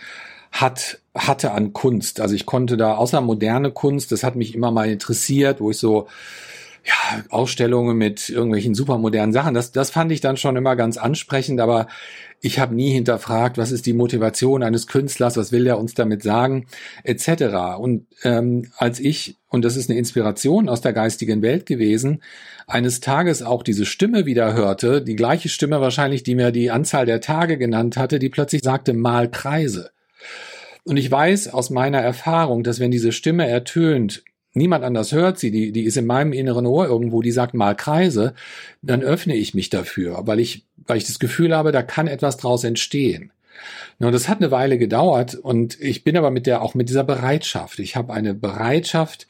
hat, 0.53 1.01
hatte 1.14 1.51
an 1.53 1.72
Kunst. 1.72 2.20
Also 2.20 2.37
ich 2.37 2.47
konnte 2.47 2.76
da, 2.76 2.95
außer 2.95 3.20
moderne 3.20 3.72
Kunst, 3.72 4.12
das 4.12 4.22
hat 4.22 4.37
mich 4.37 4.55
immer 4.55 4.70
mal 4.70 4.89
interessiert, 4.89 5.61
wo 5.61 5.70
ich 5.70 5.78
so 5.78 6.07
ja, 6.85 7.24
Ausstellungen 7.28 7.97
mit 7.97 8.28
irgendwelchen 8.28 8.74
supermodernen 8.74 9.33
Sachen. 9.33 9.55
Das, 9.55 9.72
das 9.72 9.91
fand 9.91 10.12
ich 10.12 10.20
dann 10.20 10.37
schon 10.37 10.57
immer 10.57 10.76
ganz 10.76 10.97
ansprechend, 10.97 11.61
aber 11.61 11.87
ich 12.41 12.59
habe 12.59 12.74
nie 12.74 12.91
hinterfragt, 12.91 13.59
was 13.59 13.70
ist 13.70 13.85
die 13.85 13.93
Motivation 13.93 14.62
eines 14.62 14.87
Künstlers, 14.87 15.37
was 15.37 15.53
will 15.53 15.66
er 15.66 15.78
uns 15.78 15.95
damit 15.95 16.22
sagen, 16.22 16.66
etc. 17.05 17.78
Und 17.78 18.07
ähm, 18.22 18.70
als 18.76 18.99
ich, 18.99 19.37
und 19.49 19.64
das 19.64 19.76
ist 19.76 19.91
eine 19.91 19.99
Inspiration 19.99 20.68
aus 20.68 20.81
der 20.81 20.95
geistigen 20.95 21.43
Welt 21.43 21.66
gewesen, 21.66 22.22
eines 22.66 23.01
Tages 23.01 23.43
auch 23.43 23.62
diese 23.62 23.85
Stimme 23.85 24.24
wieder 24.24 24.55
hörte, 24.55 25.03
die 25.03 25.16
gleiche 25.16 25.51
Stimme 25.51 25.81
wahrscheinlich, 25.81 26.22
die 26.22 26.35
mir 26.35 26.51
die 26.51 26.70
Anzahl 26.70 27.05
der 27.05 27.20
Tage 27.20 27.59
genannt 27.59 27.97
hatte, 27.97 28.18
die 28.18 28.31
plötzlich 28.31 28.62
sagte, 28.62 28.95
mal 28.95 29.31
Kreise. 29.31 29.91
Und 30.85 30.97
ich 30.97 31.11
weiß 31.11 31.49
aus 31.49 31.68
meiner 31.68 32.01
Erfahrung, 32.01 32.62
dass 32.62 32.81
wenn 32.81 32.91
diese 32.91 33.12
Stimme 33.12 33.47
ertönt, 33.47 34.24
niemand 34.53 34.84
anders 34.84 35.12
hört 35.12 35.38
sie, 35.38 35.51
die, 35.51 35.72
die 35.72 35.84
ist 35.84 35.96
in 35.96 36.07
meinem 36.07 36.32
inneren 36.32 36.66
Ohr 36.66 36.86
irgendwo, 36.86 37.22
die 37.22 37.30
sagt 37.30 37.55
mal 37.55 37.74
Kreise, 37.74 38.34
dann 38.82 39.03
öffne 39.03 39.36
ich 39.36 39.55
mich 39.55 39.70
dafür, 39.70 40.22
weil 40.26 40.40
ich, 40.40 40.66
weil 40.76 40.98
ich 40.98 41.07
das 41.07 41.18
Gefühl 41.18 41.55
habe, 41.55 41.72
da 41.72 41.82
kann 41.82 42.07
etwas 42.07 42.36
draus 42.36 42.64
entstehen. 42.64 43.32
Und 43.98 44.12
das 44.12 44.28
hat 44.28 44.38
eine 44.38 44.51
Weile 44.51 44.78
gedauert 44.78 45.34
und 45.34 45.78
ich 45.80 46.05
bin 46.05 46.16
aber 46.16 46.30
mit 46.30 46.46
der, 46.46 46.62
auch 46.62 46.74
mit 46.74 46.88
dieser 46.88 47.05
Bereitschaft. 47.05 47.78
Ich 47.78 47.96
habe 47.96 48.12
eine 48.12 48.34
Bereitschaft 48.34 49.26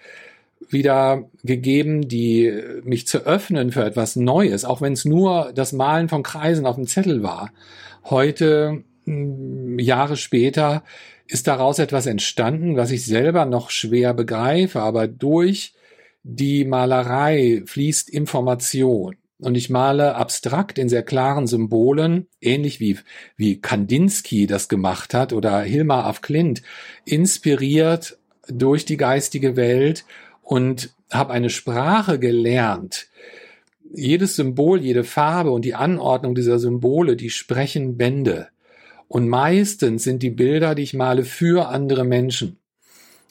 wieder 0.68 1.28
gegeben, 1.42 2.06
die 2.06 2.52
mich 2.84 3.08
zu 3.08 3.26
öffnen 3.26 3.72
für 3.72 3.84
etwas 3.84 4.14
Neues, 4.14 4.64
auch 4.64 4.80
wenn 4.80 4.92
es 4.92 5.04
nur 5.04 5.52
das 5.54 5.72
Malen 5.72 6.08
von 6.08 6.22
Kreisen 6.22 6.66
auf 6.66 6.76
dem 6.76 6.86
Zettel 6.86 7.22
war. 7.22 7.50
Heute, 8.04 8.84
hm, 9.04 9.78
Jahre 9.80 10.16
später, 10.16 10.84
ist 11.30 11.46
daraus 11.46 11.78
etwas 11.78 12.06
entstanden, 12.06 12.76
was 12.76 12.90
ich 12.90 13.04
selber 13.06 13.44
noch 13.44 13.70
schwer 13.70 14.14
begreife, 14.14 14.80
aber 14.80 15.06
durch 15.06 15.74
die 16.22 16.64
Malerei 16.64 17.62
fließt 17.64 18.10
Information. 18.10 19.16
Und 19.38 19.56
ich 19.56 19.70
male 19.70 20.16
abstrakt 20.16 20.78
in 20.78 20.90
sehr 20.90 21.02
klaren 21.02 21.46
Symbolen, 21.46 22.26
ähnlich 22.42 22.78
wie, 22.78 22.98
wie 23.36 23.60
Kandinsky 23.60 24.46
das 24.46 24.68
gemacht 24.68 25.14
hat 25.14 25.32
oder 25.32 25.60
Hilmar 25.62 26.04
af 26.04 26.20
Klint, 26.20 26.62
inspiriert 27.06 28.18
durch 28.48 28.84
die 28.84 28.98
geistige 28.98 29.56
Welt 29.56 30.04
und 30.42 30.90
habe 31.10 31.32
eine 31.32 31.48
Sprache 31.48 32.18
gelernt. 32.18 33.08
Jedes 33.94 34.36
Symbol, 34.36 34.80
jede 34.80 35.04
Farbe 35.04 35.52
und 35.52 35.64
die 35.64 35.74
Anordnung 35.74 36.34
dieser 36.34 36.58
Symbole, 36.58 37.16
die 37.16 37.30
sprechen 37.30 37.96
Bände. 37.96 38.48
Und 39.12 39.28
meistens 39.28 40.04
sind 40.04 40.22
die 40.22 40.30
Bilder, 40.30 40.76
die 40.76 40.84
ich 40.84 40.94
male, 40.94 41.24
für 41.24 41.68
andere 41.68 42.04
Menschen. 42.04 42.58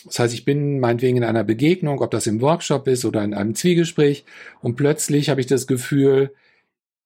Das 0.03 0.19
heißt, 0.19 0.33
ich 0.33 0.43
bin 0.43 0.81
meinetwegen 0.81 1.15
in 1.15 1.23
einer 1.23 1.45
Begegnung, 1.45 2.01
ob 2.01 2.11
das 2.11 2.27
im 2.27 2.41
Workshop 2.41 2.85
ist 2.89 3.05
oder 3.05 3.23
in 3.23 3.33
einem 3.33 3.55
Zwiegespräch, 3.55 4.25
und 4.61 4.75
plötzlich 4.75 5.29
habe 5.29 5.39
ich 5.39 5.47
das 5.47 5.67
Gefühl, 5.67 6.33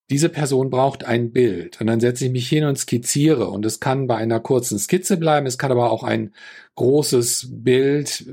diese 0.10 0.28
Person 0.28 0.72
braucht 0.72 1.04
ein 1.04 1.32
Bild. 1.32 1.80
Und 1.82 1.88
dann 1.88 2.00
setze 2.00 2.26
ich 2.26 2.32
mich 2.32 2.50
hin 2.50 2.64
und 2.64 2.80
skizziere. 2.80 3.48
Und 3.48 3.64
es 3.64 3.80
kann 3.80 4.08
bei 4.08 4.16
einer 4.16 4.40
kurzen 4.40 4.80
Skizze 4.80 5.18
bleiben, 5.18 5.46
es 5.46 5.60
kann 5.60 5.72
aber 5.72 5.92
auch 5.92 6.04
ein 6.04 6.34
großes 6.74 7.50
Bild, 7.52 8.26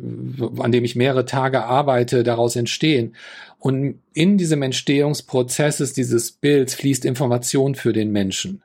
an 0.59 0.73
dem 0.73 0.85
ich 0.87 0.97
mehrere 0.97 1.27
Tage 1.27 1.65
arbeite, 1.65 2.23
daraus 2.23 2.57
entstehen. 2.57 3.15
Und 3.59 4.01
in 4.15 4.39
diesem 4.39 4.63
Entstehungsprozess 4.63 5.93
dieses 5.93 6.33
Bilds 6.33 6.75
fließt 6.77 7.05
Information 7.05 7.75
für 7.75 7.93
den 7.93 8.11
Menschen. 8.11 8.63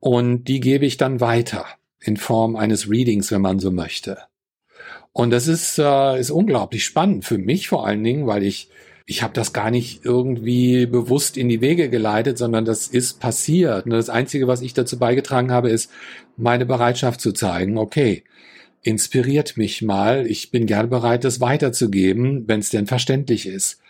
Und 0.00 0.44
die 0.44 0.60
gebe 0.60 0.86
ich 0.86 0.96
dann 0.96 1.20
weiter 1.20 1.66
in 2.00 2.16
Form 2.16 2.56
eines 2.56 2.88
Readings, 2.88 3.30
wenn 3.30 3.40
man 3.40 3.58
so 3.58 3.70
möchte. 3.70 4.18
Und 5.12 5.30
das 5.30 5.48
ist, 5.48 5.78
äh, 5.78 6.20
ist 6.20 6.30
unglaublich 6.30 6.84
spannend 6.84 7.24
für 7.24 7.38
mich 7.38 7.68
vor 7.68 7.86
allen 7.86 8.04
Dingen, 8.04 8.26
weil 8.26 8.42
ich 8.42 8.68
ich 9.08 9.22
habe 9.22 9.32
das 9.32 9.52
gar 9.52 9.70
nicht 9.70 10.04
irgendwie 10.04 10.84
bewusst 10.84 11.36
in 11.36 11.48
die 11.48 11.60
Wege 11.60 11.88
geleitet, 11.88 12.38
sondern 12.38 12.64
das 12.64 12.88
ist 12.88 13.20
passiert. 13.20 13.86
Und 13.86 13.92
das 13.92 14.10
Einzige, 14.10 14.48
was 14.48 14.62
ich 14.62 14.74
dazu 14.74 14.98
beigetragen 14.98 15.52
habe, 15.52 15.70
ist 15.70 15.92
meine 16.36 16.66
Bereitschaft 16.66 17.20
zu 17.20 17.32
zeigen, 17.32 17.78
okay, 17.78 18.24
inspiriert 18.82 19.56
mich 19.56 19.80
mal, 19.80 20.26
ich 20.26 20.50
bin 20.50 20.66
gerne 20.66 20.88
bereit, 20.88 21.22
das 21.22 21.40
weiterzugeben, 21.40 22.48
wenn 22.48 22.60
es 22.60 22.70
denn 22.70 22.86
verständlich 22.86 23.46
ist. 23.46 23.80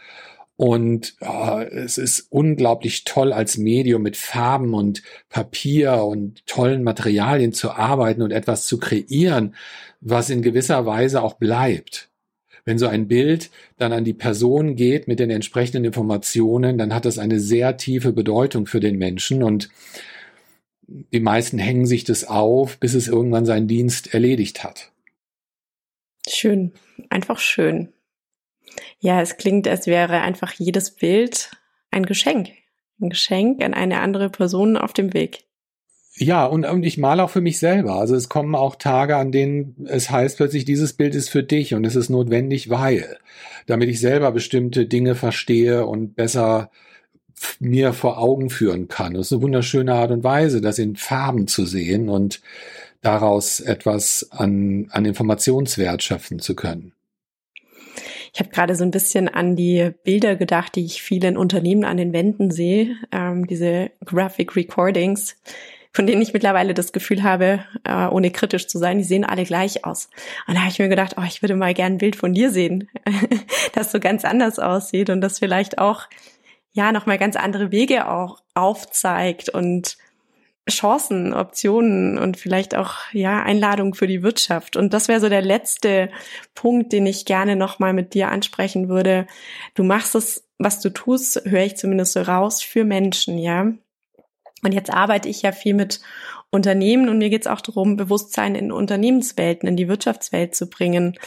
Und 0.57 1.17
oh, 1.21 1.59
es 1.59 1.99
ist 1.99 2.29
unglaublich 2.31 3.05
toll, 3.05 3.33
als 3.33 3.59
Medium 3.59 4.03
mit 4.03 4.17
Farben 4.17 4.73
und 4.73 5.03
Papier 5.29 6.05
und 6.05 6.47
tollen 6.47 6.83
Materialien 6.83 7.53
zu 7.53 7.73
arbeiten 7.73 8.23
und 8.23 8.31
etwas 8.31 8.67
zu 8.67 8.79
kreieren, 8.79 9.55
was 10.01 10.31
in 10.31 10.41
gewisser 10.41 10.87
Weise 10.87 11.23
auch 11.23 11.35
bleibt. 11.35 12.09
Wenn 12.65 12.79
so 12.79 12.87
ein 12.87 13.07
Bild 13.07 13.51
dann 13.77 13.93
an 13.93 14.05
die 14.05 14.15
Person 14.15 14.77
geht 14.77 15.09
mit 15.09 15.21
den 15.21 15.31
entsprechenden 15.31 15.85
Informationen, 15.85 16.79
dann 16.79 16.95
hat 16.95 17.05
das 17.05 17.19
eine 17.19 17.39
sehr 17.39 17.77
tiefe 17.77 18.13
Bedeutung 18.13 18.67
für 18.67 18.81
den 18.81 18.97
Menschen 18.97 19.43
und 19.43 19.69
die 20.89 21.21
meisten 21.21 21.59
hängen 21.59 21.87
sich 21.87 22.05
das 22.05 22.25
auf, 22.25 22.79
bis 22.79 22.95
es 22.95 23.09
irgendwann 23.09 23.45
seinen 23.45 23.69
Dienst 23.69 24.15
erledigt 24.15 24.65
hat. 24.65 24.93
Schön, 26.29 26.73
einfach 27.11 27.39
schön. 27.39 27.93
Ja, 28.99 29.21
es 29.21 29.37
klingt, 29.37 29.69
als 29.69 29.87
wäre 29.87 30.21
einfach 30.21 30.53
jedes 30.53 30.91
Bild 30.91 31.51
ein 31.91 32.07
Geschenk. 32.07 32.49
Ein 33.01 33.11
Geschenk 33.11 33.63
an 33.63 33.75
eine 33.75 34.01
andere 34.01 34.31
Person 34.31 34.77
auf 34.77 34.93
dem 34.93 35.13
Weg. 35.13 35.47
Ja, 36.19 36.47
und, 36.47 36.65
und 36.65 36.83
ich 36.83 36.97
male 36.97 37.23
auch 37.23 37.31
für 37.31 37.43
mich 37.43 37.59
selber. 37.59 37.97
Also 37.97 38.15
es 38.15 38.31
kommen 38.31 38.55
auch 38.55 38.77
Tage, 38.77 39.17
an 39.17 39.33
denen 39.33 39.87
es 39.87 40.11
heißt 40.11 40.39
plötzlich, 40.39 40.65
dieses 40.65 40.95
Bild 40.95 41.15
ist 41.15 41.29
für 41.29 41.43
dich 41.43 41.75
und 41.75 41.85
es 41.85 41.95
ist 41.95 42.09
notwendig, 42.09 42.71
weil, 42.71 43.19
damit 43.67 43.91
ich 43.91 44.01
selber 44.01 44.33
bestimmte 44.33 44.87
Dinge 44.87 45.15
verstehe 45.15 45.85
und 45.85 46.17
besser 46.17 46.71
mir 47.61 47.93
vor 47.93 48.19
Augen 48.19 48.49
führen 48.49 48.89
kann. 48.89 49.13
Das 49.13 49.27
ist 49.27 49.33
eine 49.33 49.43
wunderschöne 49.43 49.93
Art 49.93 50.11
und 50.11 50.25
Weise, 50.25 50.63
das 50.63 50.79
in 50.79 50.97
Farben 50.97 51.49
zu 51.49 51.67
sehen 51.67 52.09
und 52.09 52.41
daraus 53.03 53.61
etwas 53.61 54.29
an, 54.31 54.89
an 54.91 55.05
Informationswert 55.05 56.03
schöpfen 56.03 56.39
zu 56.39 56.55
können. 56.57 56.96
Ich 58.33 58.41
habe 58.41 58.51
gerade 58.51 58.75
so 58.75 58.85
ein 58.85 58.91
bisschen 58.91 59.29
an 59.29 59.57
die 59.57 59.93
Bilder 60.05 60.37
gedacht, 60.37 60.75
die 60.77 60.85
ich 60.85 61.03
vielen 61.03 61.37
Unternehmen 61.37 61.85
an 61.85 61.97
den 61.97 62.13
Wänden 62.13 62.51
sehe, 62.51 62.97
ähm, 63.13 63.47
diese 63.47 63.91
Graphic 64.05 64.57
Recordings, 64.57 65.37
von 65.93 66.07
denen 66.07 66.21
ich 66.21 66.35
mittlerweile 66.35 66.75
das 66.75 66.93
Gefühl 66.93 67.23
habe, 67.23 67.65
äh, 67.85 68.07
ohne 68.07 68.31
kritisch 68.31 68.67
zu 68.67 68.79
sein, 68.79 68.99
die 68.99 69.05
sehen 69.05 69.25
alle 69.25 69.45
gleich 69.45 69.85
aus. 69.85 70.11
Und 70.47 70.55
da 70.55 70.61
habe 70.61 70.71
ich 70.71 70.79
mir 70.79 70.89
gedacht, 70.89 71.15
oh, 71.19 71.25
ich 71.27 71.43
würde 71.43 71.57
mal 71.57 71.73
gern 71.73 71.95
ein 71.95 71.99
Bild 71.99 72.17
von 72.17 72.35
dir 72.35 72.51
sehen, 72.51 72.89
das 73.73 73.93
so 73.93 74.01
ganz 74.01 74.25
anders 74.25 74.59
aussieht 74.59 75.09
und 75.09 75.21
das 75.21 75.39
vielleicht 75.39 75.79
auch 75.79 76.07
ja 76.73 76.93
nochmal 76.93 77.17
ganz 77.17 77.37
andere 77.37 77.73
Wege 77.73 78.09
auch 78.09 78.43
aufzeigt 78.55 79.49
und 79.49 79.97
Chancen, 80.69 81.33
Optionen 81.33 82.19
und 82.19 82.37
vielleicht 82.37 82.75
auch 82.75 82.95
ja 83.13 83.43
Einladungen 83.43 83.95
für 83.95 84.07
die 84.07 84.23
Wirtschaft. 84.23 84.77
Und 84.77 84.93
das 84.93 85.07
wäre 85.07 85.21
so 85.21 85.29
der 85.29 85.43
letzte 85.43 86.11
Punkt, 86.55 86.93
den 86.93 87.07
ich 87.07 87.25
gerne 87.25 87.55
nochmal 87.55 87.93
mit 87.93 88.15
dir 88.15 88.31
ansprechen 88.31 88.89
würde. 88.89 89.27
Du 89.75 89.85
machst 89.85 90.15
es, 90.15 90.49
was 90.59 90.81
du 90.81 90.91
tust, 90.91 91.43
höre 91.45 91.65
ich 91.65 91.77
zumindest 91.77 92.15
so 92.15 92.23
raus, 92.23 92.63
für 92.63 92.85
Menschen, 92.85 93.39
ja. 93.39 93.73
Und 94.63 94.73
jetzt 94.73 94.93
arbeite 94.93 95.29
ich 95.29 95.43
ja 95.43 95.53
viel 95.53 95.75
mit 95.75 96.01
Unternehmen 96.51 97.09
und 97.09 97.19
mir 97.19 97.31
geht 97.31 97.43
es 97.43 97.47
auch 97.47 97.61
darum, 97.61 97.97
Bewusstsein 97.97 98.55
in 98.55 98.73
Unternehmenswelten, 98.73 99.69
in 99.69 99.77
die 99.77 99.89
Wirtschaftswelt 99.89 100.57
zu 100.57 100.69
bringen. 100.69 101.19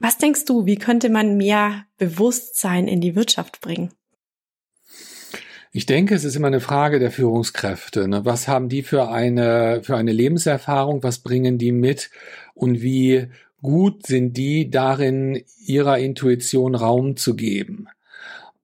Was 0.00 0.18
denkst 0.18 0.44
du, 0.44 0.66
wie 0.66 0.76
könnte 0.76 1.08
man 1.08 1.38
mehr 1.38 1.86
Bewusstsein 1.96 2.88
in 2.88 3.00
die 3.00 3.14
Wirtschaft 3.14 3.60
bringen? 3.60 3.92
Ich 5.76 5.84
denke, 5.84 6.14
es 6.14 6.24
ist 6.24 6.36
immer 6.36 6.46
eine 6.46 6.60
Frage 6.60 6.98
der 6.98 7.10
Führungskräfte. 7.10 8.08
Ne? 8.08 8.24
Was 8.24 8.48
haben 8.48 8.70
die 8.70 8.82
für 8.82 9.10
eine, 9.10 9.82
für 9.82 9.94
eine 9.94 10.12
Lebenserfahrung? 10.12 11.02
Was 11.02 11.18
bringen 11.18 11.58
die 11.58 11.70
mit? 11.70 12.08
Und 12.54 12.80
wie 12.80 13.26
gut 13.60 14.06
sind 14.06 14.38
die 14.38 14.70
darin, 14.70 15.44
ihrer 15.66 15.98
Intuition 15.98 16.74
Raum 16.74 17.18
zu 17.18 17.36
geben? 17.36 17.88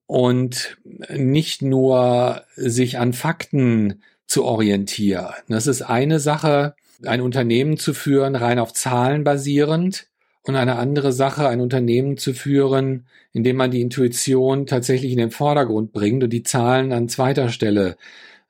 Und 0.07 0.79
nicht 1.07 1.61
nur 1.61 2.41
sich 2.55 2.97
an 2.97 3.13
Fakten 3.13 4.01
zu 4.25 4.43
orientieren. 4.43 5.35
Das 5.47 5.67
ist 5.67 5.83
eine 5.83 6.19
Sache, 6.19 6.73
ein 7.05 7.21
Unternehmen 7.21 7.77
zu 7.77 7.93
führen, 7.93 8.35
rein 8.35 8.57
auf 8.57 8.73
Zahlen 8.73 9.23
basierend 9.23 10.07
und 10.43 10.55
eine 10.55 10.75
andere 10.75 11.13
Sache, 11.13 11.47
ein 11.47 11.61
Unternehmen 11.61 12.17
zu 12.17 12.33
führen, 12.33 13.07
in 13.31 13.43
dem 13.43 13.55
man 13.55 13.71
die 13.71 13.81
Intuition 13.81 14.65
tatsächlich 14.65 15.11
in 15.11 15.17
den 15.17 15.31
Vordergrund 15.31 15.93
bringt 15.93 16.23
und 16.23 16.31
die 16.31 16.43
Zahlen 16.43 16.91
an 16.91 17.09
zweiter 17.09 17.49
Stelle 17.49 17.95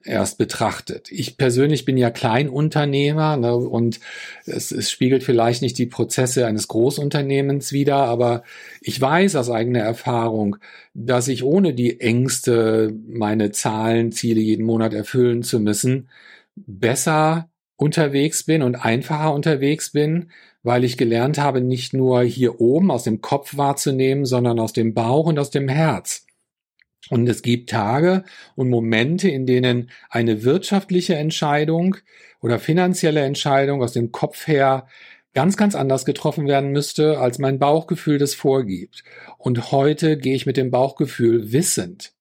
erst 0.06 0.38
betrachtet. 0.38 1.12
Ich 1.12 1.38
persönlich 1.38 1.86
bin 1.86 1.98
ja 1.98 2.10
Kleinunternehmer 2.10 3.38
ne, 3.38 3.56
und 3.56 4.00
es, 4.46 4.72
es 4.72 4.91
spiegelt 4.91 5.24
vielleicht 5.24 5.62
nicht 5.62 5.78
die 5.78 5.86
Prozesse 5.86 6.46
eines 6.46 6.68
Großunternehmens 6.68 7.72
wider, 7.72 7.96
aber 7.96 8.44
ich 8.82 9.00
weiß 9.00 9.36
aus 9.36 9.50
eigener 9.50 9.80
Erfahrung, 9.80 10.58
dass 10.94 11.28
ich 11.28 11.44
ohne 11.44 11.74
die 11.74 12.02
Ängste, 12.02 12.94
meine 13.08 13.52
Zahlenziele 13.52 14.41
jeden 14.41 14.66
Monat 14.66 14.94
erfüllen 14.94 15.44
zu 15.44 15.60
müssen, 15.60 16.10
besser 16.56 17.50
unterwegs 17.78 18.44
bin 18.44 18.62
und 18.62 18.76
einfacher 18.76 19.34
unterwegs 19.34 19.91
bin, 19.91 20.30
weil 20.64 20.84
ich 20.84 20.97
gelernt 20.97 21.38
habe, 21.38 21.61
nicht 21.61 21.93
nur 21.93 22.24
hier 22.24 22.59
oben 22.59 22.89
aus 22.89 23.03
dem 23.03 23.22
Kopf 23.22 23.57
wahrzunehmen, 23.57 24.26
sondern 24.26 24.59
aus 24.59 24.74
dem 24.74 24.93
Bauch 24.93 25.28
und 25.28 25.38
aus 25.38 25.51
dem 25.51 25.68
Herz. 25.68 26.26
Und 27.09 27.28
es 27.28 27.41
gibt 27.41 27.70
Tage 27.70 28.24
und 28.55 28.70
Momente, 28.70 29.30
in 29.30 29.45
denen 29.45 29.91
eine 30.09 30.43
wirtschaftliche 30.43 31.16
Entscheidung 31.16 31.97
oder 32.41 32.59
finanzielle 32.59 33.22
Entscheidung 33.22 33.84
aus 33.84 33.91
dem 33.91 34.11
Kopf 34.11 34.47
her 34.47 34.88
ganz, 35.34 35.57
ganz 35.57 35.76
anders 35.76 36.05
getroffen 36.05 36.47
werden 36.47 36.72
müsste, 36.72 37.20
als 37.20 37.39
mein 37.39 37.59
Bauchgefühl 37.59 38.20
das 38.20 38.34
vorgibt. 38.34 39.03
Und 39.38 39.72
heute 39.72 40.18
gehe 40.18 40.36
ich 40.36 40.45
mit 40.45 40.57
dem 40.57 40.72
Bauchgefühl 40.72 41.51
wissend, 41.51 42.14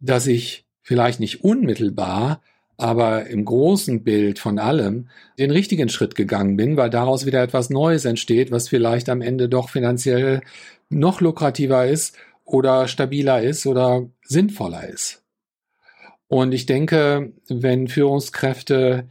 dass 0.00 0.26
ich 0.26 0.64
vielleicht 0.82 1.20
nicht 1.20 1.42
unmittelbar, 1.42 2.42
aber 2.76 3.26
im 3.26 3.44
großen 3.44 4.04
Bild 4.04 4.38
von 4.38 4.58
allem 4.58 5.08
den 5.38 5.50
richtigen 5.50 5.88
Schritt 5.88 6.14
gegangen 6.14 6.56
bin, 6.56 6.76
weil 6.76 6.90
daraus 6.90 7.24
wieder 7.26 7.42
etwas 7.42 7.70
Neues 7.70 8.04
entsteht, 8.04 8.50
was 8.50 8.68
vielleicht 8.68 9.08
am 9.08 9.22
Ende 9.22 9.48
doch 9.48 9.70
finanziell 9.70 10.42
noch 10.90 11.20
lukrativer 11.20 11.86
ist 11.86 12.16
oder 12.44 12.86
stabiler 12.88 13.42
ist 13.42 13.66
oder 13.66 14.08
sinnvoller 14.22 14.88
ist. 14.88 15.22
Und 16.28 16.52
ich 16.52 16.66
denke, 16.66 17.32
wenn 17.48 17.88
Führungskräfte 17.88 19.06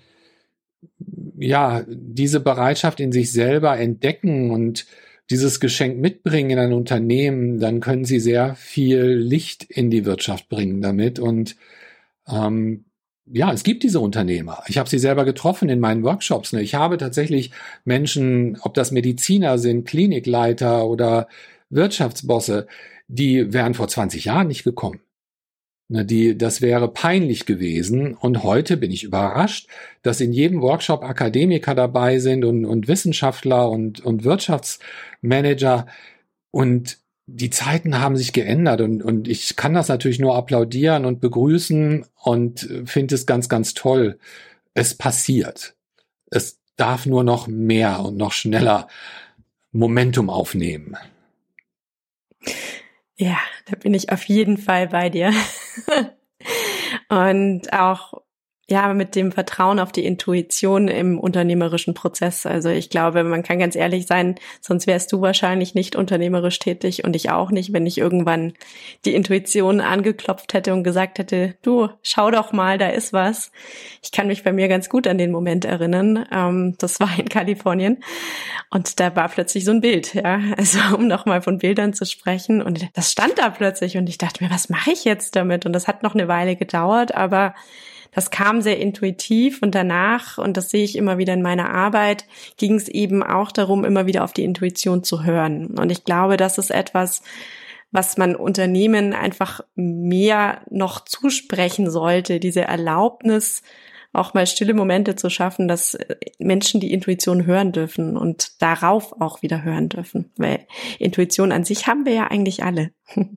ja 1.38 1.84
diese 1.88 2.40
Bereitschaft 2.40 3.00
in 3.00 3.12
sich 3.12 3.32
selber 3.32 3.78
entdecken 3.78 4.52
und 4.52 4.86
dieses 5.30 5.60
Geschenk 5.60 5.98
mitbringen 5.98 6.52
in 6.52 6.60
ein 6.60 6.74
Unternehmen, 6.74 7.60
dann 7.60 7.80
können 7.80 8.06
sie 8.06 8.20
sehr 8.20 8.56
viel 8.56 9.06
Licht 9.06 9.64
in 9.64 9.90
die 9.90 10.06
Wirtschaft 10.06 10.50
bringen 10.50 10.82
damit. 10.82 11.20
Und 11.20 11.56
ähm, 12.28 12.86
ja, 13.28 13.52
es 13.52 13.64
gibt 13.64 13.84
diese 13.84 14.00
Unternehmer. 14.00 14.64
Ich 14.68 14.78
habe 14.78 14.90
sie 14.90 15.00
selber 15.00 15.26
getroffen 15.26 15.70
in 15.70 15.80
meinen 15.80 16.04
Workshops. 16.04 16.54
Ne? 16.54 16.62
Ich 16.62 16.76
habe 16.76 16.98
tatsächlich 16.98 17.52
Menschen, 17.84 18.58
ob 18.62 18.74
das 18.76 18.92
Mediziner 18.92 19.58
sind, 19.58 19.88
Klinikleiter 19.88 20.86
oder 20.86 21.28
Wirtschaftsbosse, 21.70 22.68
die 23.08 23.54
wären 23.54 23.74
vor 23.74 23.88
20 23.88 24.26
Jahren 24.26 24.48
nicht 24.48 24.64
gekommen. 24.64 25.02
Ne, 25.88 26.04
die, 26.04 26.36
das 26.36 26.62
wäre 26.62 26.92
peinlich 26.92 27.46
gewesen. 27.46 28.16
Und 28.16 28.44
heute 28.44 28.76
bin 28.78 28.92
ich 28.92 29.04
überrascht, 29.04 29.70
dass 30.02 30.20
in 30.20 30.34
jedem 30.34 30.62
Workshop 30.62 31.04
Akademiker 31.04 31.76
dabei 31.76 32.18
sind 32.18 32.44
und, 32.44 32.66
und 32.66 32.88
Wissenschaftler 32.88 33.70
und, 33.70 34.00
und 34.00 34.24
Wirtschaftsmanager. 34.24 35.86
Und 36.52 36.98
die 37.28 37.50
Zeiten 37.50 38.00
haben 38.00 38.18
sich 38.18 38.34
geändert 38.34 38.82
und, 38.82 39.02
und 39.02 39.28
ich 39.28 39.56
kann 39.56 39.74
das 39.74 39.88
natürlich 39.88 40.20
nur 40.20 40.36
applaudieren 40.36 41.06
und 41.06 41.22
begrüßen 41.22 42.06
und 42.16 42.70
finde 42.86 43.16
es 43.16 43.26
ganz, 43.26 43.50
ganz 43.50 43.74
toll. 43.74 44.20
Es 44.74 44.96
passiert. 44.96 45.76
Es 46.30 46.60
darf 46.76 47.06
nur 47.06 47.24
noch 47.24 47.48
mehr 47.48 48.02
und 48.02 48.18
noch 48.18 48.32
schneller 48.32 48.88
Momentum 49.72 50.30
aufnehmen. 50.30 50.98
Ja, 53.16 53.38
da 53.66 53.76
bin 53.76 53.94
ich 53.94 54.12
auf 54.12 54.24
jeden 54.26 54.58
Fall 54.58 54.90
bei 54.90 55.10
dir. 55.10 55.32
und 57.10 57.74
auch 57.74 58.22
ja, 58.68 58.92
mit 58.96 59.16
dem 59.16 59.32
Vertrauen 59.32 59.80
auf 59.80 59.92
die 59.92 60.06
Intuition 60.06 60.88
im 60.88 61.20
unternehmerischen 61.20 61.94
Prozess. 61.94 62.48
Also 62.48 62.70
ich 62.70 62.90
glaube, 62.90 63.24
man 63.24 63.44
kann 63.44 63.60
ganz 63.60 63.76
ehrlich 63.76 64.08
sein, 64.08 64.36
sonst 64.60 64.88
wärst 64.88 65.12
du 65.12 65.22
wahrscheinlich 65.22 65.76
nicht 65.76 65.96
unternehmerisch 65.96 66.58
tätig 66.58 67.04
und 67.04 67.16
ich 67.16 67.30
auch 67.30 67.52
nicht, 67.52 67.74
wenn 67.74 67.86
ich 67.86 68.00
irgendwann 68.00 68.54
die 69.06 69.14
Intuition 69.14 69.82
angeklopft 69.82 70.56
hätte 70.56 70.74
und 70.74 70.84
gesagt 70.84 71.20
hätte, 71.20 71.54
du, 71.62 71.90
schau 72.02 72.32
doch 72.32 72.54
mal, 72.54 72.80
da 72.80 72.88
ist 72.90 73.14
was. 73.14 73.52
Ich 74.02 74.12
kann 74.12 74.26
mich 74.26 74.44
bei 74.44 74.52
mir 74.52 74.68
ganz 74.68 74.90
gut 74.90 75.06
an 75.06 75.20
den 75.20 75.32
Moment 75.32 75.64
erinnern. 75.66 76.26
Ähm, 76.32 76.76
das 76.80 77.00
war 77.00 77.20
in 77.20 77.30
Kalifornien 77.30 78.04
und 78.72 79.00
da 79.00 79.16
war 79.16 79.30
plötzlich 79.30 79.64
so 79.64 79.72
ein 79.72 79.82
Bild, 79.82 80.16
ja. 80.16 80.40
Also 80.58 80.80
um 80.96 81.08
nochmal 81.08 81.44
von 81.44 81.60
Bildern 81.60 81.94
zu 81.94 82.06
sprechen 82.08 82.64
und 82.64 82.88
das 82.96 83.12
stand 83.12 83.38
da 83.38 83.52
plötzlich 83.52 83.96
und 83.98 84.10
ich 84.10 84.18
dachte 84.18 84.44
mir, 84.44 84.50
was 84.50 84.70
mache 84.70 84.92
ich 84.92 85.06
jetzt 85.06 85.36
damit? 85.36 85.68
Und 85.68 85.74
das 85.74 85.88
hat 85.88 86.02
noch 86.02 86.16
eine 86.16 86.28
Weile 86.28 86.56
gedauert, 86.56 87.14
aber 87.14 87.54
das 88.16 88.32
kam 88.32 88.62
sehr 88.62 88.80
intuitiv 88.80 89.62
und 89.62 89.76
danach, 89.76 90.38
und 90.38 90.56
das 90.56 90.70
sehe 90.70 90.86
ich 90.86 90.96
immer 90.96 91.18
wieder 91.18 91.34
in 91.34 91.42
meiner 91.42 91.70
Arbeit, 91.70 92.26
ging 92.58 92.76
es 92.76 92.88
eben 92.88 93.22
auch 93.22 93.52
darum, 93.52 93.84
immer 93.84 94.06
wieder 94.06 94.24
auf 94.24 94.32
die 94.32 94.46
Intuition 94.46 95.04
zu 95.04 95.26
hören. 95.26 95.78
Und 95.78 95.92
ich 95.92 96.06
glaube, 96.06 96.38
das 96.38 96.58
ist 96.58 96.72
etwas, 96.72 97.24
was 97.92 98.18
man 98.18 98.38
Unternehmen 98.38 99.14
einfach 99.14 99.62
mehr 99.76 100.62
noch 100.70 101.04
zusprechen 101.04 101.92
sollte, 101.92 102.40
diese 102.40 102.62
Erlaubnis, 102.62 103.62
auch 104.14 104.34
mal 104.34 104.48
stille 104.48 104.74
Momente 104.74 105.18
zu 105.18 105.30
schaffen, 105.30 105.68
dass 105.68 105.98
Menschen 106.40 106.80
die 106.80 106.94
Intuition 106.94 107.46
hören 107.46 107.74
dürfen 107.74 108.16
und 108.16 108.62
darauf 108.62 109.14
auch 109.20 109.42
wieder 109.42 109.64
hören 109.64 109.90
dürfen. 109.90 110.32
Weil 110.38 110.66
Intuition 111.00 111.52
an 111.52 111.66
sich 111.66 111.86
haben 111.86 112.06
wir 112.06 112.14
ja 112.14 112.28
eigentlich 112.28 112.64
alle. 112.64 112.92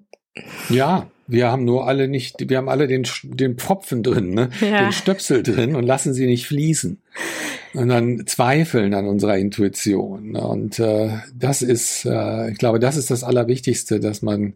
Ja, 0.68 1.08
wir 1.28 1.52
haben 1.52 1.64
nur 1.64 1.86
alle 1.86 2.08
nicht, 2.08 2.36
wir 2.48 2.56
haben 2.56 2.70
alle 2.70 2.88
den, 2.88 3.06
den 3.22 3.56
Pfropfen 3.56 4.02
drin, 4.02 4.34
ne? 4.34 4.48
Ja. 4.60 4.82
den 4.82 4.92
Stöpsel 4.92 5.42
drin 5.42 5.76
und 5.76 5.84
lassen 5.84 6.14
sie 6.14 6.26
nicht 6.26 6.46
fließen. 6.46 7.00
Und 7.74 7.88
dann 7.88 8.26
zweifeln 8.26 8.94
an 8.94 9.06
unserer 9.06 9.36
Intuition. 9.36 10.34
Und 10.36 10.78
äh, 10.78 11.10
das 11.34 11.60
ist, 11.60 12.06
äh, 12.06 12.50
ich 12.50 12.58
glaube, 12.58 12.80
das 12.80 12.96
ist 12.96 13.10
das 13.10 13.22
Allerwichtigste, 13.22 14.00
dass 14.00 14.22
man 14.22 14.54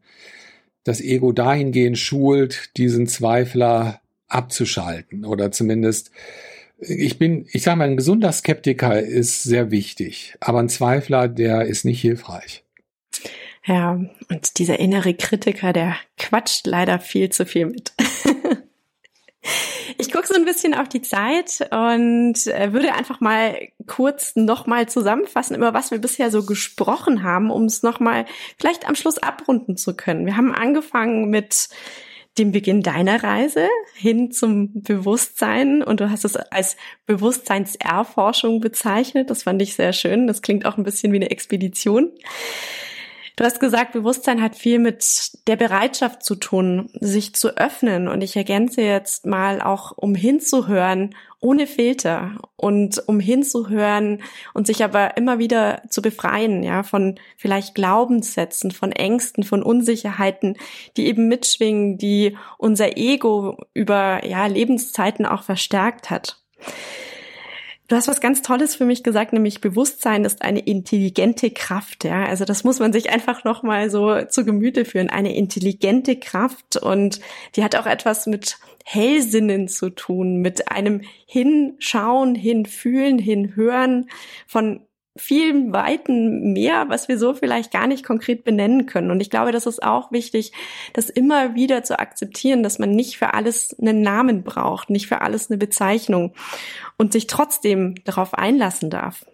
das 0.83 1.01
Ego 1.01 1.33
dahingehend 1.33 1.99
schult, 1.99 2.77
diesen 2.79 3.07
Zweifler 3.07 4.01
abzuschalten 4.29 5.27
oder 5.27 5.53
zumindest 5.53 6.11
ich 6.85 7.17
bin, 7.17 7.47
ich 7.53 7.63
sage 7.63 7.79
mal, 7.79 7.89
ein 7.89 7.97
gesunder 7.97 8.33
Skeptiker 8.33 9.01
ist 9.01 9.45
sehr 9.45 9.71
wichtig, 9.71 10.35
aber 10.41 10.59
ein 10.59 10.69
Zweifler, 10.69 11.29
der 11.29 11.67
ist 11.67 11.85
nicht 11.85 12.01
hilfreich. 12.01 12.65
Ja, 13.65 14.01
und 14.29 14.59
dieser 14.59 14.81
innere 14.81 15.15
Kritiker, 15.15 15.73
der 15.73 15.97
quatscht 16.19 16.67
leider 16.67 16.99
viel 16.99 17.31
zu 17.31 17.47
viel 17.47 17.67
mit. 17.67 17.93
Ich 19.99 20.13
gucke 20.13 20.27
so 20.27 20.35
ein 20.35 20.45
bisschen 20.45 20.75
auf 20.75 20.89
die 20.89 21.03
Zeit 21.03 21.69
und 21.71 22.47
äh, 22.47 22.73
würde 22.73 22.95
einfach 22.95 23.21
mal 23.21 23.69
kurz 23.87 24.37
nochmal 24.37 24.89
zusammenfassen, 24.89 25.57
über 25.57 25.75
was 25.75 25.91
wir 25.91 25.99
bisher 25.99 26.31
so 26.31 26.47
gesprochen 26.47 27.23
haben, 27.23 27.51
um 27.51 27.65
es 27.65 27.83
nochmal 27.83 28.25
vielleicht 28.59 28.89
am 28.89 28.95
Schluss 28.95 29.19
abrunden 29.19 29.77
zu 29.77 29.95
können. 29.95 30.27
Wir 30.27 30.37
haben 30.37 30.55
angefangen 30.55 31.29
mit 31.29 31.69
dem 32.39 32.53
Beginn 32.53 32.83
deiner 32.83 33.23
Reise 33.23 33.69
hin 33.95 34.31
zum 34.31 34.83
Bewusstsein 34.83 35.83
und 35.83 36.01
du 36.01 36.11
hast 36.11 36.25
es 36.25 36.37
als 36.37 36.77
Bewusstseinserforschung 37.07 38.61
bezeichnet. 38.61 39.29
Das 39.29 39.43
fand 39.43 39.61
ich 39.61 39.75
sehr 39.75 39.93
schön. 39.93 40.27
Das 40.27 40.41
klingt 40.41 40.65
auch 40.65 40.79
ein 40.79 40.85
bisschen 40.85 41.13
wie 41.13 41.17
eine 41.17 41.31
Expedition. 41.31 42.11
Du 43.37 43.45
hast 43.45 43.61
gesagt, 43.61 43.93
Bewusstsein 43.93 44.43
hat 44.43 44.57
viel 44.57 44.79
mit 44.79 45.47
der 45.47 45.57
Bereitschaft 45.57 46.23
zu 46.23 46.35
tun, 46.35 46.91
sich 47.01 47.35
zu 47.35 47.57
öffnen. 47.57 48.09
Und 48.09 48.23
ich 48.23 48.37
ergänze 48.37 48.83
jetzt 48.83 49.25
mal 49.25 49.63
auch, 49.63 49.93
um 49.97 50.15
hinzuhören, 50.15 51.15
ohne 51.41 51.67
Filter 51.67 52.37
und 52.57 53.03
um 53.09 53.19
hinzuhören 53.21 54.23
und 54.53 54.67
sich 54.67 54.85
aber 54.85 55.17
immer 55.17 55.39
wieder 55.39 55.83
zu 55.89 56.03
befreien, 56.03 56.63
ja, 56.63 56.83
von 56.83 57.19
vielleicht 57.37 57.75
Glaubenssätzen, 57.75 58.71
von 58.71 58.93
Ängsten, 58.93 59.43
von 59.43 59.63
Unsicherheiten, 59.63 60.57
die 60.97 61.07
eben 61.07 61.27
mitschwingen, 61.27 61.99
die 61.99 62.37
unser 62.59 62.97
Ego 62.97 63.57
über, 63.75 64.25
ja, 64.25 64.47
Lebenszeiten 64.47 65.27
auch 65.27 65.43
verstärkt 65.43 66.11
hat. 66.11 66.39
Du 67.93 67.97
hast 67.99 68.09
was 68.09 68.23
ganz 68.23 68.41
Tolles 68.41 68.75
für 68.75 68.87
mich 68.87 69.03
gesagt, 69.03 69.35
nämlich 69.35 69.61
Bewusstsein 69.61 70.25
ist 70.25 70.41
eine 70.41 70.61
intelligente 70.61 71.51
Kraft. 71.51 72.05
Ja, 72.05 72.25
also 72.25 72.47
das 72.47 72.65
muss 72.65 72.79
man 72.79 72.91
sich 72.91 73.11
einfach 73.11 73.45
noch 73.45 73.63
mal 73.63 73.91
so 73.91 74.25
zu 74.25 74.47
Gemüte 74.47 74.87
führen. 74.87 75.11
Eine 75.11 75.37
intelligente 75.37 76.17
Kraft 76.17 76.79
und 76.79 77.21
die 77.55 77.63
hat 77.63 77.77
auch 77.77 77.85
etwas 77.85 78.27
mit 78.27 78.57
Hellsinnen 78.87 79.69
zu 79.69 79.91
tun, 79.91 80.39
mit 80.39 80.71
einem 80.73 81.03
Hinschauen, 81.27 82.35
Hinfühlen, 82.35 83.19
Hinhören 83.19 84.09
von 84.47 84.81
viel 85.17 85.73
weiten 85.73 86.53
mehr, 86.53 86.87
was 86.89 87.09
wir 87.09 87.19
so 87.19 87.35
vielleicht 87.35 87.71
gar 87.71 87.87
nicht 87.87 88.05
konkret 88.05 88.45
benennen 88.45 88.87
können. 88.87 89.11
Und 89.11 89.21
ich 89.21 89.29
glaube, 89.29 89.53
das 89.53 89.67
ist 89.67 89.83
auch 89.83 90.11
wichtig, 90.11 90.53
das 90.95 91.11
immer 91.11 91.55
wieder 91.55 91.83
zu 91.85 91.99
akzeptieren, 91.99 92.63
dass 92.63 92.79
man 92.79 92.91
nicht 92.91 93.19
für 93.19 93.35
alles 93.35 93.79
einen 93.79 94.01
Namen 94.01 94.43
braucht, 94.43 94.89
nicht 94.89 95.07
für 95.07 95.21
alles 95.21 95.51
eine 95.51 95.59
Bezeichnung 95.59 96.33
und 96.97 97.13
sich 97.13 97.27
trotzdem 97.27 97.97
darauf 98.05 98.33
einlassen 98.35 98.89
darf. 98.89 99.27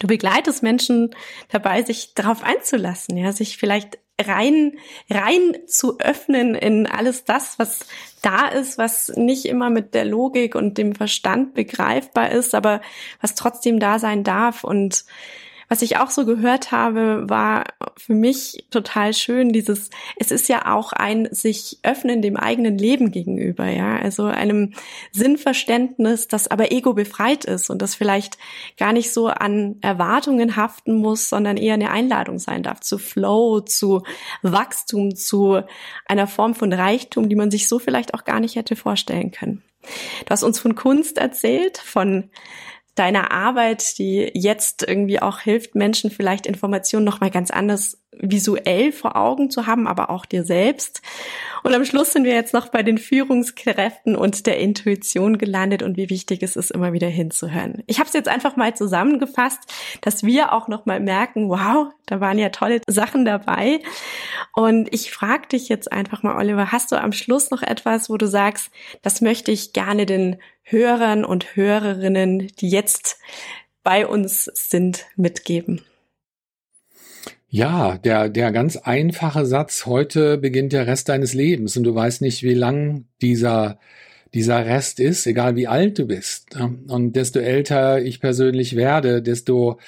Du 0.00 0.08
begleitest 0.08 0.62
Menschen 0.62 1.14
dabei, 1.50 1.82
sich 1.82 2.14
darauf 2.14 2.42
einzulassen, 2.42 3.16
ja, 3.16 3.32
sich 3.32 3.56
vielleicht 3.56 3.98
rein, 4.20 4.78
rein 5.10 5.56
zu 5.66 5.98
öffnen 5.98 6.54
in 6.54 6.86
alles 6.86 7.24
das, 7.24 7.58
was 7.58 7.80
da 8.22 8.48
ist, 8.48 8.78
was 8.78 9.08
nicht 9.16 9.44
immer 9.44 9.70
mit 9.70 9.94
der 9.94 10.04
Logik 10.04 10.54
und 10.54 10.78
dem 10.78 10.94
Verstand 10.94 11.54
begreifbar 11.54 12.30
ist, 12.30 12.54
aber 12.54 12.80
was 13.20 13.34
trotzdem 13.34 13.78
da 13.78 13.98
sein 13.98 14.24
darf. 14.24 14.64
Und 14.64 15.04
was 15.68 15.82
ich 15.82 15.96
auch 15.96 16.10
so 16.10 16.24
gehört 16.24 16.70
habe, 16.70 17.28
war 17.28 17.64
für 17.96 18.14
mich 18.14 18.66
total 18.70 19.12
schön, 19.14 19.50
dieses, 19.50 19.90
es 20.16 20.30
ist 20.30 20.48
ja 20.48 20.72
auch 20.74 20.92
ein 20.92 21.28
sich 21.32 21.78
öffnen 21.82 22.22
dem 22.22 22.36
eigenen 22.36 22.78
Leben 22.78 23.10
gegenüber, 23.10 23.66
ja, 23.66 23.96
also 23.96 24.24
einem 24.24 24.74
Sinnverständnis, 25.12 26.28
das 26.28 26.48
aber 26.48 26.70
ego 26.72 26.94
befreit 26.94 27.44
ist 27.44 27.70
und 27.70 27.82
das 27.82 27.94
vielleicht 27.94 28.38
gar 28.78 28.92
nicht 28.92 29.12
so 29.12 29.26
an 29.28 29.76
Erwartungen 29.80 30.56
haften 30.56 30.94
muss, 30.94 31.28
sondern 31.28 31.56
eher 31.56 31.74
eine 31.74 31.90
Einladung 31.90 32.38
sein 32.38 32.62
darf 32.62 32.80
zu 32.80 32.98
Flow, 32.98 33.60
zu 33.60 34.02
Wachstum, 34.42 35.16
zu 35.16 35.62
einer 36.06 36.26
Form 36.26 36.54
von 36.54 36.72
Reichtum, 36.72 37.28
die 37.28 37.36
man 37.36 37.50
sich 37.50 37.68
so 37.68 37.78
vielleicht 37.78 38.14
auch 38.14 38.24
gar 38.24 38.40
nicht 38.40 38.56
hätte 38.56 38.76
vorstellen 38.76 39.32
können. 39.32 39.62
Du 40.24 40.30
hast 40.30 40.42
uns 40.42 40.58
von 40.58 40.74
Kunst 40.74 41.18
erzählt, 41.18 41.78
von 41.78 42.30
deiner 42.96 43.30
Arbeit, 43.30 43.98
die 43.98 44.30
jetzt 44.34 44.82
irgendwie 44.82 45.20
auch 45.20 45.40
hilft, 45.40 45.74
Menschen 45.74 46.10
vielleicht 46.10 46.46
Informationen 46.46 47.04
noch 47.04 47.20
mal 47.20 47.30
ganz 47.30 47.50
anders 47.50 48.02
visuell 48.18 48.92
vor 48.92 49.16
Augen 49.16 49.50
zu 49.50 49.66
haben, 49.66 49.86
aber 49.86 50.10
auch 50.10 50.26
dir 50.26 50.44
selbst. 50.44 51.02
Und 51.62 51.74
am 51.74 51.84
Schluss 51.84 52.12
sind 52.12 52.24
wir 52.24 52.34
jetzt 52.34 52.54
noch 52.54 52.68
bei 52.68 52.82
den 52.82 52.98
Führungskräften 52.98 54.14
und 54.14 54.46
der 54.46 54.58
Intuition 54.58 55.36
gelandet 55.38 55.82
und 55.82 55.96
wie 55.96 56.10
wichtig 56.10 56.42
es 56.42 56.56
ist, 56.56 56.70
immer 56.70 56.92
wieder 56.92 57.08
hinzuhören. 57.08 57.82
Ich 57.86 57.98
habe 57.98 58.06
es 58.06 58.14
jetzt 58.14 58.28
einfach 58.28 58.56
mal 58.56 58.76
zusammengefasst, 58.76 59.58
dass 60.00 60.22
wir 60.22 60.52
auch 60.52 60.68
noch 60.68 60.86
mal 60.86 61.00
merken, 61.00 61.48
wow, 61.48 61.88
da 62.06 62.20
waren 62.20 62.38
ja 62.38 62.50
tolle 62.50 62.80
Sachen 62.88 63.24
dabei. 63.24 63.80
Und 64.54 64.92
ich 64.94 65.10
frage 65.10 65.48
dich 65.48 65.68
jetzt 65.68 65.90
einfach 65.90 66.22
mal, 66.22 66.36
Oliver, 66.36 66.72
hast 66.72 66.92
du 66.92 67.00
am 67.00 67.12
Schluss 67.12 67.50
noch 67.50 67.62
etwas, 67.62 68.08
wo 68.08 68.16
du 68.16 68.28
sagst, 68.28 68.70
das 69.02 69.20
möchte 69.20 69.50
ich 69.50 69.72
gerne 69.72 70.06
den 70.06 70.36
Hörern 70.62 71.24
und 71.24 71.56
Hörerinnen, 71.56 72.48
die 72.60 72.68
jetzt 72.68 73.18
bei 73.82 74.06
uns 74.06 74.44
sind, 74.54 75.06
mitgeben? 75.16 75.82
Ja, 77.48 77.96
der, 77.98 78.28
der 78.28 78.50
ganz 78.50 78.76
einfache 78.76 79.46
Satz, 79.46 79.86
heute 79.86 80.36
beginnt 80.36 80.72
der 80.72 80.86
Rest 80.86 81.08
deines 81.08 81.32
Lebens 81.32 81.76
und 81.76 81.84
du 81.84 81.94
weißt 81.94 82.20
nicht, 82.20 82.42
wie 82.42 82.54
lang 82.54 83.06
dieser, 83.22 83.78
dieser 84.34 84.66
Rest 84.66 84.98
ist, 84.98 85.26
egal 85.26 85.54
wie 85.54 85.68
alt 85.68 85.98
du 85.98 86.06
bist. 86.06 86.56
Und 86.88 87.14
desto 87.14 87.38
älter 87.38 88.02
ich 88.02 88.20
persönlich 88.20 88.74
werde, 88.74 89.22
desto 89.22 89.78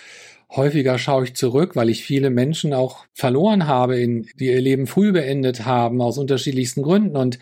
häufiger 0.51 0.99
schaue 0.99 1.25
ich 1.25 1.35
zurück, 1.35 1.77
weil 1.77 1.91
ich 1.91 2.05
viele 2.05 2.31
Menschen 2.31 2.73
auch 2.73 3.05
verloren 3.13 3.67
habe, 3.67 3.99
in, 3.99 4.27
die 4.39 4.47
ihr 4.47 4.61
Leben 4.61 4.87
früh 4.87 5.13
beendet 5.13 5.67
haben, 5.67 6.01
aus 6.01 6.17
unterschiedlichsten 6.17 6.83
Gründen. 6.83 7.17
Und 7.17 7.39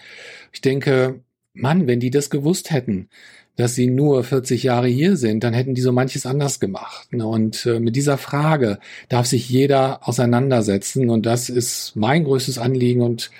ich 0.53 0.63
denke, 0.63 1.21
Mann, 1.53 1.87
wenn 1.87 2.01
die 2.01 2.11
das 2.11 2.31
gewusst 2.31 2.71
hätten, 2.71 3.09
dass 3.57 3.75
sie 3.75 3.87
nur 3.87 4.23
40 4.23 4.63
Jahre 4.63 4.87
hier 4.87 5.17
sind, 5.17 5.43
dann 5.43 5.55
hätten 5.55 5.75
die 5.75 5.81
so 5.81 5.93
manches 5.93 6.27
anders 6.27 6.61
gemacht. 6.61 7.13
Ne? 7.13 7.27
Und 7.27 7.67
äh, 7.67 7.81
mit 7.81 7.97
dieser 7.97 8.19
Frage 8.19 8.79
darf 9.09 9.27
sich 9.27 9.49
jeder 9.49 10.07
auseinandersetzen. 10.07 11.09
Und 11.11 11.27
das 11.27 11.49
ist 11.49 11.97
mein 11.97 12.25
größtes 12.25 12.59
Anliegen 12.59 13.01
und 13.01 13.31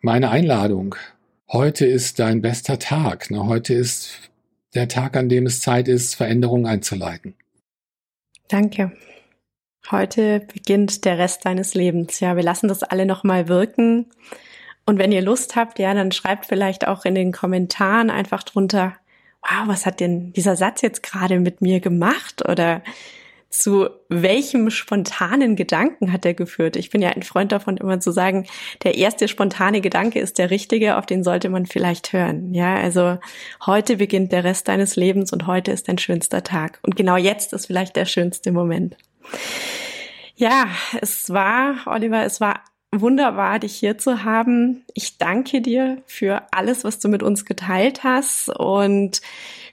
meine 0.00 0.30
Einladung. 0.30 0.94
Heute 1.50 1.86
ist 1.86 2.18
dein 2.18 2.42
bester 2.42 2.78
Tag. 2.78 3.30
Ne? 3.30 3.46
Heute 3.46 3.72
ist 3.72 4.30
der 4.74 4.86
Tag, 4.86 5.16
an 5.16 5.30
dem 5.30 5.46
es 5.46 5.60
Zeit 5.60 5.88
ist, 5.88 6.14
Veränderungen 6.14 6.66
einzuleiten. 6.66 7.34
Danke. 8.48 8.92
Heute 9.90 10.40
beginnt 10.40 11.06
der 11.06 11.16
Rest 11.16 11.46
deines 11.46 11.72
Lebens. 11.72 12.20
Ja, 12.20 12.36
wir 12.36 12.42
lassen 12.42 12.68
das 12.68 12.82
alle 12.82 13.06
nochmal 13.06 13.48
wirken. 13.48 14.06
Und 14.84 14.98
wenn 14.98 15.12
ihr 15.12 15.22
Lust 15.22 15.56
habt, 15.56 15.78
ja, 15.78 15.94
dann 15.94 16.12
schreibt 16.12 16.44
vielleicht 16.44 16.86
auch 16.86 17.06
in 17.06 17.14
den 17.14 17.32
Kommentaren 17.32 18.10
einfach 18.10 18.42
drunter, 18.42 18.94
wow, 19.42 19.66
was 19.66 19.86
hat 19.86 20.00
denn 20.00 20.32
dieser 20.32 20.56
Satz 20.56 20.82
jetzt 20.82 21.02
gerade 21.02 21.40
mit 21.40 21.60
mir 21.60 21.80
gemacht? 21.80 22.48
Oder 22.48 22.82
zu 23.50 23.88
welchem 24.08 24.68
spontanen 24.70 25.56
Gedanken 25.56 26.12
hat 26.12 26.26
er 26.26 26.34
geführt? 26.34 26.76
Ich 26.76 26.90
bin 26.90 27.00
ja 27.00 27.10
ein 27.10 27.22
Freund 27.22 27.50
davon, 27.50 27.78
immer 27.78 27.98
zu 27.98 28.10
sagen, 28.10 28.46
der 28.82 28.96
erste 28.96 29.26
spontane 29.26 29.80
Gedanke 29.80 30.20
ist 30.20 30.38
der 30.38 30.50
richtige, 30.50 30.98
auf 30.98 31.06
den 31.06 31.24
sollte 31.24 31.48
man 31.48 31.64
vielleicht 31.64 32.12
hören. 32.12 32.52
Ja, 32.52 32.76
also 32.76 33.18
heute 33.64 33.96
beginnt 33.96 34.32
der 34.32 34.44
Rest 34.44 34.68
deines 34.68 34.96
Lebens 34.96 35.32
und 35.32 35.46
heute 35.46 35.72
ist 35.72 35.88
dein 35.88 35.98
schönster 35.98 36.42
Tag. 36.42 36.78
Und 36.82 36.96
genau 36.96 37.16
jetzt 37.16 37.52
ist 37.54 37.66
vielleicht 37.66 37.96
der 37.96 38.04
schönste 38.04 38.52
Moment. 38.52 38.96
Ja, 40.36 40.68
es 41.00 41.30
war, 41.30 41.76
Oliver, 41.86 42.24
es 42.24 42.40
war 42.40 42.62
wunderbar, 42.92 43.58
dich 43.58 43.74
hier 43.74 43.98
zu 43.98 44.24
haben. 44.24 44.84
Ich 44.94 45.18
danke 45.18 45.60
dir 45.60 46.02
für 46.06 46.42
alles, 46.52 46.84
was 46.84 46.98
du 46.98 47.08
mit 47.08 47.22
uns 47.22 47.44
geteilt 47.44 48.04
hast 48.04 48.48
und 48.48 49.20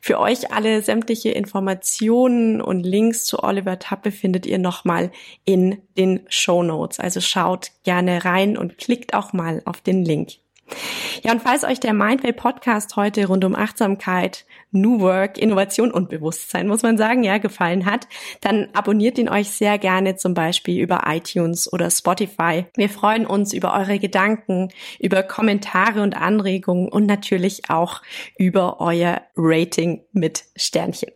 für 0.02 0.20
euch 0.20 0.52
alle 0.52 0.82
sämtliche 0.82 1.30
Informationen 1.30 2.62
und 2.62 2.84
Links 2.84 3.26
zu 3.26 3.42
Oliver 3.44 3.80
Tappe 3.80 4.12
findet 4.12 4.46
ihr 4.46 4.60
nochmal 4.60 5.12
in 5.46 5.82
den 5.98 6.22
Show 6.28 6.62
Notes. 6.62 7.00
Also 7.00 7.22
schaut 7.22 7.72
gerne 7.84 8.26
rein 8.26 8.58
und 8.58 8.78
klickt 8.78 9.14
auch 9.14 9.34
mal 9.34 9.62
auf 9.66 9.82
den 9.82 10.06
Link. 10.06 10.34
Ja, 11.24 11.32
und 11.32 11.42
falls 11.42 11.64
euch 11.64 11.80
der 11.80 11.94
Mindway 11.94 12.34
Podcast 12.34 12.96
heute 12.96 13.28
rund 13.28 13.46
um 13.46 13.56
Achtsamkeit, 13.56 14.46
New 14.76 15.00
Work, 15.00 15.38
Innovation 15.38 15.92
und 15.92 16.10
Bewusstsein, 16.10 16.68
muss 16.68 16.84
man 16.84 16.98
sagen, 16.98 17.24
ja, 17.24 17.38
gefallen 17.38 17.86
hat, 17.86 18.08
dann 18.42 18.68
abonniert 18.74 19.18
ihn 19.18 19.30
euch 19.30 19.50
sehr 19.50 19.78
gerne 19.78 20.16
zum 20.16 20.34
Beispiel 20.34 20.82
über 20.82 21.04
iTunes 21.08 21.72
oder 21.72 21.90
Spotify. 21.90 22.66
Wir 22.76 22.90
freuen 22.90 23.26
uns 23.26 23.54
über 23.54 23.74
eure 23.74 23.98
Gedanken, 23.98 24.70
über 25.00 25.24
Kommentare 25.24 26.02
und 26.02 26.16
Anregungen 26.16 26.90
und 26.90 27.06
natürlich 27.06 27.70
auch 27.70 28.02
über 28.38 28.82
euer 28.82 29.22
Rating 29.36 30.04
mit 30.12 30.44
Sternchen. 30.56 31.12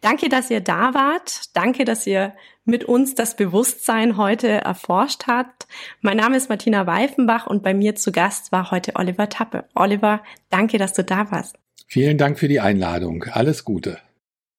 Danke, 0.00 0.28
dass 0.28 0.50
ihr 0.50 0.60
da 0.60 0.94
wart. 0.94 1.54
Danke, 1.54 1.84
dass 1.84 2.06
ihr 2.06 2.34
mit 2.64 2.84
uns 2.84 3.14
das 3.14 3.36
Bewusstsein 3.36 4.16
heute 4.16 4.48
erforscht 4.48 5.26
hat. 5.26 5.66
Mein 6.00 6.16
Name 6.16 6.36
ist 6.36 6.48
Martina 6.48 6.86
Weifenbach 6.86 7.46
und 7.46 7.62
bei 7.62 7.74
mir 7.74 7.94
zu 7.94 8.10
Gast 8.10 8.52
war 8.52 8.70
heute 8.70 8.92
Oliver 8.96 9.28
Tappe. 9.28 9.64
Oliver, 9.74 10.22
danke, 10.50 10.78
dass 10.78 10.92
du 10.94 11.04
da 11.04 11.30
warst. 11.30 11.63
Vielen 11.86 12.18
Dank 12.18 12.38
für 12.38 12.48
die 12.48 12.60
Einladung. 12.60 13.24
Alles 13.30 13.64
Gute. 13.64 13.98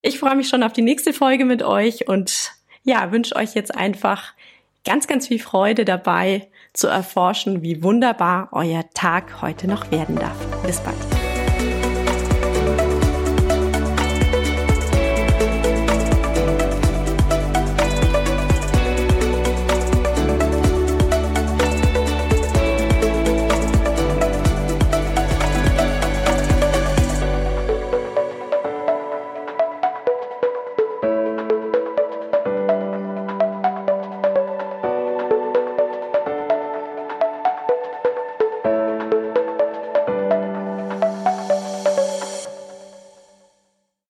Ich 0.02 0.20
freue 0.20 0.36
mich 0.36 0.48
schon 0.48 0.64
auf 0.64 0.74
die 0.74 0.82
nächste 0.82 1.14
Folge 1.14 1.46
mit 1.46 1.64
euch 1.64 2.08
und 2.08 2.52
ja, 2.84 3.12
wünsche 3.12 3.36
euch 3.36 3.56
jetzt 3.56 3.76
einfach 3.76 4.34
ganz, 4.86 5.08
ganz 5.08 5.28
viel 5.28 5.40
Freude 5.40 5.84
dabei 5.84 6.48
zu 6.74 6.88
erforschen, 6.88 7.64
wie 7.64 7.82
wunderbar 7.84 8.50
euer 8.52 8.86
Tag 8.94 9.42
heute 9.42 9.68
noch 9.68 9.92
werden 9.92 10.16
darf. 10.16 10.38
Bis 10.64 10.80
bald. 10.80 11.25